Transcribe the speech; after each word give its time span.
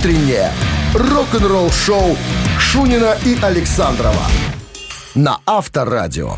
Утреннее 0.00 0.50
рок-н-ролл-шоу 0.94 2.16
Шунина 2.58 3.18
и 3.26 3.36
Александрова 3.42 4.24
на 5.14 5.40
Авторадио. 5.44 6.36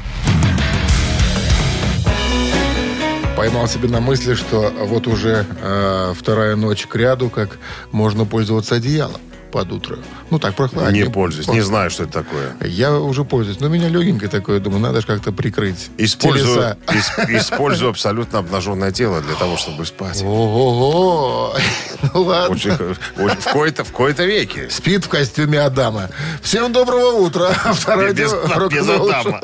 Поймал 3.37 3.69
себе 3.69 3.89
на 3.89 4.01
мысли, 4.01 4.35
что 4.35 4.73
вот 4.81 5.07
уже 5.07 5.47
э, 5.63 6.13
вторая 6.19 6.57
ночь 6.57 6.89
к 6.89 6.97
ряду, 6.97 7.31
как 7.31 7.59
можно 7.93 8.25
пользоваться 8.25 8.75
одеялом 8.75 9.21
под 9.53 9.71
утро. 9.71 9.99
Ну, 10.31 10.39
так 10.39 10.55
прохладнее. 10.55 11.05
Не 11.05 11.11
пользуюсь, 11.11 11.47
не 11.49 11.61
знаю, 11.61 11.91
что 11.91 12.05
это 12.05 12.13
такое. 12.13 12.57
Я 12.63 12.99
уже 12.99 13.25
пользуюсь. 13.25 13.61
Но 13.61 13.69
меня 13.69 13.89
легенькое 13.89 14.31
такое, 14.31 14.59
думаю, 14.59 14.81
надо 14.81 15.03
же 15.03 15.07
как-то 15.07 15.31
прикрыть. 15.31 15.91
Использую, 15.99 16.77
использую 17.29 17.91
абсолютно 17.91 18.41
обнаженное 18.41 18.91
тело 18.91 19.21
для 19.21 19.35
того, 19.35 19.57
чтобы 19.57 19.85
спать. 19.87 20.23
Ого-го! 20.23 21.55
Ну 22.15 22.23
ладно. 22.23 22.57
Очень, 22.57 22.73
в 22.75 23.53
кои-то, 23.53 23.85
в 23.85 23.93
кои-то 23.93 24.25
веке. 24.25 24.69
Спит 24.71 25.05
в 25.05 25.09
костюме 25.09 25.61
Адама. 25.61 26.11
Всем 26.43 26.73
доброго 26.73 27.13
утра. 27.21 27.55
Авторадио, 27.65 28.27
Без, 28.69 28.73
без 28.73 28.89
Адама. 28.89 29.41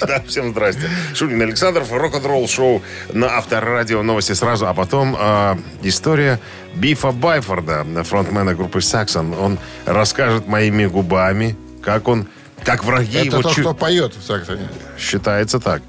Да, 0.00 0.20
всем 0.26 0.50
здрасте. 0.50 0.90
Шунин 1.14 1.40
Александров, 1.42 1.92
рок-н-ролл 1.92 2.48
шоу 2.48 2.82
на 3.12 3.38
Авторадио. 3.38 4.02
Новости 4.02 4.32
сразу, 4.32 4.66
а 4.66 4.74
потом 4.74 5.16
а, 5.16 5.56
история 5.82 6.40
Бифа 6.74 7.12
Байфорда, 7.12 7.84
фронтмена 8.04 8.54
группы 8.54 8.80
Саксон. 8.80 9.34
Он 9.34 9.58
расскажет 9.86 10.46
моими 10.48 10.86
губами, 10.86 11.56
как 11.82 12.08
он, 12.08 12.26
как 12.64 12.84
враги 12.84 13.18
Это 13.18 13.26
его 13.26 13.42
то, 13.42 13.50
чуть- 13.50 13.64
что 13.64 13.74
поет 13.74 14.14
в 14.14 14.22
Саксоне. 14.26 14.68
считается 14.98 15.60
так. 15.60 15.82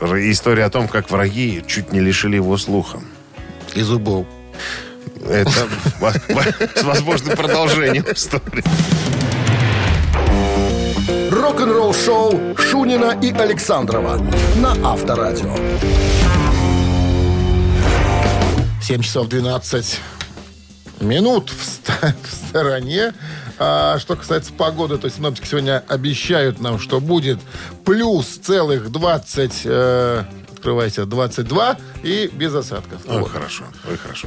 История 0.00 0.64
о 0.66 0.70
том, 0.70 0.86
как 0.86 1.10
враги 1.10 1.62
чуть 1.66 1.92
не 1.92 2.00
лишили 2.00 2.36
его 2.36 2.56
слуха. 2.56 3.00
И 3.74 3.82
зубов. 3.82 4.26
Это 5.28 5.50
с 6.76 6.82
возможным 6.84 7.36
продолжением 7.36 8.04
истории. 8.14 8.62
Рок-н-ролл-шоу 11.30 12.56
Шунина 12.56 13.18
и 13.20 13.32
Александрова 13.32 14.18
на 14.56 14.72
Авторадио. 14.92 15.54
7 18.88 19.02
часов 19.02 19.28
12 19.28 20.00
минут 21.00 21.50
в, 21.50 21.62
ста- 21.62 22.14
в 22.22 22.48
стороне. 22.48 23.12
А 23.58 23.98
что 23.98 24.16
касается 24.16 24.50
погоды, 24.54 24.96
то 24.96 25.10
синоптики 25.10 25.46
сегодня 25.46 25.84
обещают 25.88 26.58
нам, 26.58 26.78
что 26.78 26.98
будет 26.98 27.38
плюс 27.84 28.26
целых 28.38 28.90
20... 28.90 29.60
э, 29.66 30.24
открывайся, 30.50 31.04
22 31.04 31.76
и 32.02 32.30
без 32.32 32.54
осадков. 32.54 33.02
Ой, 33.06 33.20
Вот. 33.20 33.30
хорошо, 33.30 33.64
ой, 33.90 33.98
хорошо. 33.98 34.26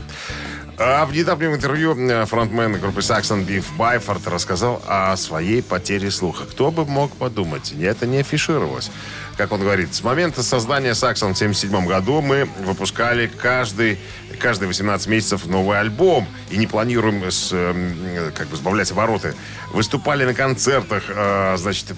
А 0.78 1.06
в 1.08 1.12
недавнем 1.14 1.56
интервью 1.56 1.96
э, 1.98 2.26
фронтмен 2.28 2.80
группы 2.80 3.00
Saxon 3.00 3.44
Биф 3.44 3.76
Байфорд 3.78 4.28
рассказал 4.28 4.80
о 4.88 5.18
своей 5.18 5.64
потере 5.64 6.12
слуха. 6.12 6.46
Кто 6.46 6.70
бы 6.70 6.86
мог 6.86 7.16
подумать, 7.16 7.74
это 7.82 8.06
не 8.06 8.20
афишировалось. 8.20 8.92
Как 9.38 9.52
он 9.54 9.62
говорит, 9.62 9.96
с 9.96 10.04
момента 10.04 10.44
создания 10.44 10.92
Saxon 10.92 11.34
в 11.34 11.42
1977 11.42 11.86
году 11.88 12.22
мы 12.22 12.48
выпускали 12.64 13.26
каждый, 13.28 13.98
каждые 14.42 14.68
18 14.68 15.08
месяцев 15.08 15.46
новый 15.46 15.80
альбом 15.80 16.28
и 16.50 16.58
не 16.58 16.68
планируем 16.68 17.24
с, 17.24 17.50
э, 17.54 18.32
как 18.36 18.48
бы 18.48 18.58
сбавлять 18.58 18.92
обороты. 18.92 19.36
Выступали 19.72 20.26
на 20.26 20.34
концертах, 20.34 21.04
э, 21.08 21.56
значит, 21.58 21.94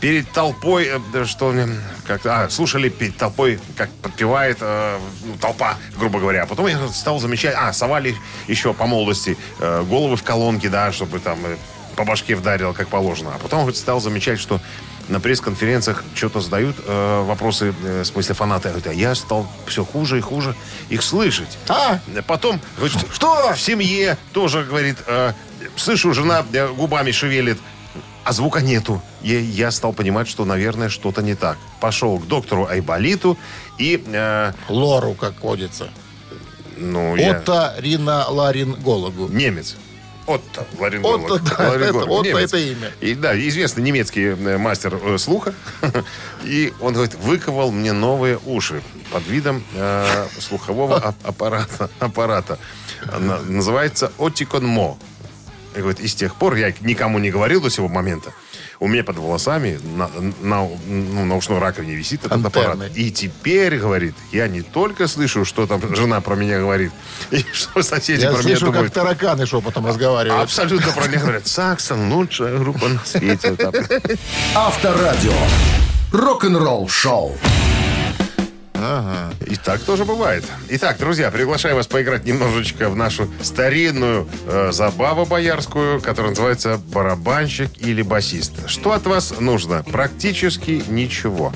перед 0.00 0.30
толпой, 0.30 0.88
э, 1.12 1.24
что 1.24 1.54
как 2.06 2.24
а, 2.24 2.48
слушали 2.48 2.88
перед 2.88 3.16
толпой, 3.16 3.58
как 3.76 3.90
подпевает 4.02 4.58
э, 4.60 4.98
ну, 5.24 5.36
толпа, 5.38 5.76
грубо 5.98 6.20
говоря. 6.20 6.44
А 6.44 6.46
потом 6.46 6.66
я 6.68 6.88
стал 6.88 7.18
замечать, 7.18 7.54
а, 7.56 7.72
совали 7.72 8.14
еще 8.46 8.72
по 8.72 8.86
молодости 8.86 9.36
головы 9.58 10.16
в 10.16 10.22
колонки, 10.22 10.68
да, 10.68 10.92
чтобы 10.92 11.18
там 11.18 11.38
по 11.96 12.04
башке 12.04 12.36
вдарил, 12.36 12.72
как 12.74 12.88
положено. 12.88 13.32
А 13.34 13.38
потом 13.38 13.64
вот 13.64 13.76
стал 13.76 14.00
замечать, 14.00 14.38
что 14.38 14.60
на 15.08 15.20
пресс-конференциях 15.20 16.04
что-то 16.14 16.40
задают 16.40 16.76
э, 16.86 17.22
вопросы, 17.24 17.74
э, 17.82 18.02
в 18.02 18.04
смысле 18.04 18.34
фанаты. 18.34 18.68
Я 18.68 18.74
говорю, 18.74 18.90
а 18.90 18.94
я 18.94 19.14
стал 19.14 19.50
все 19.66 19.84
хуже 19.84 20.18
и 20.18 20.20
хуже 20.20 20.54
их 20.88 21.02
слышать. 21.02 21.58
А? 21.68 21.98
Потом, 22.26 22.60
говорит, 22.76 22.98
что? 23.12 23.52
В 23.52 23.60
семье 23.60 24.16
тоже, 24.32 24.64
говорит, 24.64 24.96
э, 25.06 25.32
слышу, 25.76 26.12
жена 26.12 26.44
э, 26.52 26.68
губами 26.68 27.10
шевелит, 27.10 27.58
а 28.24 28.32
звука 28.32 28.60
нету. 28.60 29.02
И 29.22 29.34
я 29.34 29.70
стал 29.70 29.92
понимать, 29.92 30.28
что, 30.28 30.44
наверное, 30.44 30.88
что-то 30.90 31.22
не 31.22 31.34
так. 31.34 31.56
Пошел 31.80 32.18
к 32.18 32.26
доктору 32.26 32.66
Айболиту 32.66 33.38
и, 33.78 34.02
э, 34.06 34.52
Лору, 34.68 35.14
как 35.14 35.42
водится. 35.42 35.90
ну, 36.76 37.16
я... 37.16 37.30
Отто-риноларингологу. 37.30 39.28
Немец. 39.28 39.76
Отто 40.28 40.66
ларинголог. 40.78 41.30
Отто, 41.30 41.56
да, 41.56 41.68
Ларинголог, 41.70 42.04
это- 42.04 42.12
Отто 42.12 42.28
немец. 42.28 42.48
это 42.52 42.58
имя. 42.58 42.92
И, 43.00 43.14
да, 43.14 43.38
известный 43.48 43.82
немецкий 43.82 44.24
э, 44.26 44.58
мастер 44.58 44.94
э, 45.02 45.18
слуха. 45.18 45.54
И 46.44 46.72
он 46.80 46.92
говорит, 46.92 47.14
выковал 47.14 47.72
мне 47.72 47.92
новые 47.92 48.38
уши 48.46 48.82
под 49.10 49.26
видом 49.26 49.64
э, 49.74 50.26
слухового 50.38 51.14
аппарата. 51.24 51.88
аппарата. 51.98 52.58
На- 53.18 53.40
называется 53.40 54.12
Отиконмо. 54.18 54.98
И 55.76 55.80
говорит, 55.80 56.00
и 56.00 56.06
с 56.08 56.14
тех 56.14 56.34
пор 56.34 56.56
я 56.56 56.72
никому 56.80 57.18
не 57.18 57.30
говорил 57.30 57.60
до 57.60 57.70
сего 57.70 57.88
момента. 57.88 58.32
У 58.80 58.86
меня 58.86 59.02
под 59.02 59.16
волосами 59.18 59.80
на, 59.96 60.08
на, 60.40 60.68
ну, 60.86 61.24
на 61.24 61.36
ушной 61.36 61.58
раковине 61.58 61.94
висит 61.94 62.20
этот 62.24 62.44
Антенны. 62.44 62.64
аппарат. 62.64 62.96
И 62.96 63.10
теперь, 63.10 63.76
говорит, 63.76 64.14
я 64.30 64.46
не 64.46 64.62
только 64.62 65.08
слышу, 65.08 65.44
что 65.44 65.66
там 65.66 65.80
жена 65.96 66.20
про 66.20 66.36
меня 66.36 66.60
говорит, 66.60 66.92
и 67.30 67.44
что 67.52 67.82
соседи 67.82 68.22
Я 68.22 68.30
про 68.30 68.38
меня 68.38 68.56
слышу, 68.56 68.66
как 68.66 68.74
думают. 68.74 68.92
тараканы 68.92 69.46
шепотом 69.46 69.86
разговаривают. 69.86 70.44
Абсолютно 70.44 70.92
про 70.92 71.08
меня 71.08 71.20
говорят. 71.20 71.46
Саксон 71.46 72.12
лучшая 72.12 72.56
группа 72.58 72.88
на 72.88 73.00
свете. 73.04 73.50
Вот 73.50 73.72
так. 73.72 74.02
Авторадио. 74.54 75.32
Рок-н-ролл-шоу. 78.78 79.34
И 79.46 79.56
так 79.56 79.80
тоже 79.80 80.04
бывает. 80.04 80.44
Итак, 80.68 80.98
друзья, 80.98 81.30
приглашаю 81.30 81.74
вас 81.76 81.86
поиграть 81.86 82.24
немножечко 82.24 82.88
в 82.88 82.96
нашу 82.96 83.28
старинную 83.42 84.28
э, 84.46 84.70
забаву 84.72 85.26
боярскую, 85.26 86.00
которая 86.00 86.30
называется 86.30 86.78
барабанщик 86.92 87.70
или 87.78 88.02
басист. 88.02 88.52
Что 88.68 88.92
от 88.92 89.06
вас 89.06 89.34
нужно? 89.40 89.82
Практически 89.90 90.82
ничего. 90.88 91.52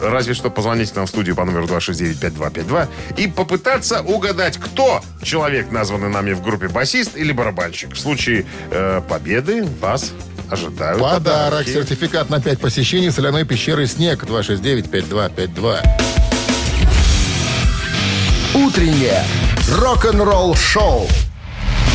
Разве 0.00 0.32
что 0.34 0.50
позвонить 0.50 0.92
к 0.92 0.96
нам 0.96 1.06
в 1.06 1.08
студию 1.10 1.36
по 1.36 1.44
номеру 1.44 1.66
269-5252 1.66 2.88
и 3.18 3.26
попытаться 3.28 4.00
угадать, 4.02 4.56
кто 4.58 5.02
человек, 5.22 5.70
названный 5.70 6.08
нами 6.08 6.32
в 6.32 6.42
группе 6.42 6.68
басист 6.68 7.16
или 7.16 7.32
барабанщик. 7.32 7.92
В 7.92 7.98
случае 7.98 8.46
э, 8.70 9.02
победы 9.08 9.64
вас 9.80 10.12
ожидают 10.50 11.00
Подарок. 11.00 11.50
подарки. 11.50 11.70
Сертификат 11.70 12.30
на 12.30 12.40
5 12.40 12.60
посещений 12.60 13.10
соляной 13.10 13.44
пещеры 13.44 13.86
«Снег» 13.86 14.24
269-5252. 14.24 16.19
Утреннее 18.54 19.22
рок-н-ролл-шоу 19.78 21.06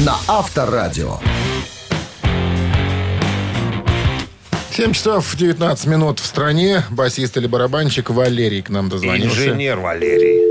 на 0.05 0.15
Авторадио. 0.25 1.17
7 4.71 4.93
часов 4.93 5.35
19 5.35 5.85
минут 5.87 6.19
в 6.19 6.25
стране. 6.25 6.83
Басист 6.89 7.35
или 7.35 7.47
барабанщик 7.47 8.09
Валерий 8.09 8.61
к 8.61 8.69
нам 8.69 8.87
дозвонился. 8.87 9.47
Инженер 9.49 9.79
Валерий. 9.79 10.41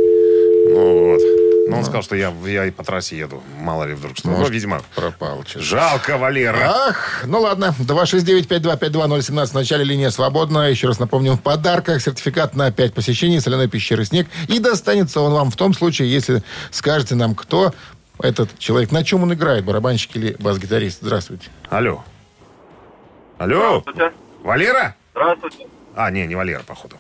Ну 0.75 1.09
вот. 1.09 1.44
Но 1.67 1.79
он 1.79 1.85
сказал, 1.85 2.03
что 2.03 2.15
я, 2.15 2.33
я 2.47 2.67
и 2.67 2.71
по 2.71 2.85
трассе 2.85 3.17
еду. 3.17 3.43
Мало 3.59 3.85
ли 3.85 3.95
вдруг 3.95 4.17
что. 4.19 4.29
Ну, 4.29 4.37
Может, 4.37 4.53
видимо. 4.53 4.83
Пропал. 4.95 5.43
чё. 5.45 5.61
Жалко, 5.61 6.19
Валера. 6.19 6.59
Ах, 6.89 7.23
ну 7.27 7.41
ладно. 7.41 7.75
269-5252-017. 7.81 9.47
В 9.47 9.55
начале 9.55 9.85
линия 9.85 10.11
свободна. 10.11 10.69
Еще 10.69 10.89
раз 10.89 10.99
напомню, 10.99 11.33
в 11.33 11.41
подарках 11.41 12.03
сертификат 12.03 12.55
на 12.55 12.71
5 12.71 12.93
посещений 12.95 13.41
соляной 13.41 13.69
пещеры 13.69 14.05
«Снег». 14.05 14.27
И 14.49 14.59
достанется 14.59 15.21
он 15.21 15.33
вам 15.33 15.51
в 15.51 15.57
том 15.57 15.73
случае, 15.75 16.13
если 16.13 16.43
скажете 16.71 17.15
нам, 17.15 17.35
кто 17.35 17.73
этот 18.21 18.59
человек. 18.59 18.93
На 18.93 19.03
чем 19.03 19.23
он 19.23 19.33
играет, 19.33 19.65
барабанщик 19.65 20.15
или 20.17 20.37
бас-гитарист. 20.39 20.99
Здравствуйте. 21.01 21.49
Алло. 21.71 22.05
Алло. 23.39 23.81
Здравствуйте. 23.83 24.13
Валера? 24.43 24.97
Здравствуйте. 25.13 25.67
А, 25.97 26.11
не, 26.11 26.27
не 26.27 26.35
Валера, 26.35 26.63
походу. 26.63 26.97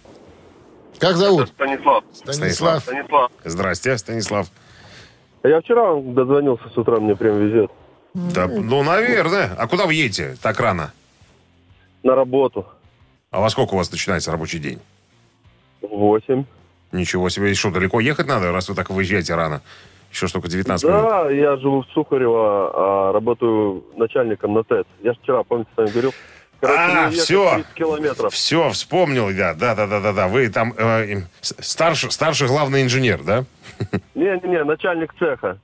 Как 1.04 1.16
зовут? 1.16 1.48
Станислав. 1.48 2.04
Станислав. 2.14 2.82
Станислав. 2.82 3.30
Здрасте, 3.44 3.98
Станислав. 3.98 4.46
Я 5.42 5.60
вчера 5.60 5.94
дозвонился 6.00 6.64
с 6.70 6.78
утра, 6.78 6.98
мне 6.98 7.14
прям 7.14 7.36
везет. 7.36 7.70
Да, 8.14 8.46
ну, 8.46 8.82
наверное. 8.82 9.54
А 9.58 9.66
куда 9.66 9.84
вы 9.84 9.92
едете 9.92 10.36
так 10.40 10.58
рано? 10.60 10.92
На 12.02 12.14
работу. 12.14 12.64
А 13.30 13.40
во 13.40 13.50
сколько 13.50 13.74
у 13.74 13.76
вас 13.76 13.92
начинается 13.92 14.32
рабочий 14.32 14.58
день? 14.58 14.80
Восемь. 15.82 16.44
Ничего 16.90 17.28
себе. 17.28 17.50
И 17.50 17.54
что, 17.54 17.70
далеко 17.70 18.00
ехать 18.00 18.26
надо, 18.26 18.50
раз 18.50 18.70
вы 18.70 18.74
так 18.74 18.88
выезжаете 18.88 19.34
рано? 19.34 19.60
Еще 20.10 20.26
штука 20.26 20.48
19 20.48 20.88
минут. 20.88 21.02
Да, 21.02 21.30
я 21.30 21.56
живу 21.58 21.82
в 21.82 21.86
Сухарево, 21.92 22.70
а 22.72 23.12
работаю 23.12 23.84
начальником 23.96 24.54
на 24.54 24.62
ТЭЦ. 24.62 24.86
Я 25.02 25.12
же 25.12 25.18
вчера, 25.22 25.42
помните, 25.42 25.70
с 25.74 25.76
вами 25.76 25.90
говорил. 25.90 26.14
Короче, 26.66 27.38
А. 27.38 27.54
30 27.56 27.66
километров. 27.74 28.32
Все, 28.34 28.70
вспомнил 28.70 29.30
я. 29.30 29.54
Да, 29.54 29.74
да, 29.74 29.86
да, 29.86 30.00
да, 30.00 30.12
да. 30.12 30.28
Вы 30.28 30.48
там 30.48 30.72
э, 30.76 31.22
старший, 31.40 32.10
старший 32.10 32.48
главный 32.48 32.82
инженер, 32.82 33.22
да? 33.22 33.44
Не-не-не, 34.14 34.64
начальник 34.64 35.14
цеха. 35.18 35.58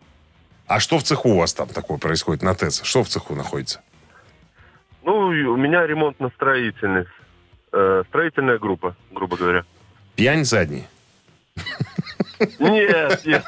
А 0.66 0.78
что 0.80 0.98
в 0.98 1.02
цеху 1.02 1.30
у 1.30 1.38
вас 1.38 1.52
там 1.54 1.68
такое 1.68 1.98
происходит 1.98 2.42
на 2.42 2.54
ТЭЦ? 2.54 2.82
Что 2.84 3.02
в 3.02 3.08
цеху 3.08 3.34
находится? 3.34 3.80
Ну, 5.02 5.14
у 5.28 5.56
меня 5.56 5.86
ремонтно-строительный. 5.86 7.06
э, 7.72 8.02
строительная 8.08 8.58
группа, 8.58 8.94
грубо 9.10 9.36
говоря. 9.36 9.64
Пьянь 10.16 10.44
задний. 10.44 10.86
Нет, 12.58 13.20
нет. 13.24 13.44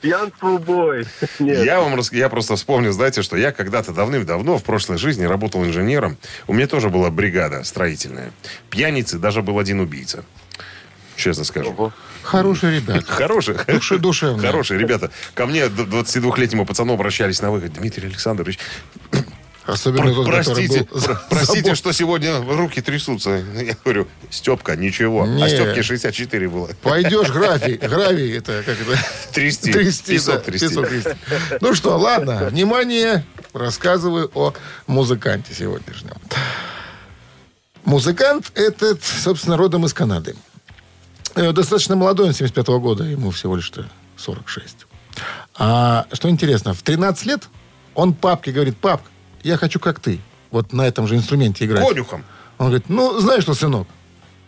Пьянство 0.00 0.48
убой. 0.48 1.06
Нет. 1.38 1.64
Я 1.64 1.80
вам 1.80 1.94
рас- 1.94 2.12
я 2.12 2.28
просто 2.28 2.56
вспомнил, 2.56 2.92
знаете, 2.92 3.22
что 3.22 3.36
я 3.36 3.52
когда-то 3.52 3.92
давным-давно 3.92 4.58
в 4.58 4.64
прошлой 4.64 4.98
жизни 4.98 5.24
работал 5.24 5.64
инженером. 5.64 6.16
У 6.46 6.52
меня 6.54 6.66
тоже 6.66 6.88
была 6.90 7.10
бригада 7.10 7.62
строительная. 7.64 8.32
Пьяницы, 8.70 9.18
даже 9.18 9.42
был 9.42 9.58
один 9.58 9.80
убийца. 9.80 10.24
Честно 11.16 11.44
скажу. 11.44 11.70
Ого. 11.70 11.92
Хорошие 12.22 12.76
ребята. 12.80 13.04
Хорошие. 13.06 13.56
Души- 13.66 13.98
душевные. 13.98 14.46
Хорошие 14.46 14.80
ребята. 14.80 15.10
Ко 15.34 15.46
мне, 15.46 15.68
д- 15.68 15.82
22-летнему 15.84 16.64
пацану, 16.66 16.94
обращались 16.94 17.42
на 17.42 17.50
выход. 17.50 17.72
Дмитрий 17.74 18.06
Александрович, 18.06 18.58
Особенно 19.66 20.12
про- 20.12 20.14
тот, 20.14 20.26
простите, 20.26 20.84
был 20.90 20.98
за- 20.98 21.22
простите, 21.30 21.74
что 21.76 21.92
сегодня 21.92 22.40
руки 22.40 22.80
трясутся. 22.80 23.30
Я 23.54 23.76
говорю, 23.84 24.08
Степка, 24.30 24.74
ничего. 24.74 25.24
Не. 25.26 25.42
А 25.44 25.48
Степке 25.48 25.82
64 25.82 26.48
было. 26.48 26.68
Пойдешь 26.82 27.30
гравий, 27.32 27.76
гравий, 27.76 28.38
это 28.38 28.62
как 28.64 28.76
это? 28.80 28.98
Трясти. 29.32 29.72
Трясти, 29.72 30.14
Песок 30.14 30.34
да, 30.36 30.40
трясти. 30.40 30.68
песок 30.68 30.88
трясти. 30.88 31.10
Ну 31.60 31.74
что, 31.74 31.96
ладно, 31.96 32.48
внимание, 32.50 33.24
рассказываю 33.52 34.30
о 34.34 34.52
музыканте 34.88 35.54
сегодняшнем. 35.54 36.16
Музыкант 37.84 38.50
этот, 38.54 39.02
собственно, 39.04 39.56
родом 39.56 39.84
из 39.86 39.92
Канады. 39.94 40.36
Э, 41.34 41.52
Достаточно 41.52 41.96
молодой, 41.96 42.28
он 42.28 42.32
75 42.34 42.66
года, 42.80 43.04
ему 43.04 43.30
всего 43.30 43.56
лишь 43.56 43.72
46. 44.16 44.86
А 45.56 46.06
что 46.12 46.28
интересно, 46.30 46.74
в 46.74 46.82
13 46.82 47.26
лет 47.26 47.48
он 47.94 48.14
папке 48.14 48.52
говорит, 48.52 48.76
пап, 48.76 49.02
я 49.42 49.56
хочу 49.56 49.78
как 49.80 50.00
ты, 50.00 50.20
вот 50.50 50.72
на 50.72 50.82
этом 50.86 51.06
же 51.06 51.16
инструменте 51.16 51.64
играть. 51.64 51.86
Конюхом. 51.86 52.24
Он 52.58 52.66
говорит, 52.66 52.88
ну, 52.88 53.18
знаешь 53.20 53.42
что, 53.42 53.54
сынок, 53.54 53.88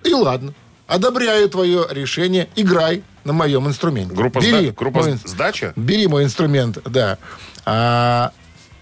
и 0.05 0.13
ладно. 0.13 0.53
Одобряю 0.87 1.49
твое 1.49 1.87
решение, 1.91 2.49
играй 2.57 3.03
на 3.25 3.33
моем 3.33 3.67
инструменте. 3.67 4.15
Группа, 4.15 4.41
Бери 4.41 4.69
сда- 4.69 4.75
группа 4.77 5.01
мой 5.01 5.19
сдача? 5.25 5.73
Бери 5.77 6.07
мой 6.07 6.25
инструмент, 6.25 6.79
да. 6.85 7.17
А, 7.65 8.33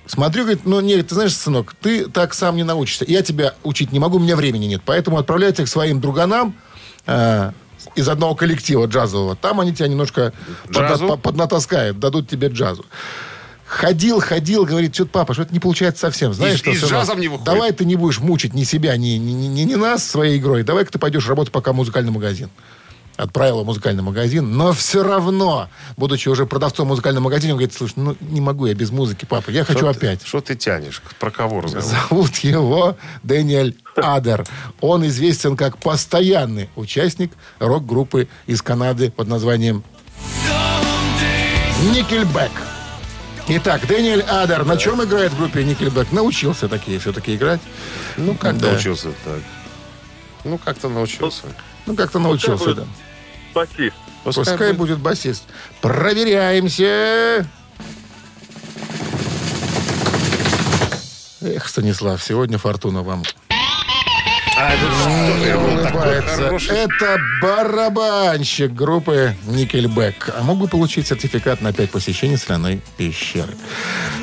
смотрю, 0.07 0.43
говорит, 0.43 0.67
ну, 0.67 0.81
нет, 0.81 1.07
ты 1.07 1.15
знаешь, 1.15 1.35
сынок, 1.35 1.75
ты 1.81 2.09
так 2.09 2.35
сам 2.35 2.57
не 2.57 2.65
научишься. 2.65 3.05
Я 3.07 3.23
тебя 3.23 3.55
учить 3.63 3.93
не 3.93 4.01
могу, 4.01 4.17
у 4.17 4.21
меня 4.21 4.35
времени 4.35 4.67
нет. 4.67 4.83
Поэтому 4.85 5.17
отправляйся 5.17 5.65
к 5.65 5.69
своим 5.69 6.01
друганам 6.01 6.57
а, 7.07 7.53
из 7.95 8.09
одного 8.09 8.35
коллектива 8.35 8.87
джазового. 8.87 9.37
Там 9.37 9.61
они 9.61 9.73
тебя 9.73 9.87
немножко 9.87 10.33
подна- 10.69 11.07
по- 11.09 11.17
поднатаскают, 11.17 12.01
дадут 12.01 12.29
тебе 12.29 12.49
джазу. 12.49 12.85
Ходил, 13.73 14.21
ходил, 14.21 14.67
говорит, 14.67 14.95
что-то, 14.95 15.11
папа, 15.13 15.33
что-то 15.33 15.53
не 15.55 15.59
получается 15.59 16.03
совсем. 16.03 16.35
Знаешь, 16.35 16.57
И- 16.57 16.59
что, 16.59 16.71
и 16.73 16.77
с 16.77 16.85
джазом 16.85 17.19
не 17.21 17.29
выходит. 17.29 17.47
Давай 17.47 17.73
ты 17.73 17.87
не 17.87 17.97
будешь 17.97 18.21
мучить 18.21 18.53
ни 18.53 18.65
себя, 18.65 18.95
ни, 18.99 19.17
ни, 19.17 19.33
ни- 19.33 19.63
ни- 19.63 19.75
нас 19.77 20.05
своей 20.05 20.37
игрой. 20.39 20.63
Давай-ка 20.63 20.93
ты 20.93 20.99
пойдешь 20.99 21.27
работать 21.27 21.53
пока 21.53 21.73
в 21.73 21.77
музыкальный 21.77 22.13
магазин. 22.13 22.51
Отправил 23.17 23.55
его 23.55 23.63
в 23.63 23.67
музыкальный 23.67 24.03
магазин, 24.03 24.57
но 24.57 24.73
все 24.75 25.03
равно, 25.03 25.69
будучи 25.97 26.29
уже 26.29 26.45
продавцом 26.45 26.89
музыкального 26.89 27.25
магазина, 27.25 27.55
он 27.55 27.59
говорит, 27.61 27.75
слушай, 27.75 27.95
ну 27.97 28.15
не 28.21 28.41
могу 28.43 28.67
я 28.67 28.75
без 28.75 28.91
музыки, 28.91 29.25
папа, 29.25 29.51
я 29.51 29.65
хочу 29.65 29.81
ты- 29.81 29.87
опять. 29.87 30.21
Что 30.27 30.41
ты 30.43 30.55
тянешь? 30.55 31.01
Про 31.19 31.31
кого 31.31 31.63
разговор? 31.63 31.89
Зовут 31.89 32.37
его 32.39 32.97
Дэниэль 33.23 33.77
Адер. 33.97 34.45
Он 34.83 35.07
известен 35.07 35.57
как 35.57 35.79
постоянный 35.79 36.69
участник 36.77 37.33
рок-группы 37.59 38.29
из 38.47 38.61
Канады 38.61 39.11
под 39.11 39.29
названием 39.29 39.83
Никельбэк. 41.95 42.51
Итак, 43.49 43.87
Дэниэль 43.87 44.23
Адер 44.23 44.65
на 44.65 44.77
чем 44.77 45.03
играет 45.03 45.33
в 45.33 45.39
группе 45.39 45.65
Никельбэк? 45.65 46.13
Научился 46.13 46.69
такие 46.69 46.99
все-таки 46.99 47.35
играть. 47.35 47.61
Ну, 48.17 48.35
как 48.35 48.57
Да. 48.59 48.69
научился 48.71 49.09
так? 49.25 49.41
Ну, 50.45 50.59
как-то 50.59 50.89
научился. 50.89 51.43
Ну, 51.87 51.97
как-то 51.97 52.19
научился, 52.19 52.75
да. 52.75 52.85
Басист. 53.55 53.97
Пускай, 54.25 54.73
будет 54.73 54.99
басист. 54.99 55.43
Проверяемся. 55.81 57.47
Эх, 61.41 61.69
Станислав, 61.69 62.23
сегодня 62.23 62.57
фортуна 62.59 63.03
вам 63.03 63.25
А, 64.65 64.73
это 66.05 66.29
что. 66.29 66.73
Это 66.73 67.19
барабанщик 67.41 68.73
группы 68.73 69.35
Никельбэк. 69.47 70.31
А 70.39 70.43
мог 70.43 70.59
бы 70.59 70.69
получить 70.69 71.09
сертификат 71.09 71.61
на 71.63 71.73
5 71.73 71.91
посещений 71.91 72.37
соляной 72.37 72.81
пещеры. 72.97 73.55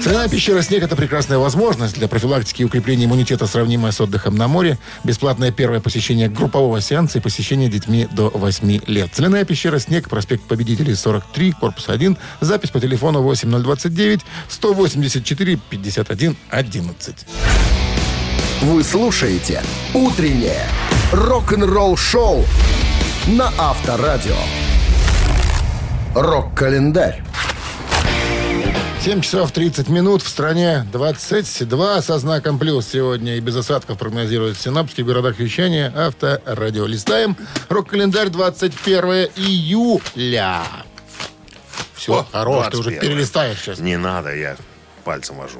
Соляная 0.01 0.29
пещера 0.29 0.61
«Снег»— 0.61 0.83
это 0.85 0.95
прекрасная 0.95 1.39
возможность 1.39 1.95
для 1.95 2.07
профилактики 2.07 2.61
и 2.61 2.65
укрепления 2.65 3.05
иммунитета, 3.05 3.47
сравнимая 3.47 3.91
с 3.91 3.99
отдыхом 3.99 4.35
на 4.35 4.47
море. 4.47 4.79
Бесплатное 5.03 5.51
первое 5.51 5.81
посещение 5.81 6.29
группового 6.29 6.79
сеанса 6.79 7.17
и 7.17 7.21
посещение 7.21 7.69
детьми 7.69 8.07
до 8.09 8.29
8 8.29 8.79
лет. 8.87 9.09
Соляная 9.13 9.43
пещера 9.43 9.79
«Снег», 9.79 10.07
проспект 10.09 10.43
Победителей, 10.43 10.95
43, 10.95 11.51
корпус 11.51 11.89
1. 11.89 12.17
Запись 12.39 12.69
по 12.69 12.79
телефону 12.79 13.21
8029 13.21 14.21
184 14.47 15.59
51 15.69 16.37
11. 16.49 17.15
Вы 18.61 18.83
слушаете 18.83 19.63
«Утреннее 19.93 20.67
рок-н-ролл-шоу» 21.13 22.43
на 23.27 23.53
Авторадио. 23.57 24.35
Рок-календарь. 26.13 27.23
7 29.01 29.21
часов 29.21 29.53
30 29.53 29.87
минут. 29.87 30.21
В 30.21 30.27
стране 30.27 30.85
22 30.91 32.01
со 32.01 32.19
знаком 32.19 32.59
плюс 32.59 32.85
сегодня. 32.85 33.37
И 33.37 33.39
без 33.39 33.55
осадков 33.55 33.97
прогнозируют 33.97 34.57
синаптики 34.57 35.03
в 35.03 35.05
городах 35.05 35.39
вещания. 35.39 35.93
Авторадио. 35.95 36.85
Листаем. 36.85 37.37
Рок-календарь 37.69 38.27
21 38.27 39.29
июля. 39.37 40.63
Все, 41.93 42.19
О, 42.19 42.27
хорош, 42.29 42.67
ты 42.71 42.77
уже 42.77 42.89
21. 42.89 42.99
перелистаешь 42.99 43.57
сейчас. 43.59 43.79
Не 43.79 43.97
надо, 43.97 44.35
я 44.35 44.57
пальцем 45.05 45.37
вожу. 45.37 45.59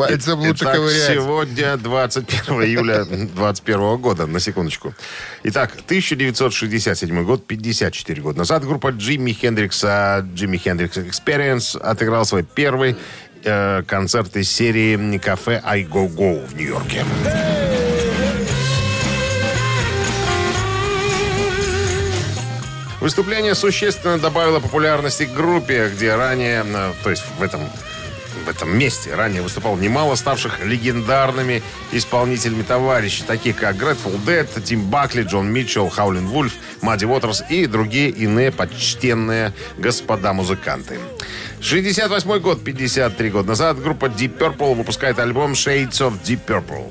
Пальцем 0.00 0.38
лучше 0.40 0.64
Итак, 0.64 0.76
ковырять. 0.76 1.14
сегодня 1.14 1.76
21 1.76 2.62
июля 2.64 3.04
21 3.04 3.96
года, 3.98 4.26
на 4.26 4.40
секундочку. 4.40 4.94
Итак, 5.44 5.72
1967 5.84 7.24
год, 7.24 7.46
54 7.46 8.22
года 8.22 8.38
назад, 8.38 8.64
группа 8.64 8.88
Джимми 8.88 9.32
Хендрикса 9.32 10.26
Джимми 10.34 10.56
Хендрикс 10.56 10.96
Experience 10.96 11.78
отыграл 11.78 12.24
свой 12.24 12.44
первый 12.44 12.96
э, 13.44 13.82
концерт 13.86 14.34
из 14.36 14.50
серии 14.50 15.18
«Кафе 15.18 15.60
I 15.64 15.84
Go 15.84 16.08
Go» 16.08 16.46
в 16.46 16.56
Нью-Йорке. 16.56 17.04
Выступление 23.00 23.54
существенно 23.54 24.18
добавило 24.18 24.60
популярности 24.60 25.24
группе, 25.24 25.90
где 25.94 26.14
ранее, 26.14 26.64
э, 26.66 26.92
то 27.02 27.10
есть 27.10 27.24
в 27.38 27.42
этом 27.42 27.60
этом 28.50 28.76
месте 28.76 29.14
ранее 29.14 29.42
выступал 29.42 29.76
немало 29.76 30.14
ставших 30.14 30.64
легендарными 30.64 31.62
исполнителями 31.92 32.62
товарищей, 32.62 33.24
такие 33.26 33.54
как 33.54 33.76
Grateful 33.76 34.22
Dead, 34.26 34.48
Тим 34.62 34.90
Бакли, 34.90 35.22
Джон 35.22 35.50
Митчелл, 35.52 35.88
Хаулин 35.88 36.26
Вульф, 36.26 36.54
Мадди 36.82 37.04
Уотерс 37.04 37.42
и 37.48 37.66
другие 37.66 38.10
иные 38.10 38.50
почтенные 38.50 39.52
господа-музыканты. 39.78 40.98
68 41.60 42.38
год, 42.38 42.64
53 42.64 43.30
года 43.30 43.48
назад, 43.48 43.80
группа 43.80 44.06
Deep 44.06 44.38
Purple 44.38 44.74
выпускает 44.74 45.18
альбом 45.18 45.52
Shades 45.52 46.00
of 46.00 46.14
Deep 46.24 46.40
Purple. 46.46 46.90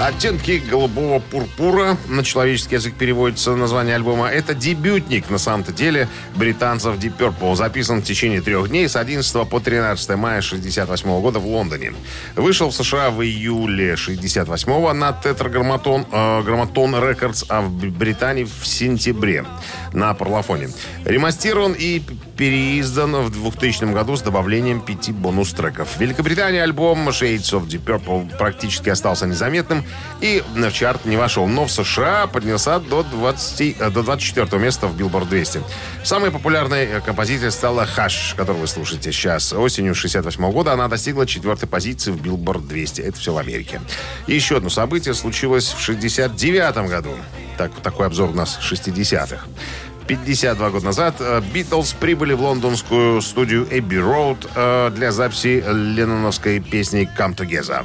Оттенки 0.00 0.60
голубого 0.68 1.20
пурпура 1.20 1.96
на 2.08 2.24
человеческий 2.24 2.74
язык 2.74 2.94
переводится 2.94 3.54
название 3.54 3.94
альбома. 3.94 4.26
Это 4.26 4.52
дебютник, 4.52 5.30
на 5.30 5.38
самом-то 5.38 5.72
деле, 5.72 6.08
британцев 6.34 6.96
Deep 6.96 7.16
Purple. 7.16 7.54
Записан 7.54 8.02
в 8.02 8.04
течение 8.04 8.40
трех 8.40 8.68
дней 8.68 8.88
с 8.88 8.96
11 8.96 9.48
по 9.48 9.60
13 9.60 10.16
мая 10.16 10.40
68 10.40 11.20
года 11.20 11.38
в 11.38 11.46
Лондоне. 11.46 11.92
Вышел 12.34 12.70
в 12.70 12.74
США 12.74 13.10
в 13.10 13.22
июле 13.22 13.94
68 13.94 14.92
на 14.94 15.12
Тетраграмматон 15.12 16.06
э, 16.10 16.42
Грамматон 16.42 16.96
Рекордс, 16.96 17.44
а 17.48 17.60
в 17.60 17.70
Британии 17.70 18.44
в 18.44 18.66
сентябре 18.66 19.44
на 19.92 20.12
Парлофоне. 20.14 20.70
Ремастирован 21.04 21.72
и 21.78 22.02
переиздан 22.36 23.14
в 23.14 23.30
2000 23.30 23.92
году 23.92 24.16
с 24.16 24.22
добавлением 24.22 24.80
пяти 24.80 25.12
бонус-треков. 25.12 25.88
В 25.88 26.00
Великобритании 26.00 26.58
альбом 26.58 27.08
Shades 27.10 27.52
of 27.52 27.68
Deep 27.68 27.84
Purple 27.84 28.36
практически 28.36 28.88
остался 28.88 29.26
незаметным, 29.26 29.83
И 30.20 30.42
в 30.54 30.72
чарт 30.72 31.04
не 31.04 31.16
вошел. 31.16 31.46
Но 31.46 31.66
в 31.66 31.70
США 31.70 32.26
поднялся 32.26 32.78
до, 32.78 33.02
20, 33.02 33.76
э, 33.78 33.90
до 33.90 34.02
24 34.02 34.62
места 34.62 34.86
в 34.86 34.96
Billboard 34.96 35.28
200. 35.28 35.62
Самой 36.04 36.30
популярной 36.30 36.84
э, 36.84 37.00
композицией 37.00 37.50
стала 37.50 37.86
«Хаш», 37.86 38.34
которую 38.36 38.62
вы 38.62 38.66
слушаете 38.66 39.12
сейчас. 39.12 39.52
Осенью 39.52 39.94
68 39.94 40.50
года 40.52 40.72
она 40.72 40.88
достигла 40.88 41.26
четвертой 41.26 41.68
позиции 41.68 42.10
в 42.10 42.16
Billboard 42.16 42.66
200. 42.66 43.00
Это 43.02 43.18
все 43.18 43.32
в 43.32 43.38
Америке. 43.38 43.80
И 44.26 44.34
еще 44.34 44.56
одно 44.56 44.70
событие 44.70 45.14
случилось 45.14 45.72
в 45.72 45.80
69 45.80 46.88
году. 46.88 47.10
Так, 47.58 47.72
такой 47.82 48.06
обзор 48.06 48.30
у 48.30 48.34
нас 48.34 48.58
60-х. 48.60 49.44
52 50.06 50.70
года 50.70 50.84
назад 50.84 51.14
Битлз 51.52 51.94
прибыли 51.94 52.34
в 52.34 52.42
лондонскую 52.42 53.22
студию 53.22 53.66
Роуд 54.02 54.46
э, 54.54 54.90
для 54.94 55.12
записи 55.12 55.64
ленноновской 55.66 56.60
песни 56.60 57.08
«Come 57.18 57.36
Together». 57.36 57.84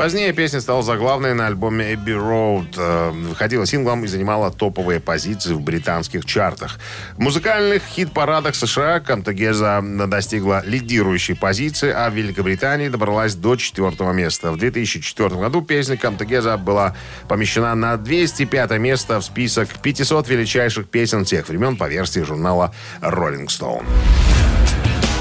Позднее 0.00 0.32
песня 0.32 0.62
стала 0.62 0.82
заглавной 0.82 1.34
на 1.34 1.46
альбоме 1.46 1.92
Abbey 1.92 2.16
Road. 2.16 2.74
Э, 2.78 3.10
выходила 3.10 3.66
синглом 3.66 4.02
и 4.02 4.06
занимала 4.06 4.50
топовые 4.50 4.98
позиции 4.98 5.52
в 5.52 5.60
британских 5.60 6.24
чартах. 6.24 6.78
В 7.18 7.20
музыкальных 7.20 7.82
хит-парадах 7.82 8.54
США 8.54 9.00
Камтагеза 9.00 9.84
достигла 10.06 10.62
лидирующей 10.64 11.36
позиции, 11.36 11.92
а 11.94 12.08
в 12.08 12.14
Великобритании 12.14 12.88
добралась 12.88 13.34
до 13.34 13.56
четвертого 13.56 14.12
места. 14.12 14.52
В 14.52 14.56
2004 14.56 15.36
году 15.36 15.60
песня 15.60 15.98
Камтагеза 15.98 16.56
была 16.56 16.96
помещена 17.28 17.74
на 17.74 17.98
205 17.98 18.70
место 18.78 19.20
в 19.20 19.24
список 19.26 19.68
500 19.82 20.28
величайших 20.30 20.88
песен 20.88 21.26
тех 21.26 21.46
времен 21.46 21.76
по 21.76 21.90
версии 21.90 22.20
журнала 22.20 22.74
Rolling 23.02 23.48
Stone. 23.48 23.84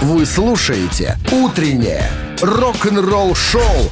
Вы 0.03 0.25
слушаете 0.25 1.17
«Утреннее 1.33 2.09
рок-н-ролл-шоу» 2.41 3.91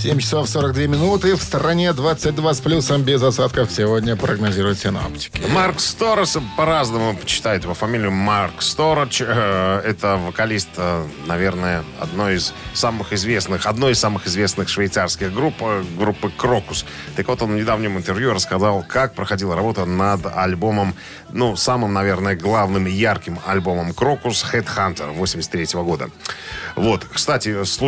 7 0.00 0.18
часов 0.18 0.48
42 0.48 0.86
минуты. 0.86 1.36
В 1.36 1.42
стороне 1.42 1.92
22 1.92 2.54
с 2.54 2.60
плюсом 2.60 3.02
без 3.02 3.22
осадков 3.22 3.70
сегодня 3.70 4.16
прогнозируют 4.16 4.78
синоптики. 4.78 5.42
Марк 5.52 5.78
Сторос, 5.78 6.38
по-разному 6.56 7.18
читает 7.26 7.64
его 7.64 7.74
фамилию 7.74 8.10
Марк 8.10 8.62
Сторож. 8.62 9.20
Э, 9.20 9.82
это 9.84 10.16
вокалист, 10.16 10.70
э, 10.78 11.06
наверное, 11.26 11.84
одной 12.00 12.36
из 12.36 12.54
самых 12.72 13.12
известных, 13.12 13.66
одной 13.66 13.92
из 13.92 13.98
самых 13.98 14.26
известных 14.26 14.70
швейцарских 14.70 15.34
групп, 15.34 15.56
э, 15.60 15.84
группы 15.98 16.30
Крокус. 16.34 16.86
Так 17.14 17.28
вот, 17.28 17.42
он 17.42 17.52
в 17.52 17.56
недавнем 17.56 17.98
интервью 17.98 18.32
рассказал, 18.32 18.82
как 18.88 19.14
проходила 19.14 19.54
работа 19.54 19.84
над 19.84 20.24
альбомом, 20.34 20.94
ну, 21.30 21.56
самым, 21.56 21.92
наверное, 21.92 22.36
главным 22.36 22.86
и 22.86 22.90
ярким 22.90 23.38
альбомом 23.44 23.92
Крокус 23.92 24.46
Headhunter 24.50 25.12
83 25.12 25.82
года. 25.82 26.08
Вот, 26.74 27.04
кстати, 27.04 27.64
с 27.64 27.82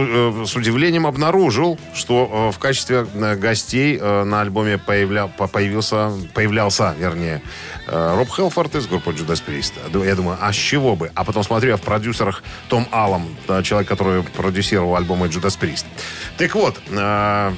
удивлением 0.57 1.07
обнаружил, 1.07 1.79
что 2.03 2.49
э, 2.51 2.53
в 2.53 2.59
качестве 2.59 3.07
э, 3.15 3.37
гостей 3.37 3.97
э, 3.97 4.25
на 4.25 4.41
альбоме 4.41 4.77
появля, 4.77 5.29
появился, 5.29 6.11
появлялся, 6.35 6.95
вернее, 6.99 7.41
Роб 7.87 8.29
Хелфорд 8.29 8.75
из 8.75 8.87
группы 8.87 9.11
Judas 9.11 9.43
Priest. 9.47 9.73
Я 10.05 10.15
думаю, 10.15 10.39
а 10.41 10.53
с 10.53 10.57
чего 10.57 10.97
бы? 10.97 11.11
А 11.15 11.25
потом 11.25 11.43
смотрю, 11.43 11.71
я 11.71 11.77
в 11.77 11.81
продюсерах 11.81 12.43
Том 12.69 12.87
Аллам, 12.91 13.37
человек, 13.63 13.89
который 13.89 14.23
продюсировал 14.23 14.97
альбомы 14.97 15.27
Judas 15.27 15.59
Priest. 15.59 15.85
Так 16.39 16.55
вот, 16.55 16.79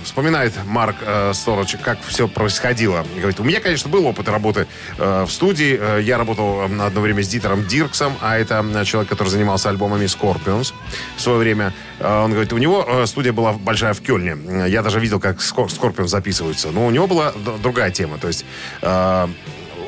вспоминает 0.03 0.53
Марк 0.65 0.97
Сторож, 1.33 1.77
как 1.83 1.99
все 2.07 2.27
происходило. 2.27 3.05
Говорит, 3.17 3.39
у 3.39 3.45
меня, 3.45 3.61
конечно, 3.61 3.91
был 3.91 4.07
опыт 4.07 4.29
работы 4.29 4.67
в 4.99 5.29
студии. 5.29 6.03
Я 6.03 6.19
работал 6.19 6.63
одно 6.63 7.01
время 7.01 7.23
с 7.23 7.29
Дитером 7.29 7.67
Дирксом, 7.67 8.15
а 8.21 8.39
это 8.39 8.65
человек, 8.85 9.11
который 9.11 9.29
занимался 9.29 9.69
альбомами 9.69 10.07
Scorpions 10.07 10.73
в 11.17 11.21
свое 11.21 11.39
время. 11.39 11.73
Он 12.01 12.31
говорит, 12.31 12.53
у 12.53 12.59
него 12.59 13.07
студия 13.07 13.33
была 13.33 13.53
большая 13.53 13.93
в 13.93 14.01
Кёльне. 14.37 14.69
Я 14.69 14.83
даже 14.83 15.01
видел, 15.01 15.21
как 15.21 15.41
Скорпион 15.41 16.09
записываются. 16.09 16.71
Но 16.71 16.87
у 16.87 16.91
него 16.91 17.07
была 17.07 17.33
другая 17.63 17.91
тема. 17.91 18.19
То 18.19 18.29
есть 18.29 18.45
э, 18.83 19.29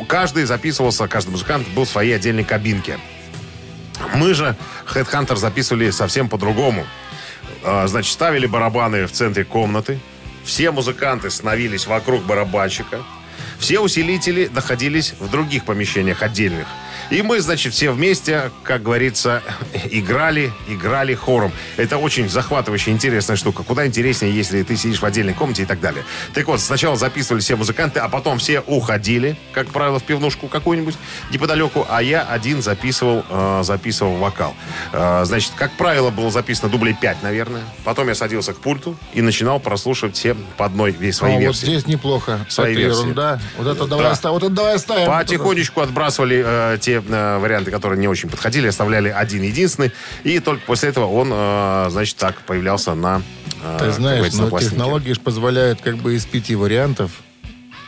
каждый 0.09 0.45
записывался, 0.45 1.09
каждый 1.09 1.31
музыкант 1.31 1.67
был 1.69 1.85
в 1.85 1.88
своей 1.88 2.15
отдельной 2.15 2.45
кабинке. 2.45 2.99
Мы 4.15 4.35
же 4.35 4.57
Headhunter 4.93 5.37
записывали 5.37 5.91
совсем 5.91 6.29
по-другому. 6.29 6.87
Э, 7.62 7.87
значит, 7.87 8.12
ставили 8.12 8.47
барабаны 8.47 9.07
в 9.07 9.12
центре 9.12 9.45
комнаты. 9.45 9.99
Все 10.45 10.71
музыканты 10.71 11.31
становились 11.31 11.87
вокруг 11.87 12.23
барабанщика. 12.25 13.03
Все 13.59 13.81
усилители 13.81 14.50
находились 14.53 15.15
в 15.19 15.31
других 15.31 15.65
помещениях 15.65 16.23
отдельных. 16.23 16.67
И 17.10 17.22
мы, 17.22 17.40
значит, 17.40 17.72
все 17.72 17.90
вместе, 17.92 18.50
как 18.64 18.82
говорится, 18.82 19.42
играли, 19.90 20.52
играли 20.68 21.14
хором. 21.14 21.52
Это 21.76 21.98
очень 21.98 22.28
захватывающая, 22.28 22.92
интересная 22.92 23.36
штука. 23.36 23.62
Куда 23.62 23.86
интереснее, 23.86 24.34
если 24.34 24.62
ты 24.62 24.76
сидишь 24.76 25.00
в 25.00 25.04
отдельной 25.04 25.34
комнате 25.34 25.62
и 25.62 25.66
так 25.66 25.80
далее. 25.80 26.04
Так 26.34 26.46
вот, 26.48 26.60
сначала 26.60 26.96
записывали 26.96 27.40
все 27.40 27.54
музыканты, 27.54 28.00
а 28.00 28.08
потом 28.08 28.38
все 28.38 28.60
уходили, 28.60 29.36
как 29.52 29.68
правило, 29.68 30.00
в 30.00 30.02
пивнушку 30.02 30.48
какую-нибудь 30.48 30.96
неподалеку, 31.30 31.86
а 31.88 32.02
я 32.02 32.22
один 32.22 32.60
записывал, 32.60 33.25
э, 33.28 33.60
записывал 33.62 34.16
вокал. 34.16 34.54
Э, 34.92 35.22
значит, 35.25 35.52
как 35.56 35.72
правило, 35.72 36.10
было 36.10 36.30
записано 36.30 36.68
дублей 36.68 36.96
5, 37.00 37.22
наверное. 37.22 37.62
Потом 37.84 38.08
я 38.08 38.14
садился 38.14 38.52
к 38.52 38.58
пульту 38.58 38.96
и 39.14 39.22
начинал 39.22 39.60
прослушивать 39.60 40.16
все 40.16 40.34
по 40.56 40.64
одной 40.64 40.90
весь 40.90 41.16
своей 41.16 41.36
а, 41.36 41.40
версии. 41.40 41.66
Вот 41.66 41.70
здесь 41.70 41.86
неплохо. 41.86 42.44
Свои 42.48 42.72
это 42.72 42.80
версии. 42.80 43.00
ерунда. 43.00 43.40
Вот 43.58 43.66
это 43.68 43.86
давай, 43.86 44.06
да. 44.06 44.10
оставим, 44.12 44.34
вот 44.34 44.42
это 44.42 44.52
давай 44.52 44.75
оставим. 44.75 45.06
Потихонечку 45.06 45.80
отбрасывали 45.80 46.42
э, 46.44 46.78
те 46.80 46.96
э, 46.99 47.38
варианты, 47.38 47.71
которые 47.71 47.99
не 47.99 48.09
очень 48.09 48.29
подходили, 48.29 48.67
оставляли 48.67 49.09
один 49.09 49.43
единственный, 49.43 49.93
и 50.25 50.38
только 50.41 50.65
после 50.67 50.88
этого 50.91 51.07
он, 51.07 51.31
э, 51.33 51.87
значит, 51.91 52.17
так 52.17 52.37
появлялся 52.43 52.95
на 52.95 53.23
э, 53.62 53.79
Ты 53.81 53.93
знаешь, 53.93 54.33
но 54.35 54.59
технологии 54.59 55.12
же 55.12 55.21
позволяют 55.21 55.81
как 55.81 55.97
бы 55.97 56.15
из 56.15 56.25
пяти 56.26 56.55
вариантов 56.55 57.11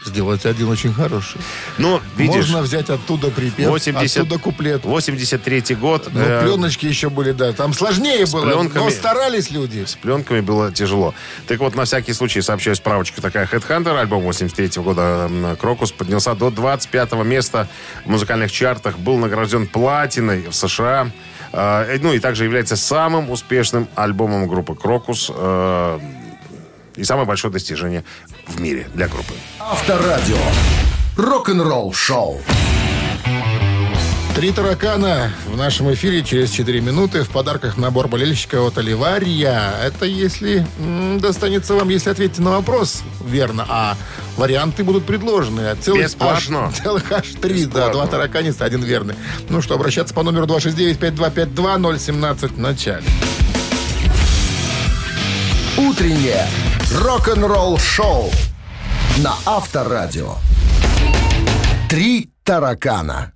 сделать 0.08 0.44
один 0.46 0.68
очень 0.68 0.92
хороший. 0.92 1.40
Ну, 1.78 2.00
видишь, 2.16 2.48
Можно 2.48 2.62
взять 2.62 2.90
оттуда 2.90 3.30
припев, 3.30 3.68
80, 3.68 4.16
оттуда 4.16 4.38
куплет. 4.38 4.84
83-й 4.84 5.74
год. 5.74 6.08
Ну, 6.12 6.20
э, 6.20 6.42
пленочки 6.42 6.86
еще 6.86 7.08
были, 7.10 7.32
да. 7.32 7.52
Там 7.52 7.72
сложнее 7.72 8.26
было, 8.26 8.42
пленками, 8.42 8.84
но 8.84 8.90
старались 8.90 9.50
люди. 9.50 9.84
С 9.84 9.94
пленками 9.94 10.40
было 10.40 10.72
тяжело. 10.72 11.14
Так 11.46 11.60
вот, 11.60 11.74
на 11.74 11.84
всякий 11.84 12.12
случай 12.12 12.42
сообщаю 12.42 12.76
справочку 12.76 13.20
такая. 13.20 13.46
Headhunter, 13.46 13.98
альбом 13.98 14.22
83 14.22 14.80
-го 14.80 14.82
года 14.82 15.30
Крокус, 15.60 15.92
поднялся 15.92 16.34
до 16.34 16.50
25 16.50 17.24
места 17.24 17.68
в 18.04 18.10
музыкальных 18.10 18.50
чартах. 18.50 18.98
Был 18.98 19.16
награжден 19.18 19.66
платиной 19.66 20.48
в 20.48 20.52
США. 20.52 21.10
Э, 21.52 21.98
ну 22.00 22.12
и 22.12 22.18
также 22.18 22.44
является 22.44 22.76
самым 22.76 23.30
успешным 23.30 23.88
альбомом 23.94 24.48
группы 24.48 24.74
Крокус. 24.74 25.30
Э, 25.34 25.98
и 26.98 27.04
самое 27.04 27.26
большое 27.26 27.52
достижение 27.52 28.02
в 28.46 28.60
мире 28.60 28.88
для 28.94 29.08
группы. 29.08 29.34
Авторадио. 29.60 30.36
Рок-н-ролл 31.16 31.92
шоу. 31.92 32.40
Три 34.34 34.52
таракана 34.52 35.32
в 35.48 35.56
нашем 35.56 35.92
эфире 35.94 36.22
через 36.22 36.50
4 36.52 36.80
минуты. 36.80 37.24
В 37.24 37.28
подарках 37.28 37.76
набор 37.76 38.06
болельщика 38.06 38.62
от 38.62 38.78
Оливария. 38.78 39.72
Это 39.84 40.04
если 40.06 40.64
м, 40.78 41.18
достанется 41.18 41.74
вам, 41.74 41.88
если 41.88 42.10
ответите 42.10 42.40
на 42.42 42.52
вопрос 42.52 43.02
верно. 43.24 43.66
А 43.68 43.96
варианты 44.36 44.84
будут 44.84 45.04
предложены. 45.06 45.74
Целых 45.80 46.04
Бесплатно. 46.04 46.66
Аж, 46.66 46.74
целых 46.76 47.10
аж 47.10 47.26
три, 47.42 47.66
да. 47.66 47.88
Два 47.88 48.06
тараканиста, 48.06 48.64
один 48.64 48.84
верный. 48.84 49.16
Ну 49.48 49.60
что, 49.60 49.74
обращаться 49.74 50.14
по 50.14 50.22
номеру 50.22 50.46
269-5252-017 50.46 52.54
в 52.54 52.58
начале. 52.60 53.02
Утреннее 55.78 56.44
рок-н-ролл-шоу 56.92 58.32
на 59.18 59.34
Авторадио. 59.46 60.34
Три 61.88 62.30
таракана. 62.42 63.32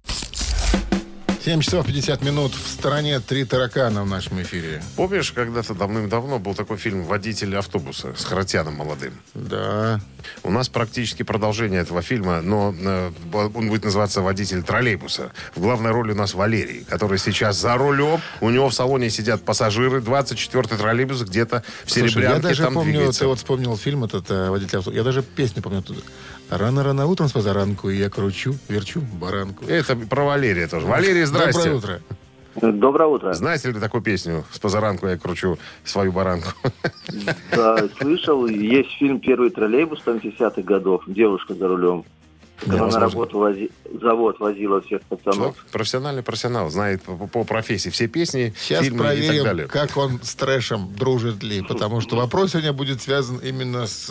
7 1.44 1.60
часов 1.60 1.86
50 1.86 2.22
минут 2.22 2.54
в 2.54 2.68
стороне 2.68 3.18
«Три 3.18 3.44
таракана» 3.44 4.04
в 4.04 4.06
нашем 4.06 4.40
эфире. 4.42 4.80
Помнишь, 4.94 5.32
когда-то 5.32 5.74
давным-давно 5.74 6.38
был 6.38 6.54
такой 6.54 6.76
фильм 6.76 7.02
«Водитель 7.02 7.56
автобуса» 7.56 8.14
с 8.16 8.24
Харатьяном 8.24 8.76
молодым? 8.76 9.14
Да. 9.34 10.00
У 10.44 10.52
нас 10.52 10.68
практически 10.68 11.24
продолжение 11.24 11.80
этого 11.80 12.00
фильма, 12.00 12.42
но 12.42 12.72
э, 12.78 13.10
он 13.32 13.68
будет 13.68 13.84
называться 13.84 14.20
«Водитель 14.20 14.62
троллейбуса». 14.62 15.32
В 15.56 15.60
главной 15.60 15.90
роли 15.90 16.12
у 16.12 16.14
нас 16.14 16.34
Валерий, 16.34 16.84
который 16.88 17.18
сейчас 17.18 17.56
за 17.56 17.74
рулем. 17.74 18.20
У 18.40 18.48
него 18.50 18.68
в 18.68 18.74
салоне 18.74 19.10
сидят 19.10 19.44
пассажиры. 19.44 19.98
24-й 20.00 20.78
троллейбус 20.78 21.22
где-то 21.22 21.64
в 21.84 21.90
Серебрянке 21.90 22.36
я 22.36 22.38
даже 22.38 22.62
там 22.62 22.74
помню, 22.74 22.92
двигается. 22.92 23.20
ты 23.20 23.26
вот 23.26 23.38
вспомнил 23.38 23.76
фильм 23.76 24.04
этот 24.04 24.30
э, 24.30 24.48
«Водитель 24.48 24.78
автобуса». 24.78 24.96
Я 24.96 25.02
даже 25.02 25.24
песню 25.24 25.60
помню. 25.60 25.82
Рано-рано 26.52 27.06
утром 27.06 27.28
с 27.28 27.32
позаранку, 27.32 27.88
и 27.88 27.96
я 27.96 28.10
кручу, 28.10 28.54
верчу 28.68 29.00
баранку. 29.18 29.64
Это 29.64 29.96
про 29.96 30.24
Валерия 30.24 30.66
тоже. 30.68 30.86
Валерий, 30.86 31.24
здрасте. 31.24 31.70
Доброе 31.70 31.76
утро. 31.78 32.00
Доброе 32.72 33.08
утро. 33.08 33.32
Знаете 33.32 33.70
ли 33.70 33.80
такую 33.80 34.02
песню 34.02 34.44
«С 34.52 34.58
позаранку 34.58 35.06
я 35.06 35.16
кручу 35.16 35.58
свою 35.82 36.12
баранку»? 36.12 36.50
Да, 37.52 37.88
слышал. 37.98 38.46
Есть 38.46 38.90
фильм 38.98 39.20
«Первый 39.20 39.48
троллейбус» 39.48 40.02
там 40.02 40.18
50-х 40.18 40.60
годов. 40.60 41.04
Девушка 41.06 41.54
за 41.54 41.68
рулем. 41.68 42.04
Когда 42.66 42.86
на 42.86 43.00
работу 43.00 43.38
вози... 43.38 43.70
завод 44.00 44.38
возила 44.40 44.80
всех 44.80 45.02
пацанов. 45.02 45.36
Человек 45.36 45.56
профессиональный 45.72 46.22
профессионал, 46.22 46.70
знает 46.70 47.02
по, 47.02 47.26
по 47.26 47.44
профессии 47.44 47.90
все 47.90 48.06
песни, 48.06 48.54
Сейчас 48.58 48.84
фильмы 48.84 48.98
и 48.98 49.00
так 49.00 49.16
проверим, 49.16 49.44
далее. 49.44 49.68
как 49.68 49.96
он 49.96 50.20
с 50.22 50.34
трэшем 50.34 50.94
дружит 50.94 51.42
ли. 51.42 51.62
Потому 51.62 52.00
что 52.00 52.16
вопрос 52.16 52.52
сегодня 52.52 52.72
будет 52.72 53.02
связан 53.02 53.38
именно 53.38 53.86
с 53.86 54.10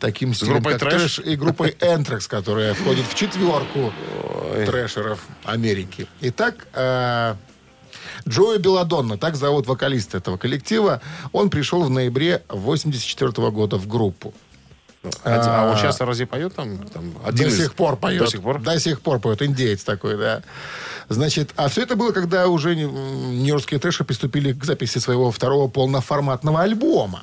таким 0.00 0.34
стилем, 0.34 0.54
группой 0.54 0.72
как 0.72 0.80
трэш? 0.80 1.16
трэш 1.16 1.18
и 1.20 1.36
группой 1.36 1.70
Энтрекс, 1.80 2.26
которая 2.26 2.74
входит 2.74 3.06
в 3.06 3.14
четверку 3.14 3.92
трэшеров 4.66 5.20
Америки. 5.44 6.06
Итак, 6.20 6.66
э, 6.74 7.34
Джои 8.28 8.58
Беладонна, 8.58 9.16
так 9.18 9.36
зовут 9.36 9.66
вокалиста 9.66 10.18
этого 10.18 10.36
коллектива, 10.36 11.00
он 11.32 11.50
пришел 11.50 11.82
в 11.82 11.90
ноябре 11.90 12.42
84 12.48 13.30
года 13.50 13.76
в 13.76 13.86
группу. 13.86 14.34
А, 15.24 15.62
а 15.64 15.70
он 15.70 15.76
сейчас 15.76 16.00
разве 16.00 16.26
поет 16.26 16.54
там? 16.54 16.78
там 16.88 17.14
один 17.24 17.48
До 17.48 17.54
из- 17.54 17.56
сих 17.58 17.74
пор 17.74 17.96
поет. 17.96 18.18
До 18.24 18.26
сих 18.26 18.42
пор? 18.42 18.60
До 18.60 18.78
сих 18.80 19.00
пор 19.00 19.20
поет. 19.20 19.40
Индеец 19.42 19.84
такой, 19.84 20.16
да. 20.18 20.42
Значит, 21.08 21.50
а 21.56 21.68
все 21.68 21.82
это 21.82 21.96
было, 21.96 22.12
когда 22.12 22.48
уже 22.48 22.74
нью-йоркские 22.76 23.80
трэши 23.80 24.04
приступили 24.04 24.52
к 24.52 24.62
записи 24.64 24.98
своего 24.98 25.30
второго 25.30 25.68
полноформатного 25.68 26.60
альбома. 26.62 27.22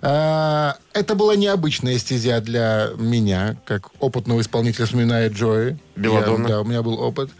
А, 0.00 0.76
Это 0.94 1.14
была 1.14 1.36
необычная 1.36 1.98
стезя 1.98 2.40
для 2.40 2.90
меня, 2.96 3.56
как 3.66 3.88
опытного 4.00 4.40
исполнителя, 4.40 4.86
вспоминает 4.86 5.32
Джои. 5.34 5.76
Белладонна. 5.96 6.42
Я- 6.46 6.48
Да, 6.54 6.60
у 6.62 6.64
меня 6.64 6.82
был 6.82 6.98
опыт. 7.00 7.30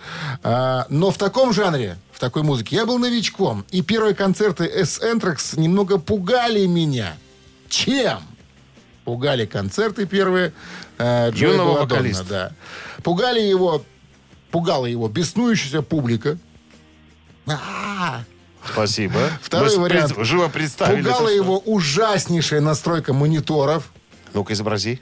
А, 0.42 0.86
Но 0.90 1.10
в 1.10 1.16
таком 1.16 1.52
жанре, 1.54 1.96
в 2.12 2.20
такой 2.20 2.42
музыке, 2.42 2.76
я 2.76 2.84
был 2.84 2.98
новичком. 2.98 3.64
И 3.70 3.80
первые 3.82 4.14
концерты 4.14 4.64
Энтрекс 4.66 5.54
немного 5.54 5.98
пугали 5.98 6.66
меня. 6.66 7.14
Чем? 7.68 8.18
Пугали 9.08 9.46
концерты 9.46 10.04
первые. 10.04 10.52
э, 10.98 11.30
Юного 11.34 11.76
Белладонна, 11.76 11.80
вокалиста. 11.94 12.24
Да. 12.28 12.52
Пугали 13.02 13.40
его, 13.40 13.82
пугала 14.50 14.84
его 14.84 15.08
беснующаяся 15.08 15.80
публика. 15.80 16.36
А, 17.46 18.24
Спасибо. 18.70 19.30
Второй 19.40 19.74
Мы 19.76 19.84
вариант. 19.84 20.14
пред- 20.14 20.26
живо 20.26 20.48
представили. 20.50 21.00
Пугала 21.00 21.20
это, 21.22 21.28
что- 21.30 21.34
его 21.42 21.58
ужаснейшая 21.60 22.60
настройка 22.60 23.14
мониторов. 23.14 23.90
Ну-ка, 24.34 24.52
изобрази. 24.52 25.00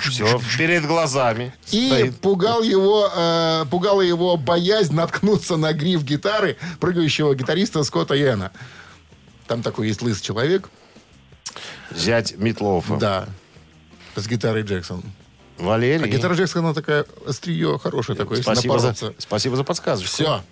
все, 0.00 0.38
все 0.38 0.40
перед 0.58 0.84
глазами. 0.86 1.54
И 1.70 1.88
стоит. 1.88 2.20
пугал 2.20 2.62
его, 2.62 3.10
э, 3.10 3.64
пугала 3.70 4.02
его 4.02 4.36
боязнь 4.36 4.94
наткнуться 4.94 5.56
на 5.56 5.72
гриф 5.72 6.02
гитары 6.04 6.58
прыгающего 6.78 7.34
гитариста 7.34 7.82
Скотта 7.84 8.12
Йена. 8.12 8.52
Там 9.46 9.62
такой 9.62 9.88
есть 9.88 10.02
лысый 10.02 10.22
человек. 10.22 10.68
Зять 11.90 12.36
Митлофа. 12.38 12.96
Да. 12.96 13.28
С 14.16 14.26
гитарой 14.28 14.62
Джексон. 14.62 15.02
Валерий. 15.58 16.04
А 16.04 16.08
гитара 16.08 16.34
Джексона 16.34 16.74
такая 16.74 17.04
острие 17.26 17.78
хорошее 17.78 18.16
такое, 18.18 18.38
если 18.38 18.52
спасибо, 18.52 18.78
за, 18.78 18.94
спасибо 19.18 19.56
за 19.56 19.64
подсказку. 19.64 20.06
Все. 20.06 20.42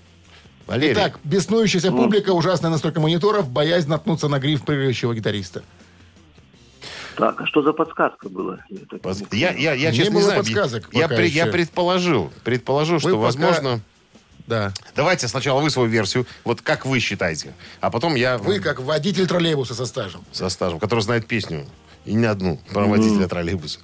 Валерий. 0.66 0.92
Итак, 0.94 1.18
беснующаяся 1.24 1.90
публика, 1.90 2.30
ужасная 2.30 2.70
настройка 2.70 3.00
мониторов, 3.00 3.48
боязнь 3.50 3.88
наткнуться 3.88 4.28
на 4.28 4.38
гриф 4.38 4.64
прыгающего 4.64 5.14
гитариста. 5.14 5.62
Так, 7.16 7.40
а 7.40 7.46
что 7.46 7.62
за 7.62 7.72
подсказка 7.72 8.28
была? 8.28 8.58
Я 9.32 9.50
Я, 9.50 9.52
я, 9.52 9.72
я 9.74 9.90
Не 9.90 9.96
честно 9.96 10.12
было 10.12 10.20
не 10.20 10.24
знаю. 10.26 10.40
подсказок 10.40 10.88
я, 10.92 11.08
я 11.12 11.20
еще. 11.24 11.46
предположил, 11.46 12.32
предположил, 12.44 13.00
что, 13.00 13.10
пока- 13.10 13.20
возможно... 13.20 13.80
Да. 14.46 14.72
Давайте 14.96 15.28
сначала 15.28 15.60
вы 15.60 15.70
свою 15.70 15.88
версию, 15.88 16.26
вот 16.44 16.60
как 16.62 16.84
вы 16.84 16.98
считаете, 17.00 17.54
а 17.80 17.90
потом 17.90 18.14
я 18.16 18.38
Вы 18.38 18.58
как 18.60 18.80
водитель 18.80 19.26
троллейбуса 19.26 19.74
со 19.74 19.86
стажем. 19.86 20.22
со 20.32 20.48
стажем, 20.48 20.78
который 20.80 21.00
знает 21.00 21.26
песню, 21.26 21.66
и 22.04 22.14
не 22.14 22.26
одну, 22.26 22.58
про 22.72 22.84
водителя 22.86 23.28
троллейбуса. 23.28 23.78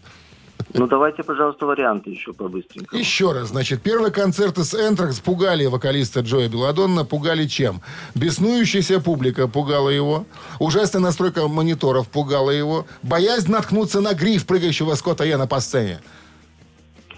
Ну, 0.75 0.89
давайте, 0.89 1.23
пожалуйста, 1.23 1.65
варианты 1.67 2.11
еще 2.11 2.33
побыстренько. 2.35 2.95
Еще 2.97 3.31
раз, 3.33 3.49
значит, 3.49 3.81
первые 3.81 4.11
концерты 4.11 4.65
с 4.65 4.75
Энтракс 4.75 5.21
пугали 5.21 5.65
вокалиста 5.67 6.21
Джоя 6.21 6.49
Беладонна. 6.49 7.05
Пугали 7.05 7.47
чем? 7.47 7.81
Беснующаяся 8.17 8.99
публика 9.01 9.47
пугала 9.47 9.89
его. 9.89 10.27
Ужасная 10.59 11.01
настройка 11.01 11.47
мониторов 11.47 12.09
пугала 12.09 12.51
его. 12.51 12.87
Боязнь 13.05 13.51
наткнуться 13.53 14.01
на 14.01 14.15
гриф 14.15 14.47
прыгающего 14.47 14.95
Скотта 14.97 15.25
Яна 15.25 15.47
по 15.47 15.61
сцене. 15.61 16.01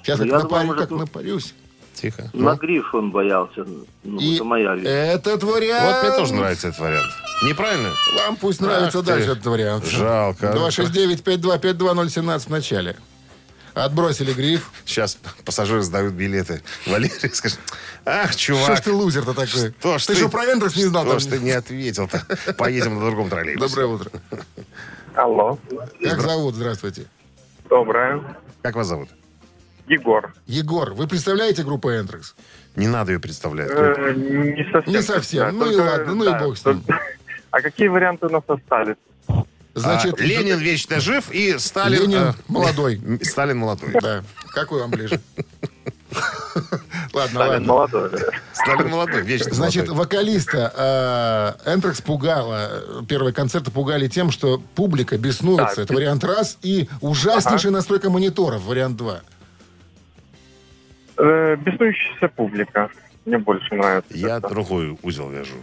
Сейчас 0.02 0.18
Ну, 0.18 0.26
как, 0.26 0.32
я 0.32 0.38
напарю- 0.38 0.48
думаю, 0.48 0.66
может, 0.66 0.80
как 0.82 0.90
ну- 0.90 0.98
напарюсь. 0.98 1.54
Тихо. 2.00 2.30
На 2.32 2.54
гриф 2.56 2.94
он 2.94 3.10
боялся. 3.10 3.64
Ну, 4.04 4.18
И 4.18 4.36
это 4.36 4.44
моя 4.44 4.74
версия. 4.74 4.88
этот 5.14 5.42
вариант... 5.44 5.84
Вот 5.84 6.02
мне 6.08 6.18
тоже 6.18 6.34
нравится 6.34 6.68
этот 6.68 6.80
вариант. 6.80 7.10
Неправильно? 7.42 7.90
Вам 8.16 8.36
пусть 8.36 8.60
нравится 8.60 8.98
Ах 9.00 9.04
дальше 9.04 9.26
ты. 9.26 9.32
этот 9.32 9.46
вариант. 9.46 9.84
Жалко. 9.86 10.46
269-5252017 10.46 12.38
в 12.40 12.48
начале. 12.48 12.96
Отбросили 13.74 14.32
гриф. 14.32 14.70
Сейчас 14.84 15.16
пассажиры 15.44 15.82
сдают 15.82 16.14
билеты. 16.14 16.62
Валерий 16.86 17.32
скажет, 17.34 17.58
ах, 18.04 18.34
чувак. 18.34 18.64
Что 18.64 18.76
ж 18.76 18.80
ты 18.80 18.92
лузер-то 18.92 19.32
такой? 19.32 19.46
Что 19.78 19.98
ж 19.98 20.06
ты 20.06 20.14
что, 20.16 20.28
про 20.28 20.44
Энтракс 20.52 20.76
не 20.76 20.84
знал? 20.84 21.04
Что 21.06 21.18
ж 21.20 21.26
ты 21.26 21.38
не 21.38 21.52
ответил-то? 21.52 22.24
Поедем 22.56 22.94
на 22.98 23.06
другом 23.06 23.28
троллейбусе. 23.28 23.68
Доброе 23.68 23.86
утро. 23.86 24.10
Алло, 25.14 25.58
Как 26.02 26.20
зовут? 26.20 26.54
Здравствуйте. 26.54 27.06
доброе. 27.68 28.22
Как 28.62 28.74
вас 28.74 28.86
зовут? 28.88 29.08
Егор. 29.90 30.32
Егор, 30.46 30.94
вы 30.94 31.08
представляете 31.08 31.64
группу 31.64 31.90
Энтракс? 31.90 32.36
Не 32.76 32.86
надо 32.86 33.10
ее 33.10 33.18
представлять. 33.18 33.70
Э, 33.72 34.12
не 34.14 34.64
совсем. 34.70 34.92
Не 34.92 35.02
совсем. 35.02 35.58
Ну 35.58 35.68
и 35.68 35.74
ладно, 35.74 36.14
ну 36.14 36.24
и 36.24 36.38
бог 36.38 36.56
с 36.56 36.64
ним. 36.64 36.82
А 37.52 37.60
какие 37.62 37.88
варианты 37.88 38.26
у 38.26 38.28
нас 38.28 38.44
остались? 38.46 38.94
Значит, 39.74 40.20
А, 40.20 40.22
Ленин 40.22 40.58
вечно 40.60 41.00
жив 41.00 41.32
и 41.32 41.58
Сталин... 41.58 42.02
Ленин 42.02 42.22
э, 42.28 42.32
молодой. 42.46 43.00
Сталин 43.22 43.58
молодой. 43.58 43.90
Да. 44.00 44.22
Какой 44.54 44.80
вам 44.80 44.90
ближе? 44.92 45.20
Ладно, 47.12 47.40
Сталин 47.40 47.52
ладно. 47.52 47.66
молодой. 47.66 48.10
Сталин 48.52 48.88
молодой, 48.88 49.22
вечно 49.22 49.52
Значит, 49.52 49.88
молодой. 49.88 50.04
вокалиста 50.04 51.56
Энтракс 51.66 52.00
пугала, 52.00 52.68
э, 52.70 53.02
первые 53.08 53.32
концерты 53.34 53.72
пугали 53.72 54.06
тем, 54.06 54.30
что 54.30 54.62
публика 54.76 55.18
беснуется. 55.18 55.74
Так. 55.74 55.84
Это 55.86 55.94
вариант 55.94 56.22
раз. 56.22 56.58
И 56.62 56.88
ужаснейшая 57.00 57.72
настройка 57.72 58.10
мониторов, 58.10 58.62
вариант 58.62 58.96
два. 58.96 59.22
Э, 61.22 61.56
Беснующаяся 61.56 62.28
публика. 62.28 62.88
Мне 63.26 63.38
больше 63.38 63.74
нравится. 63.74 64.16
Я 64.16 64.38
это. 64.38 64.48
другой 64.48 64.96
узел 65.02 65.28
вяжу. 65.30 65.54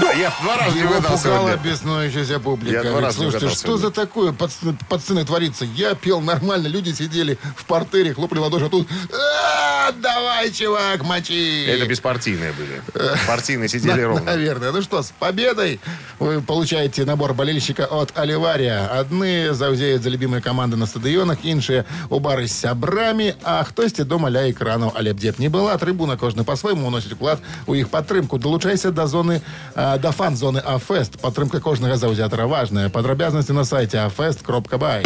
Да, 0.00 0.12
я 0.12 0.32
два 0.40 0.56
раза 0.56 0.74
не 0.76 0.82
Его 0.82 0.90
угадал 0.98 1.18
сегодня. 1.18 1.56
беснующаяся 1.56 2.38
публика. 2.38 2.72
Я 2.84 2.90
два 2.90 3.00
раза 3.00 3.18
Слушайте, 3.22 3.48
что 3.48 3.56
сегодня. 3.58 3.82
за 3.82 3.90
такое 3.90 4.32
под, 4.32 4.50
под 4.88 5.00
сценой 5.02 5.24
творится? 5.24 5.64
Я 5.64 5.94
пел 5.96 6.20
нормально, 6.20 6.68
люди 6.68 6.90
сидели 6.90 7.38
в 7.56 7.64
портере, 7.66 8.14
хлопали 8.14 8.38
в 8.38 8.42
ладоши, 8.42 8.66
а 8.66 8.68
тут 8.68 8.86
«А, 9.12 9.69
давай, 10.01 10.51
чувак, 10.51 11.03
мочи. 11.03 11.65
Это 11.67 11.85
беспартийные 11.87 12.53
были. 12.53 12.81
Партийные 13.27 13.69
сидели 13.69 14.01
На- 14.01 14.07
ровно. 14.07 14.25
Наверное. 14.25 14.71
Ну 14.71 14.81
что, 14.81 15.01
с 15.01 15.11
победой 15.19 15.79
вы 16.19 16.41
получаете 16.41 17.05
набор 17.05 17.33
болельщика 17.33 17.85
от 17.85 18.17
Оливария. 18.17 18.87
Одни 18.87 19.47
заузеют 19.51 20.03
за 20.03 20.09
любимые 20.09 20.41
команды 20.41 20.75
на 20.77 20.85
стадионах, 20.85 21.37
іншие 21.43 21.85
у 22.09 22.19
бары 22.19 22.47
з 22.47 22.51
сябрамі, 22.59 23.33
а 23.43 23.63
хтосьці 23.63 24.03
дома 24.03 24.29
ля 24.31 24.49
экранаў. 24.51 24.91
Але 24.95 25.13
б 25.13 25.19
дзе 25.19 25.31
б 25.31 25.35
не 25.39 25.49
была, 25.49 25.77
трыбуна 25.77 26.17
кожны 26.17 26.43
по-свойму 26.43 26.87
уносіць 26.87 27.13
уклад 27.13 27.39
у 27.65 27.75
іх 27.75 27.89
падтрымку. 27.89 28.37
Далучайся 28.39 28.91
да 28.91 29.07
зоны, 29.07 29.41
а, 29.75 29.97
да 29.97 30.11
фан-зоны 30.11 30.59
Афест. 30.59 31.17
Падтрымка 31.19 31.59
кожнага 31.59 31.97
заўзятара 31.97 32.47
важная. 32.47 32.89
Падрабязнасці 32.89 33.53
на 33.53 33.65
сайте 33.65 33.97
afest.бай. 33.97 35.03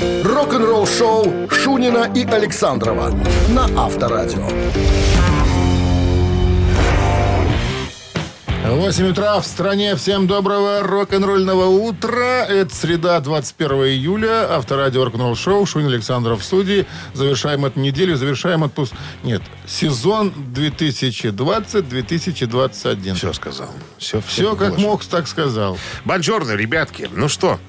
Рок-н-ролл 0.00 0.86
шоу 0.86 1.48
Шунина 1.50 2.10
и 2.14 2.24
Александрова 2.24 3.10
на 3.50 3.68
Авторадио. 3.76 4.48
8 8.64 9.10
утра 9.10 9.38
в 9.40 9.46
стране. 9.46 9.94
Всем 9.94 10.26
доброго 10.26 10.82
рок-н-ролльного 10.82 11.66
утра. 11.66 12.44
Это 12.44 12.74
среда, 12.74 13.20
21 13.20 13.70
июля. 13.84 14.56
Авторадио 14.56 15.04
рок-н-ролл 15.04 15.36
шоу. 15.36 15.64
Шунин 15.64 15.86
Александров 15.88 16.40
в 16.40 16.44
студии. 16.44 16.86
Завершаем 17.12 17.64
эту 17.64 17.78
неделю. 17.78 18.16
Завершаем 18.16 18.62
отпуск. 18.62 18.94
Нет, 19.22 19.42
сезон 19.66 20.32
2020-2021. 20.54 23.14
Все 23.14 23.32
сказал. 23.32 23.70
Все, 23.98 24.20
Все 24.26 24.56
как 24.56 24.76
мог, 24.78 25.04
так 25.04 25.28
сказал. 25.28 25.78
Бонжорно, 26.04 26.52
ребятки. 26.52 27.08
Ну 27.12 27.28
что, 27.28 27.60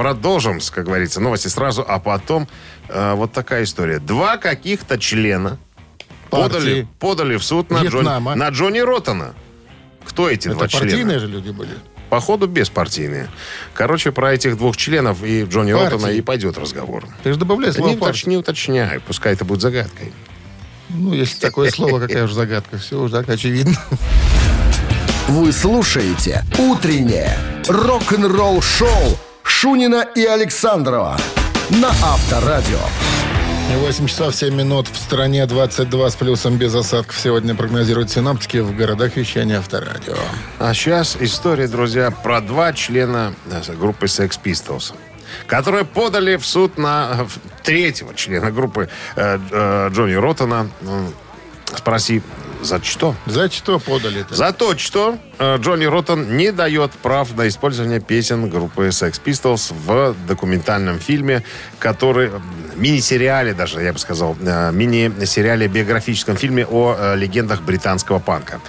продолжим, 0.00 0.60
как 0.72 0.86
говорится, 0.86 1.20
новости 1.20 1.48
сразу, 1.48 1.84
а 1.86 1.98
потом 1.98 2.48
э, 2.88 3.12
вот 3.14 3.32
такая 3.32 3.64
история. 3.64 3.98
Два 3.98 4.38
каких-то 4.38 4.98
члена 4.98 5.58
подали, 6.30 6.52
Партии. 6.82 6.88
подали 6.98 7.36
в 7.36 7.44
суд 7.44 7.68
на, 7.70 7.82
Джон- 7.82 8.00
Вьетнама. 8.00 8.34
на 8.34 8.48
Джонни 8.48 8.78
Роттона. 8.78 9.34
Кто 10.06 10.30
эти 10.30 10.48
два 10.48 10.64
Это 10.64 10.78
партийные 10.78 11.18
члена? 11.18 11.18
же 11.18 11.26
люди 11.26 11.50
были. 11.50 11.72
Походу, 12.08 12.46
беспартийные. 12.46 13.28
Короче, 13.74 14.10
про 14.10 14.32
этих 14.32 14.56
двух 14.56 14.74
членов 14.78 15.22
и 15.22 15.44
Джонни 15.44 15.74
Партии. 15.74 15.92
Роттона 15.92 16.10
и 16.12 16.22
пойдет 16.22 16.56
разговор. 16.56 17.04
Ты 17.22 17.34
же 17.34 17.38
добавляй 17.38 17.70
слово 17.70 17.90
не, 17.90 17.96
уточ- 17.96 18.26
не 18.26 18.36
уточняй, 18.38 19.00
пускай 19.00 19.34
это 19.34 19.44
будет 19.44 19.60
загадкой. 19.60 20.14
Ну, 20.88 21.12
если 21.12 21.38
такое 21.38 21.70
слово, 21.70 22.00
какая 22.00 22.26
же 22.26 22.32
загадка. 22.32 22.78
Все 22.78 22.98
уже 22.98 23.12
так 23.12 23.28
очевидно. 23.28 23.76
Вы 25.28 25.52
слушаете 25.52 26.42
«Утреннее 26.58 27.36
рок-н-ролл-шоу» 27.68 29.18
Шунина 29.50 30.06
и 30.14 30.24
Александрова 30.24 31.18
на 31.70 31.88
Авторадио. 31.88 32.78
8 33.76 34.06
часов 34.06 34.34
7 34.34 34.54
минут. 34.54 34.88
В 34.88 34.96
стране 34.96 35.44
22 35.44 36.10
с 36.10 36.14
плюсом 36.14 36.56
без 36.56 36.74
осадков. 36.74 37.18
Сегодня 37.18 37.54
прогнозируют 37.54 38.10
синоптики 38.10 38.58
в 38.58 38.74
городах 38.74 39.16
вещания 39.16 39.58
Авторадио. 39.58 40.16
А 40.58 40.72
сейчас 40.72 41.16
история, 41.20 41.66
друзья, 41.66 42.10
про 42.10 42.40
два 42.40 42.72
члена 42.72 43.34
э, 43.50 43.74
группы 43.74 44.06
Sex 44.06 44.38
Pistols 44.42 44.94
которые 45.46 45.84
подали 45.84 46.36
в 46.36 46.44
суд 46.44 46.76
на 46.76 47.10
э, 47.20 47.26
третьего 47.62 48.14
члена 48.14 48.50
группы 48.50 48.88
э, 49.14 49.38
э, 49.50 49.88
Джонни 49.92 50.14
Роттона. 50.14 50.68
Спроси, 51.76 52.20
за 52.62 52.82
что? 52.82 53.14
За 53.26 53.50
что 53.50 53.78
подали-то? 53.78 54.34
За 54.34 54.52
то, 54.52 54.76
что 54.76 55.18
э, 55.38 55.56
Джонни 55.58 55.84
Роттон 55.84 56.36
не 56.36 56.52
дает 56.52 56.92
прав 56.92 57.36
на 57.36 57.48
использование 57.48 58.00
песен 58.00 58.48
группы 58.48 58.88
Sex 58.88 59.20
Pistols 59.24 59.72
в 59.86 60.14
документальном 60.26 60.98
фильме, 60.98 61.42
который 61.78 62.30
мини-сериале 62.76 63.54
даже, 63.54 63.82
я 63.82 63.92
бы 63.92 63.98
сказал, 63.98 64.36
э, 64.40 64.72
мини-сериале 64.72 65.68
биографическом 65.68 66.36
фильме 66.36 66.66
о 66.66 66.96
э, 66.98 67.16
легендах 67.16 67.62
британского 67.62 68.18
панка. 68.18 68.60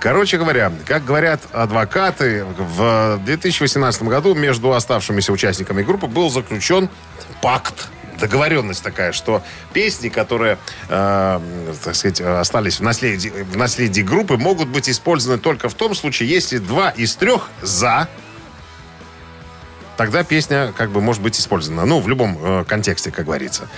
Короче 0.00 0.38
говоря, 0.38 0.72
как 0.86 1.04
говорят 1.04 1.40
адвокаты, 1.52 2.46
в 2.56 3.20
2018 3.24 4.02
году 4.04 4.34
между 4.34 4.72
оставшимися 4.72 5.32
участниками 5.32 5.82
группы 5.82 6.06
был 6.06 6.30
заключен 6.30 6.88
пакт 7.42 7.88
договоренность 8.20 8.82
такая, 8.82 9.12
что 9.12 9.42
песни, 9.72 10.08
которые, 10.08 10.58
э, 10.88 11.40
так 11.84 11.94
сказать, 11.94 12.20
остались 12.20 12.78
в 12.78 12.82
наследии, 12.82 13.30
в 13.30 13.56
наследии 13.56 14.02
группы, 14.02 14.36
могут 14.36 14.68
быть 14.68 14.88
использованы 14.88 15.40
только 15.40 15.68
в 15.68 15.74
том 15.74 15.94
случае, 15.94 16.28
если 16.28 16.58
два 16.58 16.90
из 16.90 17.16
трех 17.16 17.48
за, 17.62 18.08
тогда 20.00 20.24
песня 20.24 20.72
как 20.74 20.90
бы 20.90 21.00
может 21.00 21.22
быть 21.22 21.38
использована. 21.38 21.84
Ну, 21.84 22.00
в 22.00 22.08
любом 22.08 22.38
э, 22.40 22.64
контексте, 22.66 23.10
как 23.10 23.26
говорится. 23.26 23.68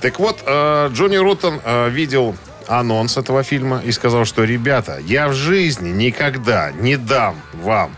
Так 0.00 0.18
вот, 0.18 0.42
э, 0.46 0.88
Джонни 0.92 1.16
Руттон 1.16 1.60
э, 1.62 1.90
видел 1.90 2.34
анонс 2.66 3.18
этого 3.18 3.42
фильма 3.42 3.82
и 3.84 3.92
сказал, 3.92 4.24
что, 4.24 4.44
ребята, 4.44 4.98
я 5.04 5.28
в 5.28 5.34
жизни 5.34 5.90
никогда 5.90 6.72
не 6.72 6.96
дам 6.96 7.36
вам 7.52 7.94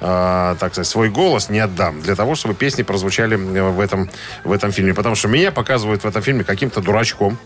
э, 0.00 0.56
так 0.58 0.72
сказать, 0.72 0.86
свой 0.86 1.08
голос 1.08 1.48
не 1.50 1.58
отдам 1.58 2.00
для 2.00 2.14
того, 2.14 2.34
чтобы 2.34 2.54
песни 2.54 2.82
прозвучали 2.82 3.36
э, 3.36 3.70
в 3.70 3.80
этом, 3.80 4.10
в 4.44 4.52
этом 4.52 4.72
фильме. 4.72 4.94
Потому 4.94 5.14
что 5.14 5.28
меня 5.28 5.52
показывают 5.52 6.04
в 6.04 6.06
этом 6.06 6.22
фильме 6.22 6.44
каким-то 6.44 6.80
дурачком, 6.80 7.38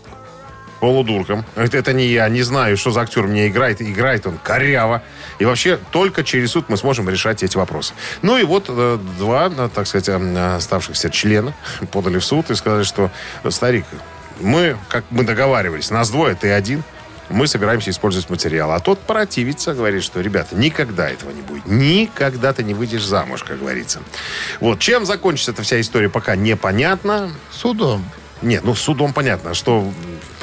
полудурком. 0.79 1.45
Это, 1.55 1.77
это 1.77 1.93
не 1.93 2.07
я, 2.07 2.27
не 2.27 2.41
знаю, 2.41 2.75
что 2.75 2.91
за 2.91 3.01
актер 3.01 3.23
мне 3.27 3.47
играет. 3.47 3.81
Играет 3.81 4.25
он 4.27 4.37
коряво. 4.37 5.03
И 5.39 5.45
вообще 5.45 5.79
только 5.91 6.23
через 6.23 6.51
суд 6.51 6.69
мы 6.69 6.77
сможем 6.77 7.07
решать 7.09 7.43
эти 7.43 7.55
вопросы. 7.55 7.93
Ну 8.21 8.37
и 8.37 8.43
вот 8.43 8.65
э, 8.67 8.97
два, 9.17 9.49
э, 9.55 9.69
так 9.73 9.87
сказать, 9.87 10.09
оставшихся 10.09 11.09
члена 11.09 11.53
подали 11.91 12.17
в 12.17 12.25
суд 12.25 12.49
и 12.49 12.55
сказали, 12.55 12.83
что 12.83 13.11
старик, 13.49 13.85
мы, 14.39 14.75
как 14.89 15.05
мы 15.11 15.23
договаривались, 15.23 15.91
нас 15.91 16.09
двое, 16.09 16.35
ты 16.35 16.51
один, 16.51 16.83
мы 17.31 17.47
собираемся 17.47 17.89
использовать 17.89 18.29
материал. 18.29 18.71
А 18.71 18.79
тот 18.79 18.99
противится, 18.99 19.73
говорит, 19.73 20.03
что, 20.03 20.21
ребята, 20.21 20.55
никогда 20.55 21.09
этого 21.09 21.31
не 21.31 21.41
будет. 21.41 21.65
Никогда 21.65 22.53
ты 22.53 22.63
не 22.63 22.73
выйдешь 22.73 23.03
замуж, 23.03 23.43
как 23.43 23.59
говорится. 23.59 24.01
Вот. 24.59 24.79
Чем 24.79 25.05
закончится 25.05 25.51
эта 25.51 25.63
вся 25.63 25.79
история, 25.79 26.09
пока 26.09 26.35
непонятно. 26.35 27.31
Судом. 27.51 28.03
Нет, 28.41 28.63
ну 28.63 28.73
судом 28.73 29.13
понятно, 29.13 29.53
что 29.53 29.91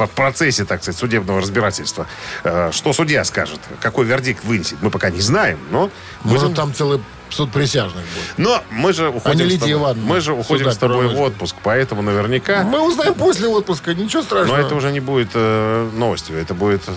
в 0.07 0.11
процессе, 0.11 0.65
так 0.65 0.83
сказать, 0.83 0.99
судебного 0.99 1.41
разбирательства, 1.41 2.07
э, 2.45 2.71
что 2.73 2.93
судья 2.93 3.25
скажет, 3.25 3.61
какой 3.81 4.07
вердикт 4.07 4.45
вынесет, 4.45 4.79
мы 4.83 4.91
пока 4.91 5.11
не 5.11 5.21
знаем, 5.21 5.59
но... 5.71 5.91
Может, 6.23 6.43
будем- 6.43 6.55
там 6.57 6.75
целый 6.75 7.01
суд 7.31 7.51
присяжных 7.53 8.03
будет. 8.05 8.39
Но 8.39 8.63
мы 8.71 8.93
же 8.93 9.09
уходим, 9.11 9.47
не 9.47 9.57
с 9.57 9.59
тобой, 9.59 9.73
Ивановна, 9.73 10.03
мы 10.03 10.21
же 10.21 10.33
уходим 10.33 10.71
с 10.71 10.77
тобой 10.77 11.09
в 11.15 11.21
отпуск, 11.21 11.57
поэтому 11.63 12.03
наверняка... 12.03 12.63
Мы 12.63 12.81
узнаем 12.81 13.15
после 13.15 13.49
отпуска, 13.49 13.95
ничего 13.95 14.23
Но 14.23 14.27
страшного. 14.27 14.57
это 14.59 14.75
уже 14.75 14.91
не 14.93 15.01
будет 15.01 15.31
э, 15.35 15.91
новостью, 15.95 16.37
это 16.39 16.55
будет 16.55 16.83
э, 16.87 16.93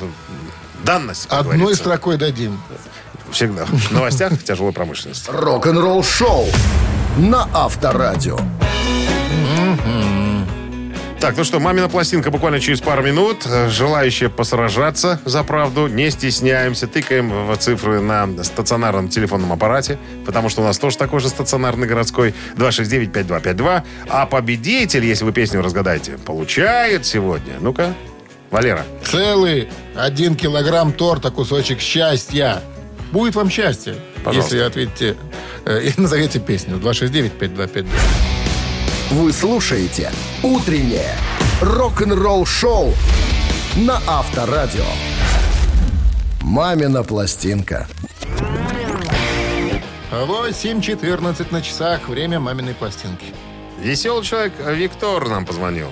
данность, 0.83 1.27
Одной 1.29 1.57
говорится. 1.57 1.83
строкой 1.83 2.17
дадим. 2.17 2.61
Всегда. 3.31 3.65
В 3.65 3.91
новостях 3.91 4.41
тяжелой 4.43 4.73
промышленности. 4.73 5.29
Рок-н-ролл 5.29 6.03
шоу 6.03 6.47
на 7.17 7.47
Авторадио. 7.53 8.37
Так, 11.21 11.37
ну 11.37 11.43
что, 11.43 11.59
мамина 11.59 11.87
пластинка 11.87 12.31
буквально 12.31 12.59
через 12.59 12.81
пару 12.81 13.03
минут. 13.03 13.45
Э, 13.45 13.69
Желающие 13.69 14.27
посражаться 14.27 15.21
за 15.23 15.43
правду, 15.43 15.85
не 15.85 16.09
стесняемся. 16.09 16.87
Тыкаем 16.87 17.45
в 17.47 17.55
цифры 17.57 18.01
на 18.01 18.43
стационарном 18.43 19.07
телефонном 19.07 19.53
аппарате, 19.53 19.99
потому 20.25 20.49
что 20.49 20.61
у 20.61 20.63
нас 20.63 20.79
тоже 20.79 20.97
такой 20.97 21.19
же 21.19 21.29
стационарный 21.29 21.87
городской 21.87 22.33
269-5252. 22.57 23.83
А 24.09 24.25
победитель, 24.25 25.05
если 25.05 25.23
вы 25.23 25.31
песню 25.31 25.61
разгадаете, 25.61 26.13
получает 26.25 27.05
сегодня. 27.05 27.53
Ну-ка, 27.59 27.93
Валера. 28.49 28.83
Целый 29.03 29.69
один 29.95 30.35
килограмм 30.35 30.91
торта, 30.91 31.29
кусочек 31.29 31.81
счастья. 31.81 32.63
Будет 33.11 33.35
вам 33.35 33.51
счастье, 33.51 33.93
Пожалуйста. 34.23 34.55
если 34.55 34.67
ответите 34.67 35.15
э, 35.65 35.83
и 35.83 36.01
назовете 36.01 36.39
песню. 36.39 36.77
269-5252. 36.77 37.85
Вы 39.11 39.33
слушаете 39.33 40.09
«Утреннее 40.41 41.17
рок-н-ролл-шоу» 41.61 42.93
на 43.75 43.97
Авторадио. 44.07 44.85
«Мамина 46.41 47.03
пластинка». 47.03 47.89
8.14 50.11 51.51
на 51.51 51.61
часах. 51.61 52.07
Время 52.07 52.39
маминой 52.39 52.73
пластинки. 52.73 53.25
Веселый 53.81 54.23
человек 54.23 54.53
Виктор 54.65 55.27
нам 55.27 55.45
позвонил. 55.45 55.89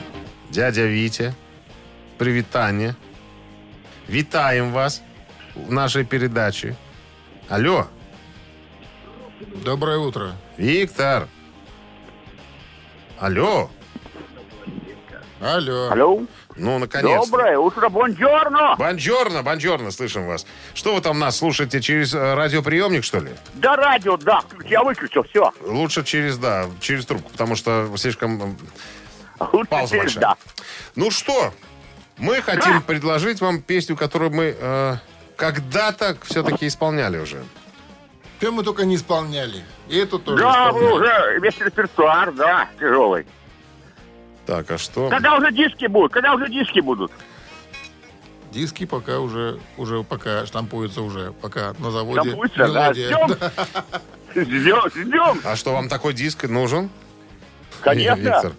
Дядя 0.50 0.86
Витя. 0.86 1.36
Привитание. 2.18 2.96
Витаем 4.08 4.72
вас 4.72 5.02
в 5.56 5.70
нашей 5.70 6.06
передаче. 6.06 6.78
Алло, 7.50 7.88
Доброе 9.66 9.98
утро. 9.98 10.32
Виктор. 10.58 11.28
Алло. 13.20 13.70
Алло. 15.42 15.90
Алло. 15.92 16.22
Ну, 16.56 16.78
наконец. 16.80 17.26
Доброе 17.30 17.58
утро, 17.58 17.88
бонжорно. 17.90 18.76
Бонжорно, 18.78 19.44
бонжорно, 19.44 19.92
слышим 19.92 20.28
вас. 20.28 20.46
Что 20.74 20.96
вы 20.96 21.02
там 21.02 21.18
нас 21.20 21.38
слушаете 21.38 21.80
через 21.82 22.14
э, 22.14 22.34
радиоприемник, 22.34 23.04
что 23.04 23.20
ли? 23.20 23.32
Да 23.54 23.78
радио, 23.78 24.18
да, 24.18 24.42
я 24.66 24.84
выключил, 24.84 25.24
все. 25.24 25.52
Лучше 25.62 26.04
через, 26.04 26.38
да, 26.38 26.66
через 26.82 27.06
трубку, 27.06 27.30
потому 27.30 27.56
что 27.56 27.90
слишком... 27.96 28.58
Лучше 29.54 29.70
Пауза 29.70 29.92
через 29.96 30.16
большая. 30.16 30.22
да. 30.22 30.36
Ну 30.96 31.12
что, 31.12 31.54
мы 32.18 32.42
хотим 32.42 32.82
предложить 32.82 33.40
вам 33.40 33.62
песню, 33.62 33.96
которую 33.96 34.32
мы 34.32 34.56
э, 34.60 34.96
когда-то 35.38 36.18
все-таки 36.24 36.68
исполняли 36.68 37.18
уже. 37.18 37.42
Чем 38.42 38.54
мы 38.56 38.64
только 38.64 38.86
не 38.86 38.96
исполняли. 38.96 39.64
И 39.90 39.98
эту 39.98 40.18
тоже 40.20 40.44
Да, 40.44 40.72
вы 40.72 40.80
исполняли. 40.86 40.96
уже 41.36 41.40
весь 41.42 41.58
репертуар, 41.60 42.32
да, 42.32 42.70
тяжелый. 42.80 43.26
Так, 44.46 44.72
а 44.72 44.78
что? 44.78 45.10
Когда 45.10 45.36
уже 45.36 45.52
диски 45.52 45.86
будут? 45.88 46.12
Когда 46.14 46.34
уже 46.34 46.48
диски 46.50 46.80
будут? 46.80 47.12
Диски 48.52 48.86
пока 48.86 49.20
уже, 49.20 49.60
уже 49.78 50.04
пока 50.04 50.46
штампуются 50.46 51.02
уже. 51.02 51.34
Пока 51.34 51.74
на 51.80 51.92
заводе. 51.92 52.22
Штампуются, 52.30 52.68
да, 52.68 52.84
мелодия. 52.92 53.08
ждем. 53.08 53.38
Ждем, 54.36 54.90
ждем. 54.96 55.42
А 55.44 55.56
что, 55.56 55.74
вам 55.74 55.88
такой 55.90 56.14
диск 56.14 56.46
нужен? 56.46 56.90
Конечно. 57.82 58.16
Виктор. 58.22 58.54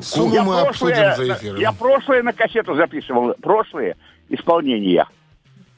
Сумму 0.00 0.34
Я 0.34 0.42
мы 0.42 0.60
обсудим 0.60 0.94
прошлые, 0.96 1.16
за 1.16 1.32
эфиром. 1.34 1.60
я 1.60 1.72
прошлые 1.72 2.22
на 2.22 2.32
кассету 2.32 2.74
записывал, 2.74 3.34
прошлые 3.42 3.96
исполнения. 4.30 5.06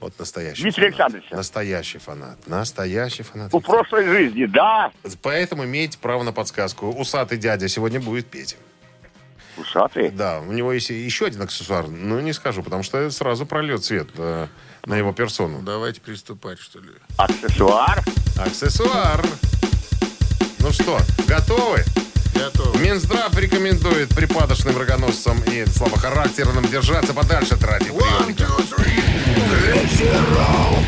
Вот 0.05 0.19
настоящий. 0.19 0.61
Дмитрий 0.61 0.91
фанат. 0.91 1.01
Александрович. 1.01 1.31
Настоящий 1.31 1.99
фанат. 1.99 2.47
Настоящий 2.47 3.23
фанат. 3.23 3.55
У 3.55 3.61
прошлой 3.61 4.05
жизни, 4.05 4.45
да. 4.45 4.93
Поэтому 5.23 5.65
имеете 5.65 5.97
право 5.97 6.23
на 6.23 6.31
подсказку. 6.31 6.89
Усатый 6.89 7.39
дядя 7.39 7.69
сегодня 7.69 8.01
будет 8.01 8.27
петь. 8.27 8.59
Усатый. 9.57 10.11
Да, 10.11 10.41
у 10.41 10.53
него 10.53 10.75
есть 10.75 10.91
еще 10.91 11.25
один 11.25 11.41
аксессуар. 11.41 11.89
Ну, 11.89 12.21
не 12.21 12.35
скажу, 12.35 12.63
потому 12.63 12.83
что 12.83 13.11
сразу 13.11 13.47
прольет 13.47 13.83
свет 13.83 14.09
э, 14.19 14.49
на 14.85 14.95
его 14.95 15.15
персону. 15.15 15.63
Давайте 15.63 16.03
приступать, 16.03 16.59
что 16.59 16.81
ли. 16.81 16.91
Аксессуар. 17.17 18.05
Аксессуар. 18.39 19.25
Ну 20.59 20.71
что, 20.71 20.99
готовы? 21.27 21.83
Готово. 22.35 22.77
Минздрав 22.79 23.37
рекомендует 23.39 24.09
припадочным 24.15 24.77
рогоносцам 24.77 25.43
и 25.51 25.65
слабохарактерным 25.67 26.69
держаться 26.69 27.15
подальше 27.15 27.55
от 27.55 27.65
радиоприемника. 27.65 28.47
Вечером 29.67 30.85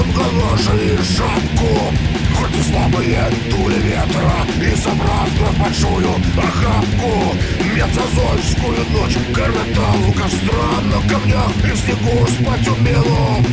отголошили 0.00 0.98
шапку 1.02 1.92
Хоть 2.34 2.56
и 2.56 2.62
слабые 2.62 3.30
дули 3.50 3.78
ветра 3.80 4.32
И 4.60 4.76
собрав 4.76 5.58
большую 5.58 6.14
охапку. 6.36 7.34
Мезозойскую 7.74 8.84
ночь 8.92 9.18
коротал 9.34 10.08
у 10.08 10.12
костра 10.12 10.80
На 10.84 11.08
камнях 11.08 11.52
и 11.64 11.72
в 11.72 11.78
снегу 11.78 12.26
спать 12.26 12.68
умел 12.68 13.44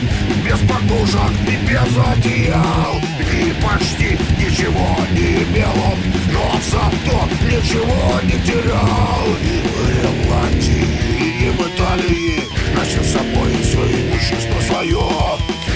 Без 0.46 0.60
подушек 0.60 1.32
и 1.48 1.56
без 1.68 1.98
одеял. 1.98 3.02
И 3.32 3.54
почти 3.64 4.18
ничего 4.38 4.98
не 5.12 5.44
имел 5.44 5.72
он, 5.86 5.98
но 6.34 6.60
зато 6.70 7.28
ничего 7.46 8.20
не 8.24 8.40
терял. 8.46 9.26
И 9.42 9.62
в 9.64 9.78
Ирландии, 10.04 10.88
и 11.20 11.50
в 11.50 11.62
Италии 11.62 12.44
носил 12.76 13.04
с 13.04 13.14
собой 13.14 13.52
свое 13.64 14.11
имущество 14.22 14.60
свое. 14.62 15.00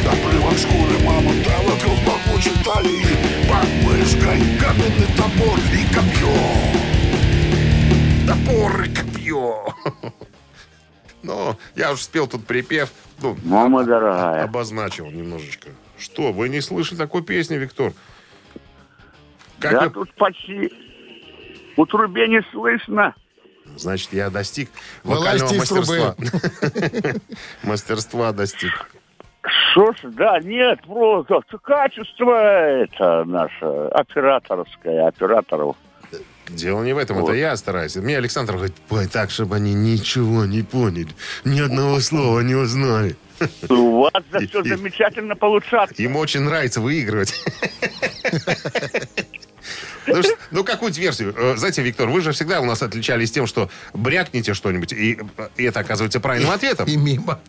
Отрывок 0.07 0.57
шкуры 0.57 0.99
мамонта 1.03 1.51
вокруг 1.63 1.97
могучей 2.05 2.51
талии, 2.63 3.05
под 3.49 3.67
мышкой 3.83 4.39
каменный 4.59 5.07
топор 5.17 5.57
и 5.73 5.93
копье. 5.93 6.35
Топор 8.27 8.83
и 8.83 8.93
копье. 8.93 9.65
Ну, 11.23 11.55
я 11.75 11.91
уже 11.91 12.03
спел 12.03 12.27
тут 12.27 12.45
припев. 12.45 12.91
Ну, 13.19 13.35
Мама 13.43 13.83
дорогая. 13.83 14.43
обозначил 14.43 15.07
немножечко. 15.09 15.69
Что, 15.97 16.31
вы 16.31 16.49
не 16.49 16.61
слышали 16.61 16.99
такой 16.99 17.23
песни, 17.23 17.55
Виктор? 17.55 17.93
Как 19.57 19.71
Да 19.71 19.81
вы- 19.85 19.89
тут 19.89 20.13
почти 20.13 20.71
у 21.77 21.85
трубе 21.87 22.27
не 22.27 22.43
слышно. 22.51 23.15
Значит, 23.75 24.13
я 24.13 24.29
достиг 24.29 24.69
Вылазьте 25.03 25.45
вокального 25.45 25.59
мастерства. 25.59 26.15
Мастерства 27.63 28.31
достиг. 28.31 28.89
Что 29.71 29.91
ж, 29.91 29.97
да, 30.03 30.39
нет, 30.39 30.79
просто 30.87 31.57
качество 31.59 32.33
это 32.35 33.23
наше 33.25 33.65
операторское, 33.91 35.07
операторов. 35.07 35.75
Дело 36.47 36.83
не 36.83 36.93
в 36.93 36.97
этом, 36.97 37.17
Вот. 37.17 37.29
это 37.29 37.37
я 37.37 37.55
стараюсь. 37.57 37.95
Мне 37.95 38.17
Александр 38.17 38.53
говорит, 38.53 38.75
пой 38.87 39.07
так, 39.07 39.31
чтобы 39.31 39.55
они 39.55 39.73
ничего 39.73 40.45
не 40.45 40.61
поняли, 40.61 41.09
ни 41.43 41.59
одного 41.59 41.99
слова 41.99 42.39
не 42.41 42.55
узнали. 42.55 43.15
У 43.69 44.01
вас 44.01 44.13
И- 44.39 44.47
все 44.47 44.63
замечательно 44.63 45.35
получаться. 45.35 46.01
Им 46.01 46.15
очень 46.15 46.41
нравится 46.41 46.81
выигрывать. 46.81 47.33
Ну, 50.07 50.21
Ну, 50.51 50.63
какую-нибудь 50.63 50.97
версию. 50.99 51.33
Э, 51.37 51.55
Знаете, 51.57 51.81
Виктор, 51.81 52.09
вы 52.09 52.21
же 52.21 52.31
всегда 52.31 52.61
у 52.61 52.65
нас 52.65 52.81
отличались 52.81 53.31
тем, 53.31 53.47
что 53.47 53.69
брякните 53.93 54.53
что-нибудь, 54.53 54.93
и, 54.93 55.19
и 55.57 55.63
это 55.63 55.79
оказывается 55.79 56.19
правильным 56.19 56.51
ответом. 56.51 56.87
И 56.87 56.95
мимо. 56.97 57.39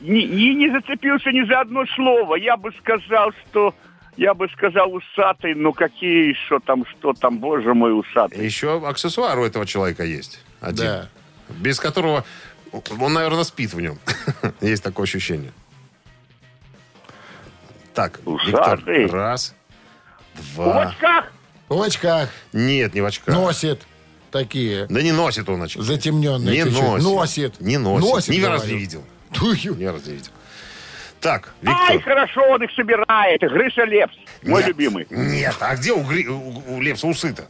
Не, 0.00 0.24
не, 0.26 0.54
не 0.54 0.70
зацепился 0.70 1.30
ни 1.32 1.46
за 1.46 1.60
одно 1.60 1.84
слово. 1.94 2.36
Я 2.36 2.56
бы 2.56 2.70
сказал, 2.80 3.32
что 3.50 3.74
я 4.16 4.34
бы 4.34 4.48
сказал 4.56 4.92
усатый, 4.94 5.54
но 5.54 5.72
какие 5.72 6.28
еще 6.30 6.60
там, 6.60 6.84
что 6.86 7.12
там, 7.12 7.38
боже 7.38 7.74
мой, 7.74 7.98
усатый. 7.98 8.44
Еще 8.44 8.86
аксессуар 8.86 9.38
у 9.38 9.44
этого 9.44 9.66
человека 9.66 10.04
есть. 10.04 10.40
Один. 10.60 10.84
Да. 10.86 11.08
Без 11.60 11.78
которого 11.78 12.24
он, 13.00 13.12
наверное, 13.12 13.44
спит 13.44 13.72
в 13.74 13.80
нем. 13.80 13.98
Есть 14.60 14.82
такое 14.82 15.04
ощущение. 15.04 15.52
Так, 17.94 18.20
Виктор, 18.26 18.80
раз, 19.10 19.54
В 20.34 20.54
два. 20.56 20.82
очках! 20.82 21.32
В 21.68 21.80
очках 21.82 22.30
Нет, 22.52 22.94
не 22.94 23.00
в 23.00 23.06
очках. 23.06 23.34
носит 23.34 23.82
такие 24.30 24.86
Да 24.88 25.02
не 25.02 25.12
носит 25.12 25.48
он 25.48 25.62
очки. 25.62 25.80
затемненные. 25.80 26.58
Не 26.58 26.64
чуть-чуть. 26.64 26.82
носит. 26.82 27.04
Носит. 27.04 27.60
Не 27.60 27.78
носит. 27.78 28.08
Носит, 28.08 28.28
Ни 28.28 28.40
разу 28.42 28.58
говорю. 28.64 28.72
не 28.74 28.78
видел. 28.80 29.04
Ни 29.76 29.84
разу 29.84 30.08
не 30.10 30.16
видел. 30.16 30.30
Так, 31.20 31.54
Ай, 31.64 31.94
Виктор. 31.96 32.14
хорошо, 32.14 32.42
он 32.50 32.62
их 32.62 32.70
собирает. 32.72 33.40
Гриша 33.40 33.84
Лепс, 33.84 34.14
мой 34.42 34.60
Нет, 34.60 34.68
любимый. 34.68 35.06
Нет, 35.10 35.56
а 35.60 35.74
где 35.74 35.92
у, 35.92 36.02
Гри- 36.04 36.28
у- 36.28 36.62
у 36.76 36.80
Лепса 36.80 37.06
усы-то? 37.08 37.46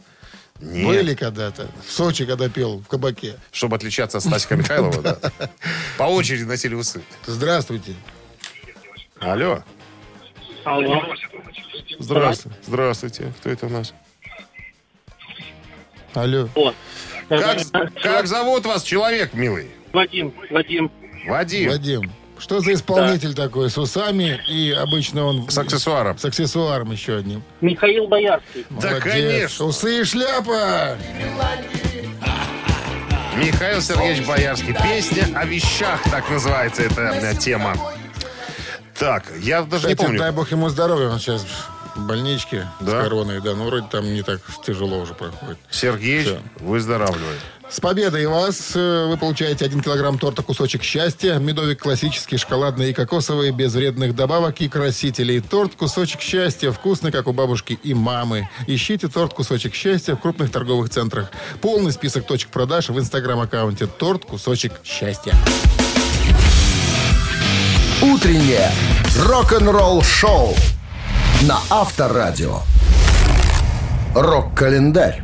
Нет. 0.59 0.87
Были 0.87 1.13
когда-то. 1.13 1.69
В 1.85 1.91
Сочи, 1.91 2.25
когда 2.25 2.49
пел 2.49 2.79
в 2.79 2.87
кабаке. 2.87 3.35
Чтобы 3.51 3.75
отличаться 3.75 4.17
от 4.17 4.23
Стасика 4.23 4.55
Михайлова, 4.55 5.01
да? 5.03 5.17
По 5.97 6.03
очереди 6.03 6.43
носили 6.43 6.73
усы. 6.73 7.01
Здравствуйте. 7.27 7.93
Алло. 9.19 9.63
Алло. 10.63 11.03
Здравствуйте. 11.99 12.57
Здравствуйте. 12.65 13.33
Кто 13.39 13.49
это 13.49 13.65
у 13.67 13.69
нас? 13.69 13.93
Алло. 16.17 16.49
Как, 17.29 17.59
как 18.01 18.27
зовут 18.27 18.65
вас, 18.65 18.83
человек, 18.83 19.33
милый? 19.33 19.69
Вадим, 19.93 20.33
Вадим. 20.49 20.91
Вадим. 21.27 21.69
Вадим. 21.69 22.11
Что 22.39 22.59
за 22.59 22.73
исполнитель 22.73 23.33
такой 23.33 23.69
с 23.69 23.77
усами? 23.77 24.39
И 24.49 24.71
обычно 24.71 25.25
он... 25.25 25.49
С 25.49 25.57
аксессуаром. 25.57 26.17
С 26.17 26.25
аксессуаром 26.25 26.91
еще 26.91 27.17
одним. 27.17 27.43
Михаил 27.61 28.07
Боярский. 28.07 28.65
Да, 28.69 28.89
Молодец. 28.89 29.03
конечно. 29.03 29.65
Усы 29.65 30.01
и 30.01 30.03
шляпа. 30.03 30.97
Михаил 33.35 33.81
Сергеевич 33.81 34.25
Боярский. 34.25 34.75
Песня 34.83 35.27
о 35.35 35.45
вещах, 35.45 36.01
так 36.09 36.29
называется 36.29 36.83
эта 36.83 37.01
э, 37.01 37.35
тема. 37.35 37.75
Так, 38.97 39.25
я 39.39 39.61
даже 39.61 39.87
не 39.87 39.93
Кстати, 39.93 40.07
помню. 40.07 40.19
дай 40.19 40.31
бог 40.31 40.49
ему 40.51 40.69
здоровья. 40.69 41.09
Он 41.09 41.19
сейчас 41.19 41.45
больничке 41.99 42.67
Да? 42.79 43.01
с 43.01 43.03
короной. 43.03 43.41
Да, 43.41 43.55
ну 43.55 43.65
вроде 43.65 43.87
там 43.91 44.05
не 44.13 44.21
так 44.23 44.39
тяжело 44.65 44.99
уже 44.99 45.13
проходит. 45.13 45.57
Сергеич 45.69 46.25
Всё. 46.27 46.39
выздоравливает. 46.59 47.39
С 47.69 47.81
победой 47.81 48.25
вас! 48.27 48.71
Э, 48.75 49.07
Вы 49.09 49.17
получаете 49.17 49.65
один 49.65 49.81
килограмм 49.81 50.17
торта 50.17 50.41
«Кусочек 50.41 50.83
счастья», 50.83 51.33
медовик 51.35 51.81
классический, 51.81 52.37
шоколадный 52.37 52.91
и 52.91 52.93
кокосовый, 52.93 53.51
без 53.51 53.73
вредных 53.73 54.15
добавок 54.15 54.61
и 54.61 54.69
красителей. 54.69 55.41
Торт 55.41 55.75
«Кусочек 55.75 56.21
счастья» 56.21 56.71
вкусный, 56.71 57.11
как 57.11 57.27
у 57.27 57.33
бабушки 57.33 57.77
и 57.83 57.93
мамы. 57.93 58.49
Ищите 58.67 59.09
торт 59.09 59.33
«Кусочек 59.33 59.75
счастья» 59.75 60.15
в 60.15 60.21
крупных 60.21 60.49
торговых 60.49 60.89
центрах. 60.89 61.29
Полный 61.61 61.91
список 61.91 62.25
точек 62.25 62.51
продаж 62.51 62.87
в 62.87 62.97
инстаграм-аккаунте 62.97 63.87
«Торт 63.87 64.23
«Кусочек 64.23 64.71
счастья». 64.85 65.33
Утреннее 68.01 68.71
рок-н-ролл-шоу 69.25 70.55
на 71.43 71.59
Авторадио. 71.69 72.61
Рок-календарь. 74.15 75.21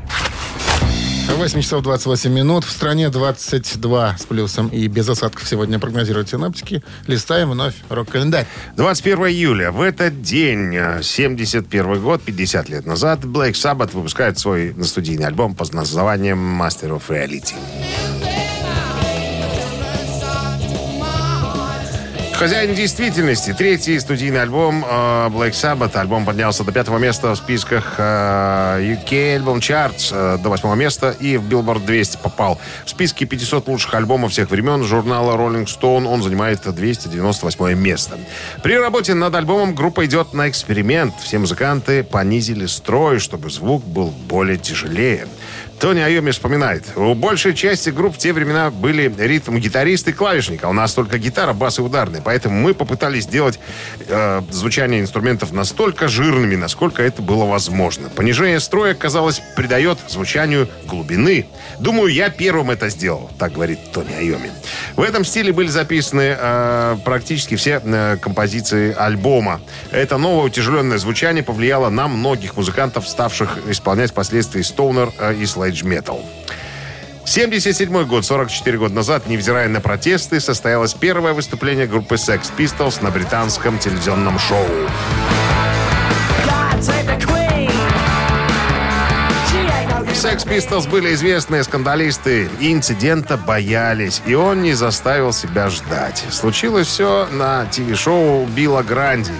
8 1.35 1.61
часов 1.61 1.81
28 1.81 2.31
минут. 2.31 2.63
В 2.63 2.69
стране 2.69 3.09
22 3.09 4.17
с 4.17 4.25
плюсом 4.25 4.67
и 4.67 4.87
без 4.87 5.09
осадков 5.09 5.47
сегодня 5.47 5.79
прогнозируют 5.79 6.29
синаптики. 6.29 6.83
Листаем 7.07 7.49
вновь 7.49 7.73
рок-календарь. 7.89 8.45
21 8.75 9.27
июля. 9.29 9.71
В 9.71 9.81
этот 9.81 10.21
день, 10.21 10.75
э, 10.75 11.01
71 11.01 11.99
год, 11.99 12.21
50 12.21 12.69
лет 12.69 12.85
назад, 12.85 13.21
Black 13.21 13.53
Sabbath 13.53 13.93
выпускает 13.93 14.37
свой 14.37 14.75
студийный 14.83 15.25
альбом 15.25 15.55
под 15.55 15.73
названием 15.73 16.61
Master 16.61 16.89
of 16.89 17.03
Reality. 17.07 17.55
Хозяин 22.43 22.75
действительности. 22.75 23.55
Третий 23.57 23.97
студийный 24.01 24.41
альбом 24.41 24.83
э, 24.83 24.87
Black 25.29 25.51
Sabbath. 25.51 25.95
Альбом 25.95 26.25
поднялся 26.25 26.65
до 26.65 26.73
пятого 26.73 26.97
места 26.97 27.31
в 27.31 27.37
списках 27.37 27.95
э, 27.97 28.01
UK 28.81 29.37
Album 29.37 29.59
Charts 29.59 30.11
э, 30.11 30.37
до 30.43 30.49
восьмого 30.49 30.75
места 30.75 31.15
и 31.17 31.37
в 31.37 31.47
Billboard 31.47 31.85
200 31.85 32.17
попал. 32.17 32.59
В 32.83 32.89
списке 32.89 33.25
500 33.25 33.69
лучших 33.69 33.93
альбомов 33.93 34.33
всех 34.33 34.51
времен 34.51 34.83
журнала 34.83 35.37
Rolling 35.37 35.67
Stone 35.67 36.05
он 36.05 36.21
занимает 36.21 36.59
298 36.69 37.79
место. 37.79 38.19
При 38.61 38.77
работе 38.77 39.13
над 39.13 39.33
альбомом 39.35 39.73
группа 39.73 40.05
идет 40.05 40.33
на 40.33 40.49
эксперимент. 40.49 41.13
Все 41.23 41.39
музыканты 41.39 42.03
понизили 42.03 42.65
строй, 42.65 43.19
чтобы 43.19 43.49
звук 43.51 43.85
был 43.85 44.13
более 44.27 44.57
тяжелее. 44.57 45.27
Тони 45.79 45.99
Айоми 45.99 46.31
вспоминает. 46.31 46.85
У 46.95 47.13
большей 47.13 47.53
части 47.53 47.89
групп 47.89 48.15
в 48.15 48.17
те 48.17 48.33
времена 48.33 48.71
были 48.71 49.13
ритм-гитарист 49.17 50.07
и 50.07 50.13
клавишник, 50.13 50.63
а 50.63 50.69
у 50.69 50.73
нас 50.73 50.93
только 50.93 51.17
гитара, 51.17 51.53
бас 51.53 51.79
и 51.79 51.81
ударные. 51.81 52.21
Поэтому 52.23 52.59
мы 52.59 52.73
попытались 52.73 53.23
сделать 53.23 53.59
э, 54.07 54.41
звучание 54.49 55.01
инструментов 55.01 55.51
настолько 55.51 56.07
жирными, 56.07 56.55
насколько 56.55 57.03
это 57.03 57.21
было 57.21 57.45
возможно. 57.45 58.09
Понижение 58.09 58.59
строя, 58.59 58.93
казалось, 58.93 59.41
придает 59.55 59.97
звучанию 60.07 60.69
глубины. 60.85 61.47
Думаю, 61.79 62.13
я 62.13 62.29
первым 62.29 62.71
это 62.71 62.89
сделал, 62.89 63.29
так 63.37 63.53
говорит 63.53 63.79
Тони 63.91 64.13
Айоми. 64.13 64.51
В 64.95 65.01
этом 65.01 65.25
стиле 65.25 65.51
были 65.51 65.67
записаны 65.67 66.35
э, 66.37 66.97
практически 67.03 67.55
все 67.55 67.81
э, 67.83 68.17
композиции 68.21 68.95
альбома. 68.97 69.61
Это 69.91 70.17
новое 70.17 70.45
утяжеленное 70.45 70.97
звучание 70.97 71.43
повлияло 71.43 71.89
на 71.89 72.07
многих 72.07 72.55
музыкантов, 72.55 73.07
ставших 73.07 73.57
исполнять 73.67 74.11
впоследствии 74.11 74.61
стоунер 74.61 75.11
э, 75.19 75.35
и 75.35 75.45
слэдж 75.73 75.83
метал. 75.83 76.23
77 77.25 78.05
год, 78.05 78.25
44 78.25 78.77
года 78.77 78.93
назад, 78.93 79.27
невзирая 79.27 79.69
на 79.69 79.79
протесты, 79.79 80.39
состоялось 80.39 80.93
первое 80.93 81.33
выступление 81.33 81.87
группы 81.87 82.15
Sex 82.15 82.51
Pistols 82.57 83.01
на 83.01 83.11
британском 83.11 83.79
телевизионном 83.79 84.37
шоу. 84.39 84.67
Sex 90.13 90.45
Pistols 90.45 90.89
были 90.89 91.13
известные 91.13 91.63
скандалисты 91.63 92.49
и 92.59 92.71
инцидента 92.71 93.35
боялись, 93.37 94.21
и 94.25 94.35
он 94.35 94.61
не 94.61 94.73
заставил 94.73 95.33
себя 95.33 95.69
ждать. 95.69 96.23
Случилось 96.29 96.87
все 96.87 97.27
на 97.31 97.65
ТВ-шоу 97.65 98.45
Билла 98.47 98.83
Гранди. 98.83 99.31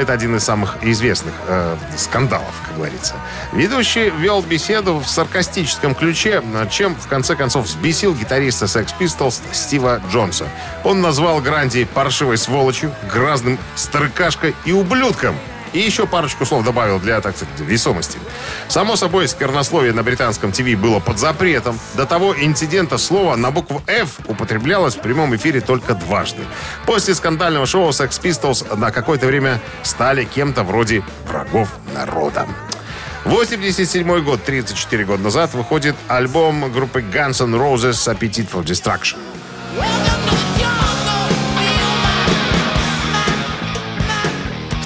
Это 0.00 0.14
один 0.14 0.34
из 0.34 0.44
самых 0.44 0.78
известных 0.80 1.34
э, 1.46 1.76
скандалов, 1.94 2.54
как 2.64 2.74
говорится. 2.76 3.16
Ведущий 3.52 4.08
вел 4.08 4.40
беседу 4.40 4.96
в 4.96 5.06
саркастическом 5.06 5.94
ключе, 5.94 6.42
чем 6.70 6.94
в 6.94 7.06
конце 7.06 7.36
концов 7.36 7.66
взбесил 7.66 8.14
гитариста 8.14 8.64
Sex 8.64 8.94
Pistols 8.98 9.42
Стива 9.52 10.00
Джонса. 10.10 10.46
Он 10.84 11.02
назвал 11.02 11.42
Гранди 11.42 11.84
паршивой 11.84 12.38
сволочью, 12.38 12.94
грязным 13.12 13.58
старыкашкой 13.74 14.56
и 14.64 14.72
ублюдком. 14.72 15.36
И 15.72 15.78
еще 15.78 16.06
парочку 16.06 16.44
слов 16.44 16.64
добавил 16.64 16.98
для, 16.98 17.20
так 17.20 17.36
сказать, 17.36 17.60
весомости. 17.60 18.18
Само 18.68 18.96
собой, 18.96 19.28
сквернословие 19.28 19.92
на 19.92 20.02
британском 20.02 20.52
ТВ 20.52 20.74
было 20.76 20.98
под 20.98 21.18
запретом. 21.18 21.78
До 21.94 22.06
того 22.06 22.34
инцидента 22.36 22.98
слово 22.98 23.36
на 23.36 23.50
букву 23.50 23.82
F 23.86 24.18
употреблялось 24.26 24.96
в 24.96 25.00
прямом 25.00 25.34
эфире 25.36 25.60
только 25.60 25.94
дважды. 25.94 26.42
После 26.86 27.14
скандального 27.14 27.66
шоу 27.66 27.90
Sex 27.90 28.20
Pistols 28.20 28.76
на 28.76 28.90
какое-то 28.90 29.26
время 29.26 29.60
стали 29.82 30.24
кем-то 30.24 30.64
вроде 30.64 31.04
врагов 31.26 31.68
народа. 31.94 32.46
87 33.24 34.24
год, 34.24 34.42
34 34.44 35.04
года 35.04 35.22
назад, 35.22 35.54
выходит 35.54 35.94
альбом 36.08 36.72
группы 36.72 37.00
Guns 37.00 37.44
N' 37.44 37.54
Roses 37.54 38.08
«Appetite 38.08 38.50
for 38.50 38.64
Destruction». 38.64 39.18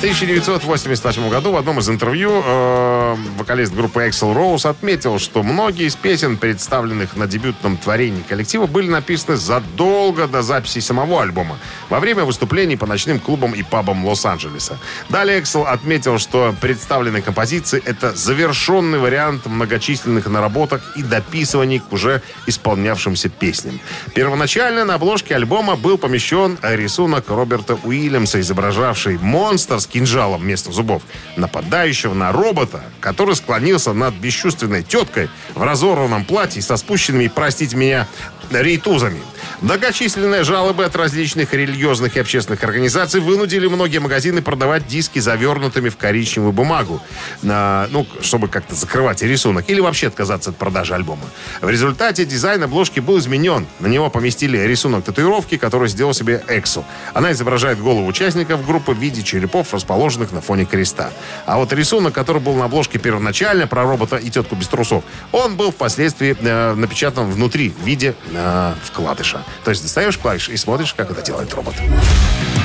1988 0.05 1.31
году 1.31 1.53
в 1.53 1.57
одном 1.57 1.79
из 1.79 1.89
интервью 1.89 2.43
э, 2.45 3.17
вокалист 3.39 3.73
группы 3.73 4.07
Axl 4.07 4.35
Rose 4.35 4.69
отметил, 4.69 5.19
что 5.19 5.43
многие 5.43 5.87
из 5.87 5.97
песен, 5.97 6.37
представленных 6.37 7.17
на 7.17 7.27
дебютном 7.27 7.79
творении 7.79 8.21
коллектива, 8.21 8.67
были 8.67 8.91
написаны 8.91 9.39
задолго 9.39 10.29
до 10.29 10.43
записи 10.43 10.81
самого 10.81 11.23
альбома, 11.23 11.57
во 11.89 12.01
время 12.01 12.25
выступлений 12.25 12.77
по 12.77 12.87
ночным 12.87 13.19
клубам 13.19 13.55
и 13.55 13.63
пабам 13.63 14.05
Лос-Анджелеса. 14.05 14.79
Далее 15.09 15.41
Axl 15.41 15.65
отметил, 15.65 16.19
что 16.19 16.55
представленные 16.61 17.23
композиции— 17.23 17.83
это 17.87 18.15
завершенный 18.15 18.99
вариант 18.99 19.47
многочисленных 19.47 20.27
наработок 20.27 20.83
и 20.97 21.03
дописываний 21.03 21.79
к 21.79 21.91
уже 21.91 22.21
исполнявшимся 22.47 23.31
песням. 23.31 23.81
Первоначально 24.15 24.85
на 24.85 24.97
обложке 24.97 25.35
альбома 25.35 25.77
был 25.77 25.97
помещен 25.97 26.59
рисунок 26.61 27.31
Роберта 27.31 27.79
Уильямса, 27.85 28.39
изображавший 28.41 29.17
монстр 29.17 29.81
с 29.81 29.94
кинжалом 29.95 30.41
вместо 30.41 30.73
зубов, 30.73 31.03
нападающего 31.37 32.15
на 32.15 32.33
робота, 32.33 32.83
который 32.99 33.37
склонился 33.37 33.93
над 33.93 34.15
бесчувственной 34.15 34.83
теткой 34.83 35.31
в 35.55 35.63
разорванном 35.63 36.25
платье 36.25 36.61
со 36.63 36.77
спущенными, 36.77 37.29
простите 37.29 37.77
меня, 37.77 38.09
рейтузами. 38.51 39.21
Многочисленные 39.61 40.45
жалобы 40.45 40.85
от 40.85 40.95
различных 40.95 41.55
религиозных 41.55 42.17
и 42.17 42.21
общественных 42.21 42.63
организаций 42.65 43.21
вынудили 43.21 43.67
многие 43.67 43.99
магазины 43.99 44.43
продавать 44.43 44.87
диски 44.87 45.21
завернутыми 45.21 45.89
в 45.89 45.97
коричневую 45.97 46.53
бумагу, 46.53 47.01
на, 47.43 47.87
ну, 47.91 48.07
чтобы 48.21 48.49
как-то 48.49 48.75
закрывать 48.75 49.23
рисунок, 49.23 49.65
или 49.69 49.81
вообще 49.81 50.09
отказаться 50.09 50.51
от 50.51 50.57
продажи 50.57 50.95
альбома. 50.95 51.25
В 51.63 51.71
результате 51.71 52.27
дизайн 52.27 52.63
обложки 52.63 53.01
был 53.01 53.19
изменен. 53.19 53.67
На 53.81 53.87
него 53.87 54.11
поместили 54.11 54.59
рисунок 54.59 55.05
татуировки, 55.05 55.57
который 55.57 55.89
сделал 55.89 56.13
себе 56.13 56.43
Эксо. 56.49 56.85
Она 57.15 57.33
изображает 57.33 57.81
голову 57.81 58.07
участников 58.07 58.67
группы 58.67 58.93
в 58.93 58.99
виде 58.99 59.23
черепов, 59.23 59.73
расположенных 59.73 60.33
на 60.33 60.41
фоне 60.41 60.67
креста. 60.67 61.11
А 61.47 61.57
вот 61.57 61.73
рисунок, 61.73 62.13
который 62.13 62.43
был 62.43 62.55
на 62.55 62.67
обложке 62.67 62.99
первоначально 62.99 63.67
про 63.67 63.85
робота 63.85 64.17
и 64.17 64.29
тетку 64.29 64.57
без 64.57 64.69
трусов, 64.69 65.05
он 65.33 65.57
был 65.57 65.71
впоследствии 65.71 66.37
э, 66.39 66.75
напечатан 66.75 67.31
внутри 67.31 67.71
в 67.71 67.85
виде 67.87 68.15
э, 68.33 68.44
вкладыша. 68.83 69.43
То 69.65 69.71
есть 69.71 69.83
достаешь 69.83 70.19
клавиш 70.19 70.49
и 70.49 70.57
смотришь, 70.57 70.95
как 70.95 71.11
это 71.11 71.23
делает 71.23 71.53
робот. 71.55 71.75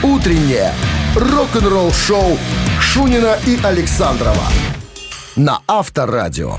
Утреннее 0.03 0.73
рок-н-ролл-шоу 1.15 2.37
Шунина 2.79 3.37
и 3.45 3.59
Александрова 3.63 4.45
на 5.35 5.61
Авторадио. 5.67 6.57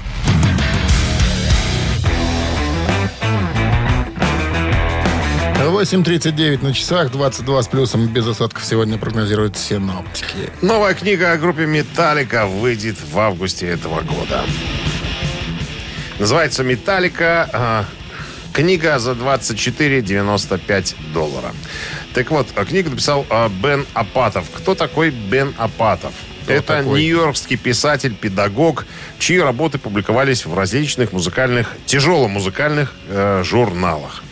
8.39 5.70 6.64
на 6.64 6.74
часах, 6.74 7.12
22 7.12 7.62
с 7.62 7.68
плюсом 7.68 8.08
без 8.08 8.26
осадков 8.26 8.64
сегодня 8.64 8.98
прогнозируют 8.98 9.56
синоптики. 9.56 10.50
Новая 10.62 10.94
книга 10.94 11.32
о 11.32 11.36
группе 11.36 11.66
«Металлика» 11.66 12.46
выйдет 12.46 12.96
в 13.00 13.18
августе 13.18 13.68
этого 13.68 14.00
года. 14.00 14.42
Называется 16.18 16.64
«Металлика». 16.64 17.86
Книга 18.52 18.98
за 18.98 19.12
24,95 19.12 20.94
доллара. 21.12 21.52
Так 22.14 22.30
вот, 22.30 22.48
а 22.56 22.64
книгу 22.64 22.90
написал 22.90 23.24
а, 23.30 23.48
Бен 23.48 23.86
Апатов. 23.94 24.46
Кто 24.52 24.74
такой 24.74 25.10
Бен 25.10 25.54
Апатов? 25.56 26.12
Это 26.46 26.78
такой? 26.78 27.00
нью-йоркский 27.00 27.56
писатель, 27.56 28.14
педагог, 28.14 28.86
чьи 29.18 29.38
работы 29.38 29.78
публиковались 29.78 30.46
в 30.46 30.54
различных 30.54 31.12
музыкальных, 31.12 31.76
тяжело-музыкальных 31.86 32.94
э, 33.08 33.42
журналах. 33.44 34.22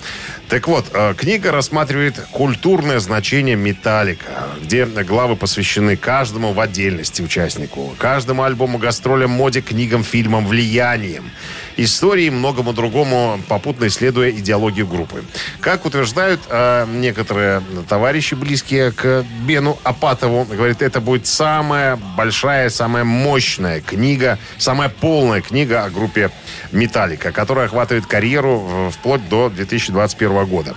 Так 0.49 0.67
вот, 0.67 0.87
э, 0.95 1.15
книга 1.15 1.53
рассматривает 1.53 2.19
культурное 2.33 3.01
значение 3.01 3.55
металлика, 3.55 4.49
где 4.63 4.87
главы 4.87 5.37
посвящены 5.37 5.97
каждому 5.97 6.55
в 6.55 6.61
отдельности 6.61 7.21
участнику, 7.21 7.95
каждому 7.99 8.43
альбому, 8.43 8.79
гастролям, 8.79 9.31
моде, 9.31 9.61
книгам, 9.61 10.03
фильмам, 10.03 10.47
влияниям, 10.47 11.31
истории 11.79 12.25
и 12.25 12.31
многому 12.31 12.73
другому, 12.73 13.41
попутно 13.49 13.87
исследуя 13.87 14.31
идеологию 14.31 14.87
группы. 14.87 15.25
Как 15.61 15.87
утверждают 15.87 16.41
э, 16.49 16.87
некоторые 16.89 17.63
товарищи, 17.89 18.35
близкие 18.35 18.93
к 18.93 19.25
Бену 19.47 19.79
Апатову, 19.85 20.45
говорит, 20.45 20.83
это 20.83 21.01
будет 21.01 21.27
самая 21.27 21.97
большая, 21.97 22.69
самая 22.69 23.05
мощная 23.05 23.81
книга, 23.81 24.39
самая 24.59 24.89
полная 24.89 25.41
книга 25.41 25.85
о 25.85 25.91
группе 25.91 26.31
Металлика, 26.73 27.33
которая 27.33 27.67
охватывает 27.67 28.07
карьеру 28.07 28.91
вплоть 28.93 29.27
до 29.29 29.49
2021 29.49 30.45
года. 30.47 30.75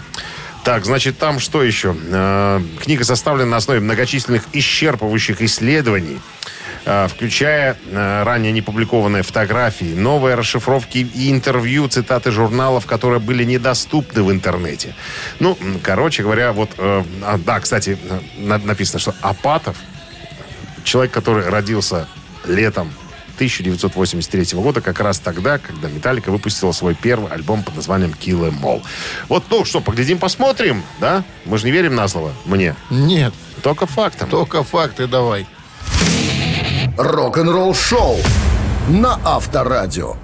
Так, 0.63 0.85
значит, 0.85 1.17
там 1.17 1.39
что 1.39 1.63
еще? 1.63 1.95
Э, 2.11 2.61
книга 2.83 3.03
составлена 3.03 3.49
на 3.49 3.57
основе 3.57 3.79
многочисленных 3.79 4.43
исчерпывающих 4.53 5.41
исследований, 5.41 6.19
включая 6.83 7.77
э, 7.91 8.23
ранее 8.23 8.51
не 8.51 8.61
публикованные 8.61 9.23
фотографии, 9.23 9.93
новые 9.93 10.35
расшифровки 10.35 10.97
и 10.99 11.31
интервью, 11.31 11.87
цитаты 11.87 12.31
журналов, 12.31 12.85
которые 12.85 13.19
были 13.19 13.43
недоступны 13.43 14.23
в 14.23 14.31
интернете. 14.31 14.95
Ну, 15.39 15.57
короче 15.83 16.23
говоря, 16.23 16.51
вот... 16.53 16.71
э, 16.77 17.03
а, 17.23 17.37
да, 17.37 17.59
кстати, 17.59 17.97
э, 18.09 18.19
на- 18.37 18.57
написано, 18.57 18.99
что 18.99 19.13
Апатов, 19.21 19.77
человек, 20.83 21.11
который 21.11 21.47
родился 21.49 22.07
летом 22.45 22.91
1983 23.35 24.59
года, 24.59 24.81
как 24.81 24.99
раз 24.99 25.19
тогда, 25.19 25.57
когда 25.57 25.87
Металлика 25.89 26.31
выпустила 26.31 26.71
свой 26.71 26.95
первый 26.95 27.31
альбом 27.31 27.63
под 27.63 27.75
названием 27.75 28.11
Kill 28.19 28.49
Em 28.49 28.61
All. 28.61 28.83
Вот, 29.29 29.43
ну 29.49 29.65
что, 29.65 29.81
поглядим, 29.81 30.17
посмотрим, 30.19 30.83
да? 30.99 31.23
Мы 31.45 31.57
же 31.57 31.65
не 31.65 31.71
верим 31.71 31.95
на 31.95 32.07
слово 32.07 32.33
мне. 32.45 32.75
Нет, 32.89 33.33
Только 33.63 33.85
фактом. 33.85 34.29
только 34.29 34.63
факты 34.63 35.07
давай. 35.07 35.45
Рок-н-ролл-шоу 36.97 38.17
на 38.89 39.19
Авторадио. 39.23 40.15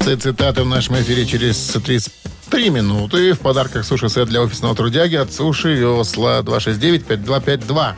Цитаты 0.00 0.62
в 0.62 0.66
нашем 0.66 0.96
эфире 1.00 1.26
через 1.26 1.56
33 1.68 2.70
минуты. 2.70 3.32
В 3.32 3.40
подарках 3.40 3.84
суши-сет 3.84 4.28
для 4.28 4.40
офисного 4.42 4.74
трудяги 4.76 5.16
от 5.16 5.32
Суши 5.32 5.74
Весла 5.74 6.40
269-5252. 6.42 7.92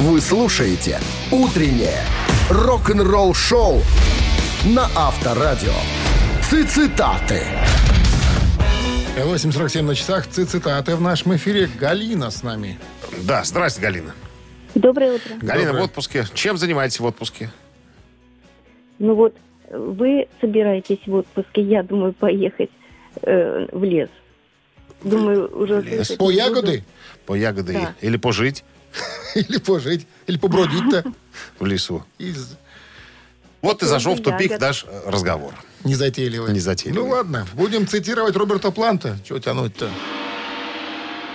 Вы 0.00 0.20
слушаете 0.22 0.98
«Утреннее 1.30 2.02
рок-н-ролл-шоу» 2.48 3.82
на 4.64 4.88
Авторадио. 4.96 5.74
Цитаты. 6.50 7.42
8.47 9.18 9.82
на 9.82 9.94
часах. 9.94 10.26
Ци- 10.28 10.46
Цитаты 10.46 10.96
в 10.96 11.00
нашем 11.02 11.36
эфире. 11.36 11.68
Галина 11.78 12.30
с 12.30 12.42
нами. 12.42 12.78
Да, 13.22 13.44
здрасте, 13.44 13.82
Галина. 13.82 14.14
Доброе 14.74 15.14
утро. 15.14 15.34
Галина 15.40 15.66
Доброе. 15.68 15.82
в 15.82 15.84
отпуске. 15.86 16.26
Чем 16.34 16.56
занимаетесь 16.56 17.00
в 17.00 17.04
отпуске? 17.04 17.50
Ну 18.98 19.14
вот, 19.14 19.34
вы 19.70 20.28
собираетесь 20.40 21.00
в 21.06 21.14
отпуске, 21.14 21.62
я 21.62 21.82
думаю, 21.82 22.12
поехать 22.12 22.70
э, 23.22 23.66
в 23.72 23.82
лес. 23.84 24.08
Думаю, 25.02 25.48
уже... 25.58 25.82
слышать 25.82 26.18
По 26.18 26.30
ягоды? 26.30 26.84
По 27.26 27.34
ягоды 27.34 27.72
Да. 27.72 27.94
или 28.00 28.16
пожить 28.16 28.64
Или 29.34 29.58
пожить? 29.58 30.06
Или 30.26 30.36
побродить-то? 30.38 31.04
в 31.58 31.64
лесу? 31.66 32.04
Из 32.18 32.56
Вот 33.62 33.78
ты 33.78 33.86
зашел 33.86 34.14
в 34.14 34.22
тупик 34.22 34.58
наш 34.60 34.84
э, 34.86 35.02
разговор. 35.10 35.54
незатейливый. 35.84 36.52
Незатейливый. 36.52 37.02
Ну 37.04 37.10
ладно, 37.10 37.46
будем 37.54 37.86
цитировать 37.86 38.36
Роберта 38.36 38.70
Планта. 38.70 39.16
Чего 39.24 39.38
тянуть-то? 39.38 39.88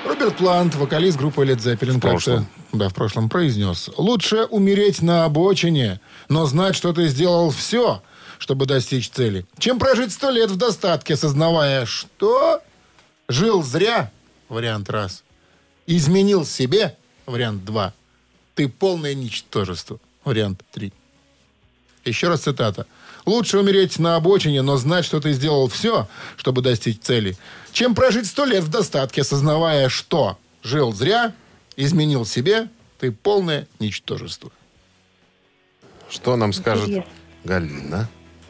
Роберт 0.05 0.37
Плант, 0.37 0.75
вокалист 0.75 1.17
группы 1.17 1.43
Led 1.43 1.57
Zeppelin, 1.57 1.99
как-то, 1.99 2.45
да, 2.73 2.89
в 2.89 2.93
прошлом 2.93 3.27
произнес. 3.27 3.89
Лучше 3.97 4.45
умереть 4.45 5.01
на 5.01 5.25
обочине, 5.25 5.99
но 6.29 6.45
знать, 6.45 6.75
что 6.75 6.93
ты 6.93 7.07
сделал 7.07 7.49
все, 7.49 8.03
чтобы 8.37 8.65
достичь 8.65 9.09
цели, 9.09 9.45
чем 9.57 9.79
прожить 9.79 10.11
сто 10.13 10.29
лет 10.29 10.51
в 10.51 10.57
достатке, 10.57 11.15
сознавая, 11.15 11.85
что 11.85 12.61
жил 13.27 13.63
зря, 13.63 14.11
вариант 14.47 14.89
раз, 14.89 15.23
изменил 15.87 16.45
себе, 16.45 16.95
вариант 17.25 17.65
два, 17.65 17.93
ты 18.53 18.69
полное 18.69 19.15
ничтожество, 19.15 19.99
вариант 20.23 20.61
три. 20.71 20.93
Еще 22.05 22.27
раз 22.29 22.41
цитата. 22.41 22.85
«Лучше 23.25 23.57
умереть 23.57 23.97
на 23.97 24.15
обочине, 24.15 24.61
но 24.61 24.77
знать, 24.77 25.03
что 25.03 25.19
ты 25.19 25.33
сделал 25.33 25.67
все, 25.67 26.07
чтобы 26.37 26.61
достичь 26.61 26.99
цели, 26.99 27.35
чем 27.71 27.95
прожить 27.95 28.27
сто 28.27 28.45
лет 28.45 28.63
в 28.63 28.69
достатке, 28.69 29.21
осознавая, 29.21 29.89
что 29.89 30.37
жил 30.61 30.93
зря, 30.93 31.33
изменил 31.75 32.25
себе, 32.25 32.69
ты 32.99 33.11
полное 33.11 33.67
ничтожество». 33.79 34.51
Что 36.07 36.35
нам 36.35 36.53
скажет 36.53 36.87
Интересно. 36.87 37.11
Галина? 37.43 38.09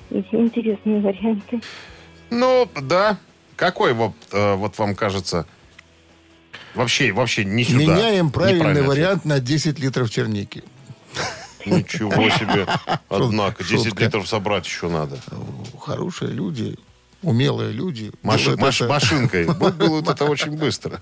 Интересные 0.10 1.00
варианты. 1.02 1.62
Ну, 2.30 2.70
да. 2.82 3.18
Какой 3.56 3.94
вот, 3.94 4.14
э, 4.34 4.56
вот 4.56 4.78
вам 4.78 4.94
кажется 4.96 5.48
вообще, 6.74 7.14
вообще 7.14 7.46
не 7.46 7.64
сюда? 7.64 7.80
Меняем 7.80 8.32
правильный 8.32 8.72
ответ. 8.72 8.88
вариант 8.88 9.26
на 9.26 9.40
10 9.40 9.80
литров 9.80 10.10
черники. 10.10 10.64
Ничего 11.66 12.30
себе. 12.30 12.66
Однако, 13.10 13.64
10 13.64 13.86
шутка. 13.88 14.04
литров 14.04 14.28
собрать 14.28 14.66
еще 14.66 14.90
надо. 14.90 15.18
Хорошие 15.80 16.32
люди, 16.32 16.76
умелые 17.22 17.72
люди. 17.72 18.12
Маш- 18.24 18.42
делают 18.44 18.62
маш- 18.62 18.82
это- 18.82 18.90
машинкой. 18.90 19.46
Вот 19.48 19.78
Делают 19.78 20.10
это 20.10 20.26
очень 20.26 20.58
быстро. 20.58 21.02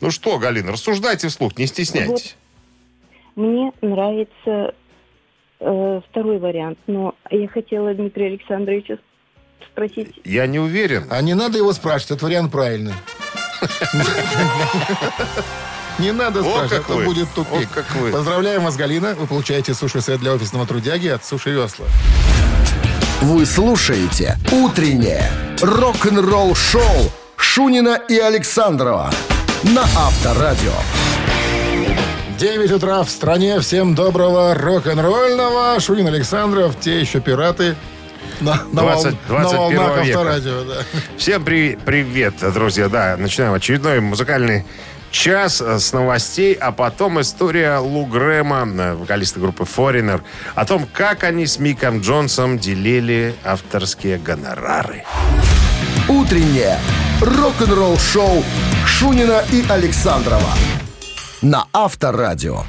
Ну 0.00 0.10
что, 0.10 0.38
Галина, 0.38 0.72
рассуждайте 0.72 1.28
вслух, 1.28 1.56
не 1.58 1.66
стесняйтесь. 1.66 2.36
Мне 3.36 3.72
нравится 3.82 4.74
э, 5.60 6.00
второй 6.10 6.38
вариант, 6.38 6.78
но 6.86 7.14
я 7.30 7.48
хотела 7.48 7.92
Дмитрия 7.94 8.26
Александровича 8.26 8.98
спросить, 9.72 10.20
Я 10.24 10.46
не 10.46 10.58
уверен. 10.60 11.06
А 11.10 11.20
не 11.22 11.34
надо 11.34 11.58
его 11.58 11.72
спрашивать, 11.72 12.12
этот 12.12 12.22
вариант 12.22 12.52
правильный. 12.52 12.92
Не 15.98 16.12
надо 16.12 16.40
О, 16.40 16.42
спрашивать, 16.42 16.70
как 16.70 16.80
это 16.84 16.94
вы. 16.94 17.04
будет 17.04 17.28
тупик. 17.34 17.68
О, 17.70 17.74
как 17.74 17.90
вы. 17.96 18.10
Поздравляем 18.10 18.64
вас, 18.64 18.76
Галина. 18.76 19.14
Вы 19.14 19.26
получаете 19.26 19.74
суши-сет 19.74 20.18
для 20.20 20.32
офисного 20.32 20.66
трудяги 20.66 21.08
от 21.08 21.24
Суши 21.24 21.50
Весла. 21.50 21.86
Вы 23.22 23.46
слушаете 23.46 24.36
«Утреннее 24.50 25.30
рок-н-ролл-шоу» 25.62 27.12
Шунина 27.36 28.00
и 28.08 28.18
Александрова 28.18 29.10
на 29.62 29.82
Авторадио. 29.82 30.72
9 32.38 32.72
утра 32.72 33.02
в 33.04 33.08
стране. 33.10 33.60
Всем 33.60 33.94
доброго 33.94 34.54
рок-н-ролльного. 34.54 35.78
Шунин 35.78 36.08
Александров, 36.08 36.74
те 36.80 37.00
еще 37.00 37.20
пираты. 37.20 37.76
На, 38.40 38.54
на, 38.72 38.82
20 38.82 39.06
волн- 39.12 39.16
на 39.28 39.40
21 39.42 39.78
волнах 39.78 40.04
века. 40.04 40.18
авторадио, 40.18 40.64
да. 40.64 40.74
Всем 41.16 41.44
при- 41.44 41.76
привет, 41.76 42.34
друзья. 42.52 42.88
Да, 42.88 43.16
начинаем 43.16 43.54
очередной 43.54 44.00
музыкальный 44.00 44.64
час 45.14 45.60
э, 45.60 45.78
с 45.78 45.92
новостей, 45.92 46.54
а 46.54 46.72
потом 46.72 47.20
история 47.20 47.78
Лу 47.78 48.04
Грэма, 48.04 48.66
э, 48.66 48.94
вокалиста 48.94 49.40
группы 49.40 49.62
Foreigner, 49.64 50.20
о 50.54 50.66
том, 50.66 50.86
как 50.92 51.24
они 51.24 51.46
с 51.46 51.58
Миком 51.58 52.00
Джонсом 52.00 52.58
делили 52.58 53.34
авторские 53.44 54.18
гонорары. 54.18 55.04
Утреннее 56.08 56.78
рок-н-ролл-шоу 57.20 58.44
Шунина 58.86 59.42
и 59.52 59.64
Александрова 59.68 60.50
на 61.40 61.66
Авторадио. 61.72 62.64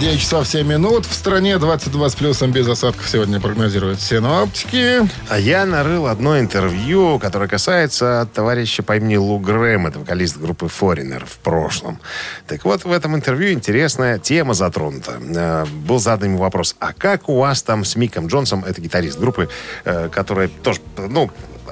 9 0.00 0.18
часов 0.18 0.48
7 0.48 0.66
минут. 0.66 1.04
В 1.04 1.12
стране 1.12 1.58
22 1.58 2.08
с 2.08 2.14
плюсом 2.14 2.52
без 2.52 2.66
осадков 2.66 3.06
сегодня 3.06 3.38
прогнозируют 3.38 4.00
синоптики. 4.00 5.06
А 5.28 5.38
я 5.38 5.66
нарыл 5.66 6.06
одно 6.06 6.40
интервью, 6.40 7.18
которое 7.18 7.48
касается 7.48 8.26
товарища 8.32 8.82
по 8.82 8.96
имени 8.96 9.16
Лу 9.16 9.38
Грэм, 9.38 9.88
это 9.88 9.98
вокалист 9.98 10.38
группы 10.38 10.66
Foreigner 10.66 11.26
в 11.26 11.36
прошлом. 11.40 12.00
Так 12.46 12.64
вот, 12.64 12.84
в 12.84 12.90
этом 12.90 13.14
интервью 13.14 13.52
интересная 13.52 14.18
тема 14.18 14.54
затронута. 14.54 15.20
Э, 15.20 15.66
Был 15.66 15.98
задан 15.98 16.30
ему 16.30 16.38
вопрос, 16.38 16.76
а 16.78 16.94
как 16.94 17.28
у 17.28 17.38
вас 17.38 17.62
там 17.62 17.84
с 17.84 17.94
Миком 17.94 18.28
Джонсом, 18.28 18.64
это 18.64 18.80
гитарист 18.80 19.18
группы, 19.18 19.50
э, 19.84 20.08
которая 20.10 20.48
тоже, 20.48 20.80
ну, 20.96 21.30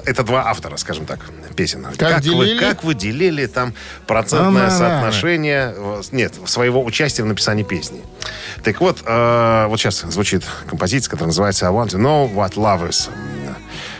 это 0.09 0.23
два 0.23 0.47
автора, 0.47 0.77
скажем 0.77 1.05
так, 1.05 1.19
песен. 1.55 1.85
Как 1.97 2.17
вы, 2.17 2.21
делили? 2.21 2.59
как 2.59 2.83
вы 2.83 2.93
делили 2.95 3.45
там 3.45 3.73
процентное 4.07 4.67
А-на-на. 4.67 4.71
соотношение, 4.71 5.73
э, 5.75 6.01
нет, 6.11 6.33
своего 6.45 6.83
участия 6.83 7.23
в 7.23 7.27
написании 7.27 7.63
песни? 7.63 8.01
Так 8.63 8.81
вот, 8.81 9.03
э, 9.05 9.65
вот 9.67 9.79
сейчас 9.79 10.01
звучит 10.01 10.43
композиция, 10.67 11.11
которая 11.11 11.27
называется 11.27 11.67
«I 11.67 11.71
want 11.71 11.89
to 11.89 11.99
know 11.99 12.33
what 12.33 12.55
love 12.55 12.89
is». 12.89 13.09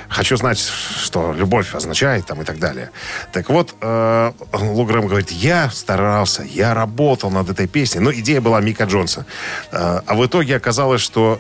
Хочу 0.09 0.37
знать, 0.37 0.57
что 0.59 1.33
любовь 1.33 1.75
означает 1.75 2.25
там 2.25 2.41
и 2.41 2.43
так 2.43 2.57
далее. 2.57 2.89
Так 3.31 3.49
вот, 3.49 3.75
э, 3.79 4.31
Лу 4.53 4.85
Грэм 4.85 5.05
говорит, 5.05 5.29
я 5.29 5.69
старался, 5.69 6.41
я 6.43 6.73
работал 6.73 7.29
над 7.29 7.49
этой 7.49 7.67
песней. 7.67 8.01
Но 8.01 8.11
идея 8.11 8.41
была 8.41 8.59
Мика 8.59 8.85
Джонса. 8.85 9.27
Э, 9.71 10.01
а 10.03 10.15
в 10.15 10.25
итоге 10.25 10.55
оказалось, 10.55 11.01
что 11.01 11.39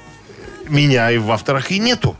меня 0.67 1.09
и 1.09 1.17
в 1.17 1.31
авторах 1.31 1.71
и 1.71 1.79
нету. 1.79 2.15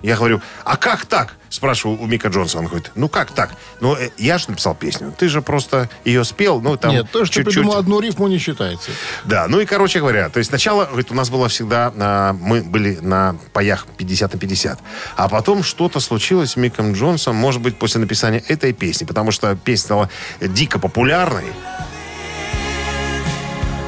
Я 0.00 0.16
говорю, 0.16 0.40
а 0.64 0.76
как 0.76 1.06
так? 1.06 1.34
Спрашиваю 1.48 2.00
у 2.00 2.06
Мика 2.06 2.28
Джонса. 2.28 2.58
Он 2.58 2.66
говорит, 2.66 2.92
ну 2.94 3.08
как 3.08 3.32
так? 3.32 3.50
Ну, 3.80 3.96
э, 3.96 4.10
я 4.16 4.38
же 4.38 4.50
написал 4.50 4.74
песню. 4.76 5.12
Ты 5.18 5.28
же 5.28 5.42
просто 5.42 5.88
ее 6.04 6.22
спел, 6.24 6.60
ну, 6.60 6.76
там 6.76 6.92
Нет, 6.92 7.10
то, 7.10 7.24
что 7.24 7.34
ты 7.34 7.44
чуть-чуть. 7.44 7.54
придумал 7.54 7.78
одну 7.78 7.98
рифму, 7.98 8.28
не 8.28 8.38
считается. 8.38 8.90
Да, 9.24 9.46
ну 9.48 9.58
и, 9.58 9.64
короче 9.64 9.98
говоря, 9.98 10.28
то 10.28 10.38
есть 10.38 10.50
сначала, 10.50 10.84
говорит, 10.84 11.10
у 11.10 11.14
нас 11.14 11.30
было 11.30 11.48
всегда, 11.48 11.92
а, 11.98 12.32
мы 12.34 12.62
были 12.62 12.98
на 13.00 13.36
паях 13.52 13.86
50 13.96 14.34
на 14.34 14.38
50. 14.38 14.78
А 15.16 15.28
потом 15.28 15.64
что-то 15.64 15.98
случилось 16.00 16.52
с 16.52 16.56
Миком 16.56 16.92
Джонсом, 16.92 17.34
может 17.34 17.60
быть, 17.60 17.76
после 17.76 18.00
написания 18.00 18.38
этой 18.46 18.72
песни, 18.72 19.04
потому 19.04 19.32
что 19.32 19.56
песня 19.56 19.84
стала 19.84 20.10
дико 20.40 20.78
популярной, 20.78 21.46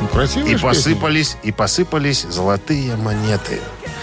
Ну, 0.00 0.08
красивая 0.08 0.44
и 0.50 0.56
ж 0.56 0.60
песня. 0.62 0.68
посыпались, 0.68 1.36
и 1.42 1.52
посыпались 1.52 2.22
золотые 2.22 2.96
монеты. 2.96 3.60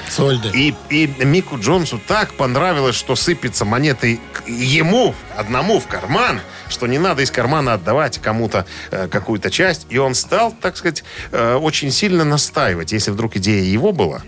Сольды. 0.10 0.50
И, 0.54 0.76
и 0.90 1.08
Мику 1.26 1.60
Джонсу 1.60 2.00
так 2.06 2.34
понравилось, 2.34 2.96
что 2.96 3.16
сыпется 3.16 3.66
монеты 3.66 4.20
ему 4.46 5.14
одному 5.36 5.80
в 5.80 5.88
карман, 5.88 6.40
что 6.70 6.88
не 6.88 6.98
надо 6.98 7.22
из 7.22 7.32
кармана 7.32 7.74
отдавать 7.74 8.20
кому-то 8.20 8.66
э, 8.92 9.08
какую-то 9.08 9.50
часть. 9.50 9.88
И 9.90 9.98
он 9.98 10.16
стал, 10.16 10.52
так 10.52 10.78
сказать, 10.78 11.04
э, 11.32 11.56
очень 11.56 11.92
сильно 11.92 12.24
настаивать. 12.24 12.92
Если 12.92 13.12
вдруг 13.12 13.36
идея 13.38 13.64
его 13.64 13.92
была, 13.92 14.22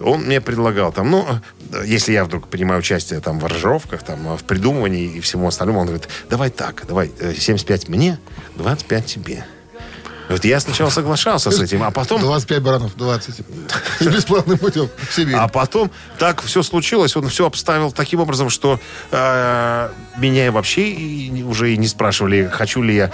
он 0.00 0.22
мне 0.22 0.40
предлагал 0.40 0.92
там, 0.92 1.10
ну, 1.10 1.26
э, 1.72 1.84
если 1.86 2.12
я 2.12 2.24
вдруг 2.24 2.48
принимаю 2.48 2.80
участие 2.80 3.20
там 3.20 3.38
в 3.38 3.44
аранжировках, 3.44 4.02
там, 4.02 4.36
в 4.36 4.44
придумывании 4.44 5.16
и 5.16 5.20
всему 5.20 5.48
остальному, 5.48 5.80
он 5.80 5.86
говорит, 5.86 6.08
давай 6.28 6.50
так, 6.50 6.84
давай 6.86 7.10
э, 7.18 7.34
75 7.34 7.88
мне, 7.88 8.18
25 8.56 9.06
тебе. 9.06 9.44
Вот 10.28 10.44
я 10.44 10.60
сначала 10.60 10.90
соглашался 10.90 11.50
с 11.50 11.60
этим, 11.60 11.82
а 11.82 11.90
потом... 11.90 12.20
25 12.20 12.62
баранов, 12.62 12.96
20. 12.96 13.34
С 14.00 14.06
бесплатным 14.06 14.58
путем 14.58 14.88
в 15.08 15.14
Сибирь. 15.14 15.34
А 15.36 15.48
потом 15.48 15.90
так 16.18 16.42
все 16.42 16.62
случилось, 16.62 17.16
он 17.16 17.28
все 17.28 17.46
обставил 17.46 17.92
таким 17.92 18.20
образом, 18.20 18.50
что 18.50 18.78
э, 19.10 19.90
меня 20.18 20.52
вообще 20.52 21.32
уже 21.44 21.72
и 21.72 21.76
не 21.76 21.88
спрашивали, 21.88 22.50
хочу 22.52 22.82
ли 22.82 22.94
я 22.94 23.12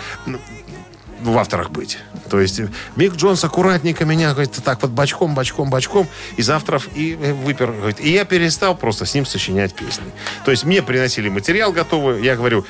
в 1.25 1.39
авторах 1.39 1.71
быть. 1.71 1.99
То 2.29 2.41
есть 2.41 2.61
э, 2.61 2.69
Мик 2.97 3.15
Джонс 3.15 3.45
аккуратненько 3.45 4.05
меня, 4.05 4.33
говорит, 4.33 4.53
так 4.65 4.83
вот 4.83 4.91
бочком, 4.91 5.35
бочком, 5.35 5.71
бочком 5.71 6.09
из 6.37 6.51
авторов 6.51 6.89
и 6.95 7.17
э, 7.21 7.33
выпер. 7.33 7.73
Говорит, 7.73 8.01
и 8.01 8.11
я 8.11 8.25
перестал 8.25 8.77
просто 8.77 9.07
с 9.07 9.15
ним 9.15 9.25
сочинять 9.25 9.75
песни. 9.75 10.05
То 10.45 10.51
есть 10.51 10.65
мне 10.65 10.83
приносили 10.83 11.29
материал 11.29 11.73
готовый, 11.73 12.23
я 12.23 12.37
говорю, 12.37 12.67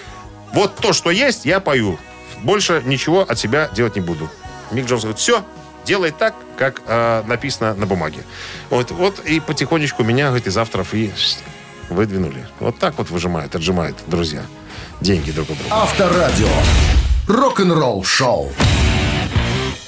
вот 0.52 0.76
то, 0.76 0.92
что 0.92 1.10
есть, 1.10 1.44
я 1.44 1.60
пою. 1.60 1.98
Больше 2.44 2.82
ничего 2.84 3.22
от 3.22 3.38
себя 3.38 3.70
делать 3.74 3.96
не 3.96 4.02
буду. 4.02 4.28
Мик 4.70 4.86
Джонс 4.86 5.02
говорит, 5.02 5.18
все, 5.18 5.42
делай 5.86 6.10
так, 6.10 6.34
как 6.58 6.82
э, 6.86 7.22
написано 7.26 7.74
на 7.74 7.86
бумаге. 7.86 8.22
Вот, 8.68 8.90
вот 8.90 9.20
и 9.24 9.40
потихонечку 9.40 10.04
меня, 10.04 10.26
говорит, 10.26 10.46
из 10.46 10.56
авторов 10.58 10.92
и 10.92 11.10
выдвинули. 11.88 12.46
Вот 12.60 12.78
так 12.78 12.98
вот 12.98 13.08
выжимают, 13.08 13.54
отжимают, 13.54 13.96
друзья, 14.06 14.42
деньги 15.00 15.30
друг 15.30 15.50
у 15.50 15.54
друга. 15.54 15.74
Авторадио. 15.74 16.48
Рок-н-ролл 17.26 18.04
шоу. 18.04 18.52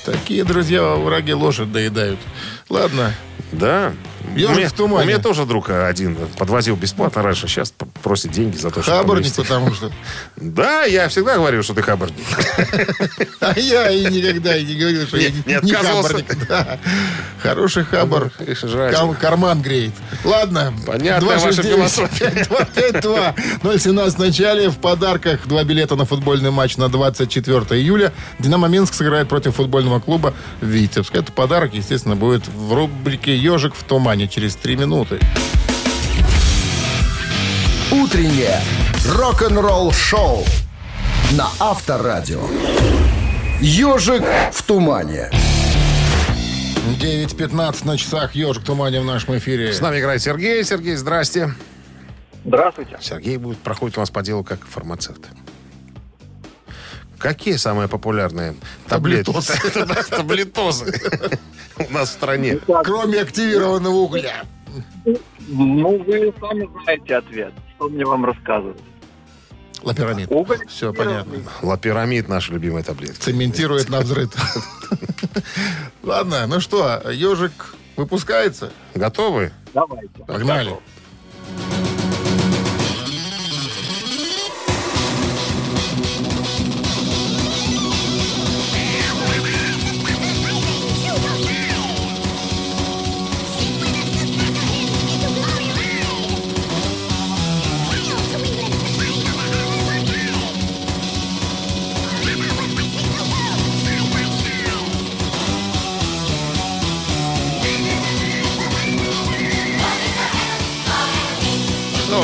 Такие 0.06 0.42
друзья 0.44 0.82
враги 0.94 1.34
лошадь 1.34 1.70
доедают. 1.70 2.18
Ладно. 2.70 3.12
Да. 3.52 3.92
«Ежик 4.34 4.54
у, 4.54 4.58
меня, 4.58 4.68
в 4.68 4.72
тумане». 4.72 5.04
у 5.04 5.08
меня 5.08 5.18
тоже 5.18 5.44
друг 5.46 5.70
один 5.70 6.16
подвозил 6.38 6.76
бесплатно 6.76 7.22
раньше, 7.22 7.48
сейчас 7.48 7.72
просит 8.02 8.32
деньги 8.32 8.56
за 8.56 8.70
то, 8.70 8.82
что 8.82 8.90
Хабарник, 8.90 9.34
потому 9.34 9.72
что. 9.74 9.90
Да, 10.36 10.84
я 10.84 11.08
всегда 11.08 11.36
говорю, 11.36 11.62
что 11.62 11.74
ты 11.74 11.82
хабарник. 11.82 12.16
А 13.40 13.58
я 13.58 13.90
и 13.90 14.04
никогда 14.06 14.56
и 14.56 14.64
не 14.64 14.74
говорил, 14.74 15.06
что 15.06 15.16
я 15.18 15.30
Не- 15.30 15.72
хабарник. 15.72 16.26
Хороший 17.42 17.84
хабар. 17.84 18.30
Кам- 18.92 19.14
карман 19.14 19.62
греет. 19.62 19.92
Ладно. 20.24 20.72
Понятная 20.86 21.38
ваша 21.38 21.62
269-5252. 21.62 23.78
017 23.78 24.14
в 24.16 24.18
начале. 24.18 24.68
В 24.70 24.78
подарках 24.78 25.46
два 25.46 25.64
билета 25.64 25.96
на 25.96 26.04
футбольный 26.04 26.50
матч 26.50 26.76
на 26.76 26.88
24 26.88 27.58
июля. 27.80 28.12
Динамо 28.38 28.68
Минск 28.68 28.94
сыграет 28.94 29.28
против 29.28 29.56
футбольного 29.56 30.00
клуба 30.00 30.34
Витебск. 30.60 31.14
Это 31.14 31.32
подарок, 31.32 31.74
естественно, 31.74 32.16
будет 32.16 32.46
в 32.48 32.72
рубрике 32.72 33.36
«Ежик 33.36 33.74
в 33.74 33.82
тумане» 33.84 34.15
через 34.24 34.56
три 34.56 34.76
минуты. 34.76 35.20
Утреннее 37.92 38.60
рок-н-ролл 39.06 39.92
шоу 39.92 40.44
на 41.32 41.48
Авторадио. 41.60 42.40
Ежик 43.60 44.22
в 44.52 44.62
тумане. 44.62 45.30
9.15 47.00 47.86
на 47.86 47.98
часах 47.98 48.34
«Ежик 48.34 48.62
в 48.62 48.66
тумане» 48.66 49.00
в 49.00 49.04
нашем 49.04 49.36
эфире. 49.38 49.72
С 49.72 49.80
нами 49.80 50.00
играет 50.00 50.22
Сергей. 50.22 50.64
Сергей, 50.64 50.96
здрасте. 50.96 51.54
Здравствуйте. 52.44 52.96
Сергей 53.00 53.36
будет 53.36 53.58
проходит 53.58 53.98
у 53.98 54.00
нас 54.00 54.10
по 54.10 54.22
делу 54.22 54.44
как 54.44 54.64
фармацевт. 54.66 55.20
Какие 57.18 57.56
самые 57.56 57.88
популярные 57.88 58.54
таблетки? 58.88 59.32
Таблетозы 60.10 60.92
у 61.88 61.92
нас 61.92 62.10
в 62.10 62.12
стране. 62.12 62.58
Кроме 62.84 63.20
активированного 63.20 63.94
угля. 63.94 64.44
Ну, 65.48 66.02
вы 66.02 66.34
сами 66.40 66.68
знаете 66.82 67.16
ответ. 67.16 67.52
Что 67.76 67.88
мне 67.88 68.04
вам 68.04 68.24
рассказывать? 68.24 68.80
Лапирамид. 69.82 70.30
Уголь 70.30 70.66
Все 70.66 70.92
понятно. 70.92 71.34
Лапирамид 71.62 72.28
наша 72.28 72.52
любимая 72.52 72.82
таблетка. 72.82 73.20
Цементирует 73.20 73.88
на 73.88 74.00
взрыв. 74.00 74.32
Ладно, 76.02 76.46
ну 76.46 76.60
что, 76.60 77.02
ежик 77.10 77.74
выпускается? 77.96 78.72
Готовы? 78.94 79.52
Давайте. 79.74 80.24
Погнали. 80.26 80.70
Ну, 80.70 80.80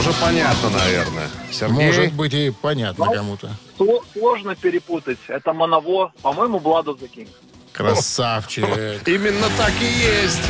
уже 0.03 0.13
понятно, 0.21 0.71
наверное. 0.71 1.29
Сергей? 1.51 1.87
Может 1.87 2.13
быть 2.15 2.35
и 2.35 2.51
понятно 2.51 3.07
кому-то. 3.07 3.51
Сло- 3.79 4.03
Сложно 4.13 4.55
перепутать. 4.57 5.19
Это 5.29 5.53
Моново. 5.53 6.13
По-моему, 6.23 6.59
Blood 6.59 6.87
of 6.87 7.01
the 7.01 7.09
King. 7.15 7.29
Красавчик. 7.73 8.65
Именно 9.07 9.47
так 9.57 9.73
и 9.81 9.85
есть. 9.85 10.41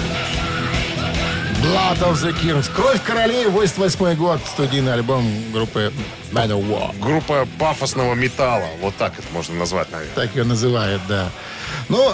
Blood 1.63 2.01
of 2.01 2.15
the 2.15 2.33
Kings. 2.43 2.71
Кровь 2.75 3.01
королей, 3.05 3.47
88 3.47 4.17
год. 4.17 4.41
Студийный 4.47 4.95
альбом 4.95 5.25
группы 5.53 5.93
Manowar. 6.33 6.99
Группа 6.99 7.47
пафосного 7.59 8.15
металла. 8.15 8.67
Вот 8.81 8.97
так 8.97 9.13
это 9.19 9.29
можно 9.33 9.55
назвать, 9.57 9.91
наверное. 9.93 10.15
Так 10.15 10.35
ее 10.35 10.45
называют, 10.45 11.03
да. 11.09 11.31
Ну, 11.89 12.13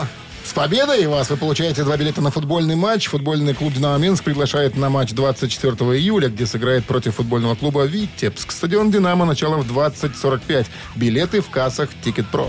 с 0.49 0.53
победой 0.53 1.07
вас! 1.07 1.29
Вы 1.29 1.37
получаете 1.37 1.85
два 1.85 1.97
билета 1.97 2.23
на 2.23 2.31
футбольный 2.31 2.75
матч. 2.75 3.09
Футбольный 3.09 3.55
клуб 3.55 3.75
«Динамо 3.75 3.99
Минск» 3.99 4.25
приглашает 4.25 4.77
на 4.77 4.89
матч 4.89 5.11
24 5.13 5.75
июля, 5.99 6.29
где 6.29 6.47
сыграет 6.47 6.87
против 6.87 7.17
футбольного 7.17 7.55
клуба 7.55 7.85
«Витебск». 7.85 8.51
Стадион 8.53 8.91
«Динамо» 8.91 9.27
начало 9.27 9.59
в 9.59 9.71
20.45. 9.71 10.67
Билеты 10.97 11.43
в 11.43 11.51
кассах 11.51 11.91
«Тикет 12.03 12.27
Про». 12.29 12.49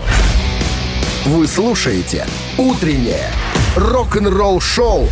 Вы 1.26 1.46
слушаете 1.46 2.26
«Утреннее 2.56 3.30
рок-н-ролл-шоу» 3.76 5.08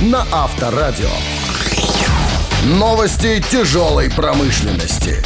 на 0.00 0.26
Авторадио. 0.32 1.10
Новости 2.64 3.42
тяжелой 3.50 4.10
промышленности. 4.10 5.22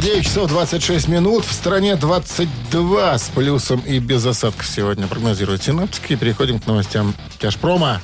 9 0.00 0.24
часов 0.24 0.48
26 0.48 1.08
минут. 1.08 1.44
В 1.44 1.52
стране 1.52 1.96
22 1.96 3.18
с 3.18 3.28
плюсом 3.28 3.80
и 3.80 3.98
без 3.98 4.24
осадков 4.24 4.66
сегодня 4.66 5.06
прогнозируют 5.06 5.62
синоптики. 5.62 6.16
Переходим 6.16 6.58
к 6.58 6.66
новостям 6.66 7.14
тяжпрома. 7.38 8.00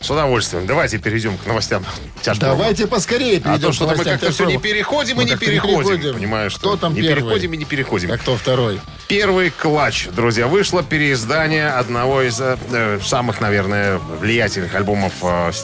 С 0.00 0.08
удовольствием. 0.10 0.66
Давайте 0.66 0.96
перейдем 0.98 1.36
к 1.36 1.44
новостям 1.46 1.84
тяжпрома. 2.22 2.54
Давайте 2.56 2.86
поскорее 2.86 3.36
А 3.38 3.40
перейдем 3.40 3.60
то 3.60 3.70
к 3.70 3.74
что-то 3.74 3.96
мы 3.96 4.04
как-то 4.04 4.30
все 4.32 4.46
не 4.46 4.56
переходим 4.56 5.16
Мы 5.16 5.24
и 5.24 5.26
не 5.30 5.36
переходим. 5.36 5.88
переходим. 5.88 6.14
Понимаешь, 6.14 6.54
Кто 6.54 6.76
там 6.76 6.94
не 6.94 7.02
первый? 7.02 7.16
переходим 7.16 7.52
и 7.52 7.56
не 7.58 7.64
переходим. 7.66 8.12
А 8.12 8.16
кто 8.16 8.36
второй? 8.36 8.80
Первый 9.08 9.50
клатч, 9.50 10.06
друзья, 10.08 10.46
вышло 10.46 10.82
переиздание 10.82 11.68
одного 11.68 12.22
из 12.22 12.40
э, 12.40 12.56
э, 12.70 12.98
самых, 13.04 13.40
наверное, 13.40 13.98
влиятельных 13.98 14.74
альбомов 14.74 15.12
э, 15.22 15.50
в 15.50 15.54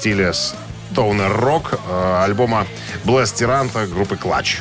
стоунер 0.97 1.30
рок, 1.30 1.74
э, 1.74 2.24
альбома 2.24 2.66
Bless 3.05 3.34
Тиранта 3.34 3.86
группы 3.86 4.16
Клатч. 4.16 4.61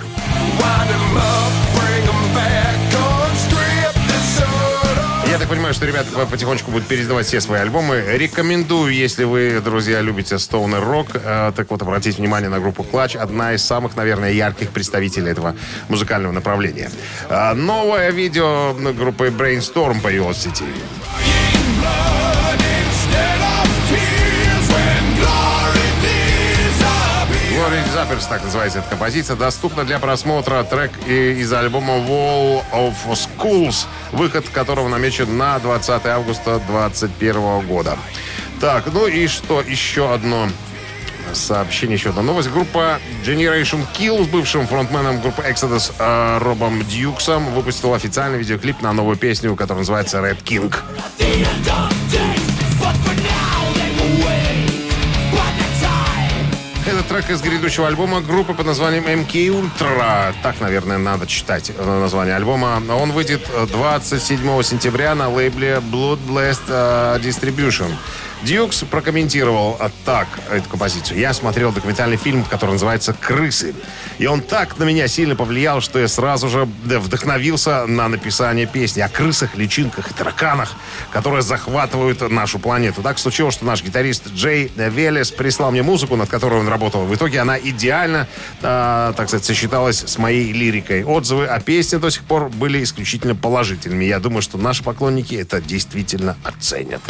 Я 5.31 5.39
так 5.39 5.47
понимаю, 5.47 5.73
что 5.73 5.85
ребята 5.85 6.25
потихонечку 6.29 6.71
будут 6.71 6.87
переиздавать 6.87 7.25
все 7.25 7.39
свои 7.39 7.61
альбомы. 7.61 8.03
Рекомендую, 8.17 8.93
если 8.93 9.23
вы, 9.23 9.61
друзья, 9.63 10.01
любите 10.01 10.37
стоунер 10.37 10.83
рок, 10.83 11.07
э, 11.13 11.53
так 11.55 11.71
вот 11.71 11.81
обратите 11.81 12.17
внимание 12.17 12.49
на 12.49 12.59
группу 12.59 12.83
Клатч, 12.83 13.15
одна 13.15 13.53
из 13.53 13.63
самых, 13.63 13.95
наверное, 13.95 14.33
ярких 14.33 14.71
представителей 14.71 15.31
этого 15.31 15.55
музыкального 15.87 16.33
направления. 16.33 16.91
А, 17.29 17.53
новое 17.53 18.09
видео 18.09 18.73
группы 18.73 19.27
Brainstorm 19.27 20.01
появилось 20.01 20.35
в 20.35 20.41
сети. 20.41 20.65
Glory 27.65 27.81
Zappers, 27.95 28.29
так 28.29 28.43
называется 28.43 28.77
эта 28.77 28.89
композиция, 28.89 29.35
доступна 29.35 29.85
для 29.85 29.97
просмотра 29.97 30.63
трек 30.63 30.91
из 31.07 31.51
альбома 31.51 31.93
Wall 31.95 32.63
of 32.71 32.93
Schools, 33.07 33.87
выход 34.11 34.47
которого 34.49 34.87
намечен 34.87 35.35
на 35.35 35.57
20 35.57 36.05
августа 36.05 36.61
2021 36.67 37.65
года. 37.65 37.97
Так, 38.61 38.85
ну 38.93 39.07
и 39.07 39.25
что 39.25 39.61
еще 39.61 40.13
одно 40.13 40.47
сообщение, 41.33 41.97
еще 41.97 42.11
одна 42.11 42.21
новость. 42.21 42.51
Группа 42.51 42.99
Generation 43.25 43.83
Kill 43.97 44.25
с 44.25 44.27
бывшим 44.27 44.67
фронтменом 44.67 45.19
группы 45.19 45.41
Exodus 45.41 45.91
э, 45.97 46.37
Робом 46.43 46.85
Дьюксом 46.85 47.51
выпустила 47.55 47.95
официальный 47.95 48.37
видеоклип 48.37 48.83
на 48.83 48.93
новую 48.93 49.17
песню, 49.17 49.55
которая 49.55 49.79
называется 49.79 50.19
Red 50.19 50.43
King. 50.43 50.71
Трек 57.05 57.29
из 57.29 57.41
грядущего 57.41 57.87
альбома 57.87 58.21
группы 58.21 58.53
под 58.53 58.65
названием 58.65 59.05
MK 59.05 59.47
Ultra. 59.49 60.33
Так, 60.41 60.59
наверное, 60.59 60.97
надо 60.97 61.27
читать 61.27 61.71
э, 61.75 61.99
название 61.99 62.35
альбома. 62.35 62.81
Он 62.89 63.11
выйдет 63.11 63.41
э, 63.53 63.67
27 63.67 64.63
сентября 64.63 65.13
на 65.15 65.29
лейбле 65.29 65.81
Blood 65.91 66.19
Blessed 66.27 66.61
э, 66.67 67.19
Distribution. 67.19 67.91
Дьюкс 68.43 68.83
прокомментировал 68.89 69.77
э, 69.79 69.89
так 70.05 70.27
эту 70.51 70.69
композицию. 70.69 71.19
Я 71.19 71.33
смотрел 71.33 71.71
документальный 71.71 72.17
фильм, 72.17 72.43
который 72.43 72.71
называется 72.71 73.13
«Крысы». 73.13 73.73
И 74.17 74.27
он 74.27 74.41
так 74.41 74.77
на 74.77 74.83
меня 74.83 75.07
сильно 75.07 75.35
повлиял, 75.35 75.81
что 75.81 75.99
я 75.99 76.07
сразу 76.07 76.47
же 76.47 76.65
вдохновился 76.65 77.85
на 77.85 78.07
написание 78.07 78.65
песни 78.65 79.01
о 79.01 79.09
крысах, 79.09 79.55
личинках 79.55 80.11
и 80.11 80.13
тараканах, 80.13 80.73
которые 81.11 81.41
захватывают 81.41 82.21
нашу 82.29 82.59
планету. 82.59 83.01
Так 83.01 83.17
случилось, 83.19 83.55
что 83.55 83.65
наш 83.65 83.83
гитарист 83.83 84.27
Джей 84.29 84.71
Велес 84.75 85.31
прислал 85.31 85.71
мне 85.71 85.83
музыку, 85.83 86.15
над 86.15 86.29
которой 86.29 86.59
он 86.59 86.67
работал. 86.67 87.05
В 87.05 87.15
итоге 87.15 87.39
она 87.39 87.57
идеально, 87.57 88.27
э, 88.61 89.13
так 89.15 89.27
сказать, 89.27 89.45
сочеталась 89.45 90.03
с 90.05 90.17
моей 90.17 90.51
лирикой. 90.53 91.03
Отзывы 91.03 91.45
о 91.47 91.59
песне 91.59 91.99
до 91.99 92.09
сих 92.09 92.23
пор 92.23 92.49
были 92.49 92.83
исключительно 92.83 93.35
положительными. 93.35 94.05
Я 94.05 94.19
думаю, 94.19 94.41
что 94.41 94.57
наши 94.57 94.83
поклонники 94.83 95.35
это 95.35 95.61
действительно 95.61 96.37
оценят. 96.43 97.01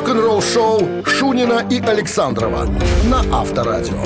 Рок-н-ролл-шоу 0.00 1.04
Шунина 1.04 1.68
и 1.68 1.78
Александрова 1.78 2.64
на 3.04 3.20
Авторадио. 3.38 4.02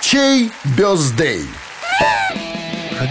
Чей 0.00 0.50
бездей? 0.78 1.42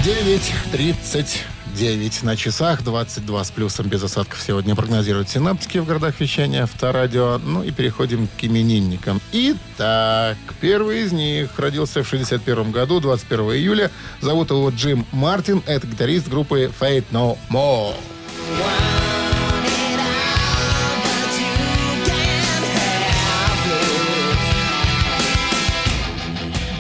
9.39 0.04 2.26
на 2.26 2.36
часах, 2.36 2.84
22 2.84 3.44
с 3.44 3.52
плюсом 3.52 3.90
без 3.90 4.02
осадков 4.02 4.42
сегодня 4.42 4.76
прогнозируют 4.76 5.30
синаптики 5.30 5.78
в 5.78 5.86
городах 5.86 6.20
вещания 6.20 6.64
Авторадио. 6.64 7.38
Ну 7.38 7.62
и 7.62 7.70
переходим 7.70 8.28
к 8.28 8.44
именинникам. 8.44 9.22
Итак, 9.34 10.38
первый 10.60 11.04
из 11.04 11.12
них 11.12 11.60
родился 11.60 12.02
в 12.02 12.08
61 12.08 12.72
году, 12.72 13.00
21 13.00 13.52
июля. 13.52 13.92
Зовут 14.20 14.50
его 14.50 14.68
Джим 14.72 15.06
Мартин. 15.12 15.62
Это 15.68 15.86
гитарист 15.86 16.28
группы 16.28 16.72
Fate 16.80 17.06
No 17.12 17.38
More. 17.52 17.94
Wow. 18.48 18.95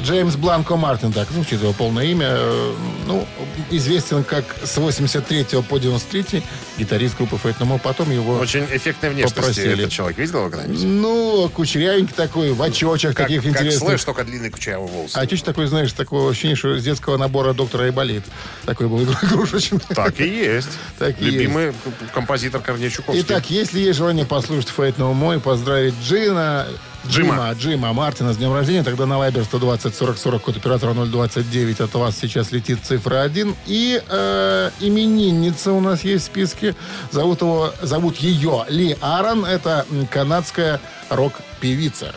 Джеймс 0.06 0.36
Бланко 0.36 0.76
Мартин, 0.76 1.12
так 1.12 1.30
звучит 1.32 1.62
его 1.62 1.74
полное 1.74 2.06
имя. 2.06 2.28
Э, 2.30 2.74
Ну, 3.08 3.28
известен 3.72 4.24
как 4.24 4.43
с 4.64 4.78
83 4.78 5.45
по 5.68 5.78
93 5.80 6.43
гитарист 6.78 7.18
группы 7.18 7.36
Fate 7.43 7.58
No. 7.60 7.80
Потом 7.80 8.12
его... 8.12 8.36
Очень 8.38 8.66
эффектной 8.72 9.10
внешности 9.12 9.36
Попросили. 9.39 9.74
этот 9.74 9.91
человек. 9.91 10.18
Видел 10.18 10.39
его 10.39 10.49
когда-нибудь? 10.49 10.84
Ну, 10.84 11.49
кучерявенький 11.53 12.14
такой, 12.16 12.51
в 12.53 12.62
очочках 12.62 13.16
Как, 13.16 13.28
таких 13.28 13.43
как 13.43 13.51
интересных. 13.51 13.80
слэш, 13.89 14.03
только 14.03 14.24
длинный 14.24 14.49
кучерявый 14.49 14.89
волос. 14.91 15.12
А 15.16 15.26
чуть 15.28 15.43
такой, 15.43 15.68
знаешь, 15.68 15.91
такое 15.93 16.30
ощущение, 16.32 16.56
что 16.56 16.76
из 16.76 16.84
детского 16.84 17.18
набора 17.18 17.53
доктора 17.53 17.84
Айболит. 17.86 18.24
Такой 18.66 18.88
был 18.88 19.03
игру- 19.03 19.16
игрушечный. 19.24 19.80
Так 19.95 20.20
и 20.20 20.28
есть. 20.28 20.70
Так 20.99 21.20
Любимый 21.20 21.74
композитор 22.14 22.62
Корней 22.62 22.89
Чуковский. 22.89 23.22
Итак, 23.22 23.49
если 23.49 23.80
есть 23.80 23.97
желание 23.97 24.26
послушать 24.26 24.72
Fate 24.76 24.97
No 24.97 25.36
и 25.36 25.39
поздравить 25.39 25.93
Джина, 26.03 26.68
Джима. 27.10 27.51
Джима 27.53 27.93
Мартина 27.93 28.34
с 28.34 28.38
днем 28.38 28.53
рождения. 28.53 28.84
Тогда 28.84 29.06
на 29.06 29.14
Viber 29.14 29.43
120 29.43 29.95
40 29.95 30.18
40 30.18 30.41
код 30.41 30.58
оператора 30.58 30.93
029. 30.93 31.82
От 31.82 31.93
вас 31.93 32.18
сейчас 32.18 32.51
летит 32.51 32.80
цифра 32.84 33.22
1. 33.22 33.56
И 33.68 34.01
э, 34.08 34.72
именинница 34.80 35.72
у 35.72 35.80
нас 35.80 36.03
есть 36.03 36.24
в 36.24 36.28
списке. 36.28 36.76
Зовут, 37.12 37.41
его, 37.41 37.74
зовут 37.82 38.18
ее 38.18 38.66
Ли 38.70 38.97
Аарон. 39.01 39.45
Это 39.45 39.86
канадская 40.12 40.80
рок-певица. 41.10 42.14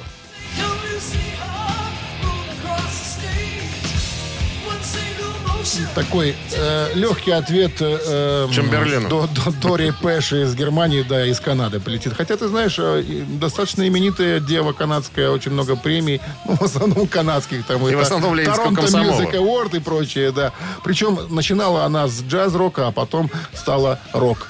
Такой 5.94 6.34
э, 6.52 6.88
легкий 6.94 7.30
ответ 7.30 7.72
э, 7.80 7.98
э, 8.06 8.48
Чемберлену. 8.52 9.08
До, 9.08 9.26
до- 9.26 9.50
Дори 9.68 9.92
Пэш 10.02 10.32
из 10.32 10.54
Германии, 10.54 11.02
да, 11.02 11.24
из 11.26 11.40
Канады 11.40 11.80
полетит. 11.80 12.14
Хотя, 12.16 12.36
ты 12.36 12.48
знаешь, 12.48 12.76
э, 12.78 13.02
и 13.02 13.22
достаточно 13.22 13.86
именитая 13.86 14.40
дева 14.40 14.72
канадская, 14.72 15.30
очень 15.30 15.52
много 15.52 15.76
премий, 15.76 16.20
ну, 16.46 16.56
в 16.56 16.62
основном 16.62 17.06
канадских. 17.06 17.66
Там, 17.66 17.78
И 17.78 17.84
в 17.84 17.86
это 17.88 18.02
основном 18.02 18.34
Ленинского 18.34 18.74
комсомола. 18.74 19.20
Music 19.22 19.32
Award 19.34 19.76
и 19.76 19.80
прочее, 19.80 20.32
да. 20.32 20.52
Причем 20.84 21.18
начинала 21.30 21.84
она 21.84 22.08
с 22.08 22.22
джаз-рока, 22.22 22.88
а 22.88 22.92
потом 22.92 23.30
стала 23.54 23.98
рок 24.12 24.48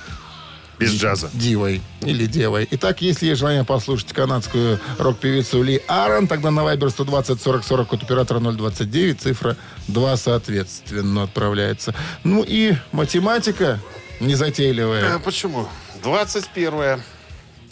Без 0.78 0.92
джаза. 0.92 1.28
дивой 1.32 1.80
или 2.02 2.26
девой. 2.26 2.68
Итак, 2.70 3.00
если 3.02 3.26
есть 3.26 3.40
желание 3.40 3.64
послушать 3.64 4.12
канадскую 4.12 4.78
рок-певицу 4.98 5.62
Ли 5.62 5.82
Аарон, 5.88 6.26
тогда 6.28 6.50
на 6.50 6.60
Viber 6.60 6.90
120 6.90 7.40
40 7.42 7.64
40 7.64 7.92
от 7.94 8.02
оператора 8.04 8.38
029, 8.40 9.20
цифра 9.20 9.56
2 9.88 10.16
соответственно 10.16 11.24
отправляется. 11.24 11.94
Ну 12.24 12.44
и 12.46 12.74
математика 12.92 13.80
незатейливая. 14.20 15.16
Э, 15.16 15.18
Почему? 15.18 15.68
21 16.02 16.72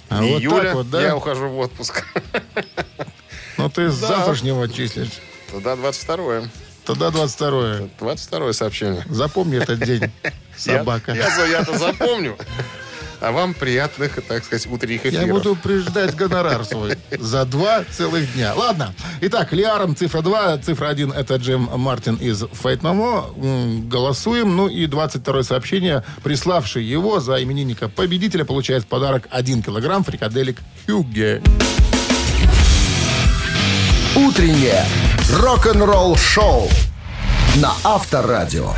А 0.08 0.22
вот 0.22 0.40
июля 0.40 0.62
так 0.64 0.74
вот, 0.74 0.90
да? 0.90 1.02
я 1.02 1.16
ухожу 1.16 1.48
в 1.48 1.58
отпуск. 1.58 2.04
Ну 3.56 3.70
ты 3.70 3.90
с 3.90 3.98
Да. 3.98 4.08
завтрашнего 4.08 4.68
числишь. 4.68 5.10
Тогда 5.52 5.76
22 5.76 6.42
Тогда 6.84 7.10
22 7.10 7.88
22 7.98 8.52
сообщение. 8.52 9.04
Запомни 9.10 9.58
этот 9.60 9.80
день, 9.80 10.10
собака. 10.56 11.12
Я, 11.12 11.44
я-то 11.46 11.76
запомню. 11.78 12.36
А 13.20 13.32
вам 13.32 13.54
приятных, 13.54 14.18
так 14.28 14.44
сказать, 14.44 14.66
утренних 14.66 15.04
Я 15.04 15.10
эфиров. 15.10 15.28
буду 15.30 15.56
приждать 15.56 16.14
гонорар 16.14 16.64
свой 16.64 16.96
за 17.18 17.44
два 17.44 17.82
целых 17.90 18.32
дня. 18.34 18.52
Ладно. 18.54 18.94
Итак, 19.22 19.52
Лиаром 19.52 19.96
цифра 19.96 20.20
2, 20.20 20.58
цифра 20.58 20.88
1 20.88 21.12
это 21.12 21.36
Джим 21.36 21.68
Мартин 21.76 22.16
из 22.16 22.44
Фейт 22.62 22.82
Мамо. 22.82 23.26
М, 23.36 23.88
Голосуем. 23.88 24.54
Ну 24.54 24.68
и 24.68 24.86
22 24.86 25.42
сообщение. 25.44 26.04
Приславший 26.22 26.84
его 26.84 27.20
за 27.20 27.42
именинника 27.42 27.88
победителя 27.88 28.44
получает 28.44 28.84
в 28.84 28.86
подарок 28.86 29.26
1 29.30 29.62
килограмм 29.62 30.04
фрикаделек 30.04 30.58
Хюгге. 30.86 31.42
Утреннее 34.14 34.84
рок-н-ролл-шоу 35.32 36.68
на 37.56 37.72
Авторадио. 37.84 38.72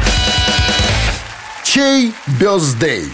Чей 1.65 2.13
бездей? 2.41 3.07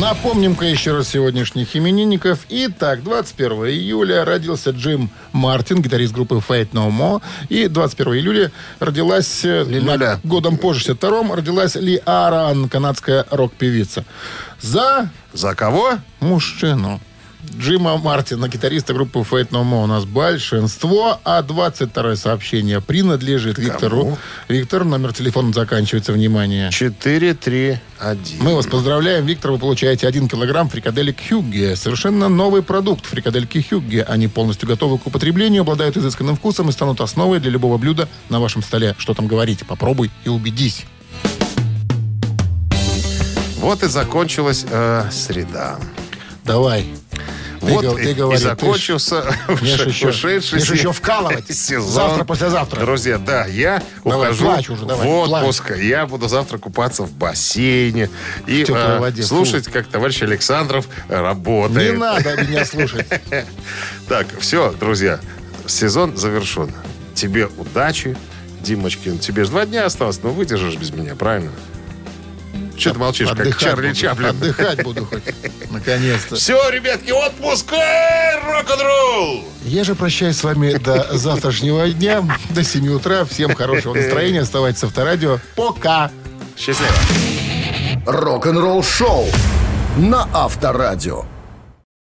Напомним-ка 0.00 0.64
еще 0.64 0.92
раз 0.96 1.08
сегодняшних 1.10 1.76
именинников. 1.76 2.40
Итак, 2.48 3.04
21 3.04 3.66
июля 3.66 4.24
родился 4.24 4.70
Джим 4.70 5.08
Мартин, 5.32 5.80
гитарист 5.82 6.12
группы 6.12 6.34
Fate 6.36 6.70
No 6.72 6.90
More. 6.90 7.22
И 7.48 7.68
21 7.68 8.14
июля 8.14 8.52
родилась, 8.80 9.44
э, 9.44 9.64
на- 9.64 10.18
годом 10.24 10.56
позже, 10.56 10.80
62-м, 10.80 11.32
родилась 11.32 11.76
Ли 11.76 12.02
Аран, 12.04 12.68
канадская 12.68 13.24
рок-певица. 13.30 14.04
За 14.60 15.10
За 15.32 15.54
кого? 15.54 15.98
мужчину. 16.20 17.00
Джима 17.58 17.96
Мартина, 17.98 18.48
гитариста 18.48 18.94
группы 18.94 19.20
Fate 19.20 19.50
No 19.50 19.62
More, 19.62 19.84
у 19.84 19.86
нас 19.86 20.04
большинство, 20.04 21.20
а 21.24 21.42
22 21.42 22.16
сообщение 22.16 22.80
принадлежит 22.80 23.58
Виктору. 23.58 24.18
Виктор, 24.48 24.84
номер 24.84 25.12
телефона 25.12 25.52
заканчивается, 25.52 26.12
внимание. 26.12 26.70
4, 26.70 27.34
3, 27.34 27.78
1. 27.98 28.42
Мы 28.42 28.54
вас 28.54 28.66
поздравляем, 28.66 29.26
Виктор. 29.26 29.52
Вы 29.52 29.58
получаете 29.58 30.06
1 30.06 30.28
килограмм 30.28 30.68
фрикаделек 30.68 31.16
Хюгге. 31.28 31.76
Совершенно 31.76 32.28
новый 32.28 32.62
продукт 32.62 33.06
фрикадельки 33.06 33.64
Хюгге. 33.68 34.02
Они 34.02 34.28
полностью 34.28 34.68
готовы 34.68 34.98
к 34.98 35.06
употреблению, 35.06 35.62
обладают 35.62 35.96
изысканным 35.96 36.36
вкусом 36.36 36.68
и 36.68 36.72
станут 36.72 37.00
основой 37.00 37.40
для 37.40 37.50
любого 37.50 37.78
блюда 37.78 38.08
на 38.28 38.40
вашем 38.40 38.62
столе. 38.62 38.94
Что 38.98 39.14
там 39.14 39.26
говорить? 39.26 39.66
Попробуй 39.66 40.10
и 40.24 40.28
убедись. 40.28 40.84
Вот 43.64 43.82
и 43.82 43.88
закончилась 43.88 44.66
э, 44.70 45.08
среда. 45.10 45.78
Давай. 46.44 46.84
Ты 47.66 47.72
вот 47.72 47.96
ты 47.96 48.10
и, 48.10 48.14
говори, 48.14 48.36
и 48.36 48.42
ты 48.42 48.48
закончился 48.48 49.24
еще- 49.60 50.08
ушедший 50.08 50.60
еще 50.60 50.76
се- 50.76 50.92
вкалывать. 50.92 51.54
сезон. 51.54 51.90
Завтра, 51.90 52.24
послезавтра. 52.24 52.80
Друзья, 52.80 53.18
да, 53.18 53.46
я 53.46 53.82
Давай, 54.04 54.28
ухожу 54.30 54.44
плачь 54.46 54.70
уже, 54.70 54.86
давай, 54.86 55.06
в 55.06 55.10
отпуск. 55.10 55.72
Я 55.76 56.06
буду 56.06 56.28
завтра 56.28 56.58
купаться 56.58 57.02
в 57.02 57.12
бассейне 57.12 58.10
и 58.46 58.64
э, 58.68 58.98
воде, 58.98 59.22
фу. 59.22 59.28
слушать, 59.28 59.66
как 59.68 59.86
товарищ 59.86 60.22
Александров 60.22 60.86
работает. 61.08 61.92
Не 61.92 61.98
надо 61.98 62.36
меня 62.42 62.64
слушать. 62.64 63.06
Так, 64.08 64.26
все, 64.40 64.72
друзья, 64.72 65.20
сезон 65.66 66.16
завершен. 66.16 66.72
Тебе 67.14 67.46
удачи, 67.58 68.16
Димочкин. 68.60 69.18
Тебе 69.18 69.44
же 69.44 69.50
два 69.50 69.66
дня 69.66 69.84
осталось, 69.86 70.20
но 70.22 70.30
выдержишь 70.30 70.76
без 70.76 70.90
меня, 70.90 71.14
правильно? 71.14 71.50
Че 72.76 72.92
ты 72.92 72.98
молчишь, 72.98 73.28
как 73.28 73.40
Отдыхать 73.40 73.60
Чарли 73.60 73.88
буду, 73.88 74.00
Чаплин? 74.00 74.28
Отдыхать 74.30 74.82
буду 74.82 75.04
хоть. 75.06 75.22
Наконец-то. 75.70 76.36
Все, 76.36 76.70
ребятки, 76.70 77.10
отпуск! 77.10 77.72
Рок-н-ролл! 78.46 79.44
Я 79.64 79.84
же 79.84 79.94
прощаюсь 79.94 80.36
с 80.36 80.44
вами 80.44 80.74
до 80.74 81.16
завтрашнего 81.16 81.88
дня, 81.88 82.22
до 82.50 82.64
7 82.64 82.88
утра. 82.88 83.24
Всем 83.24 83.54
хорошего 83.54 83.94
настроения. 83.94 84.40
Оставайтесь 84.40 84.80
с 84.80 84.84
авторадио. 84.84 85.38
Пока. 85.56 86.10
Счастливо! 86.56 86.92
Рок-н-ролл-шоу 88.06 89.26
на 89.96 90.28
Авторадио. 90.32 91.24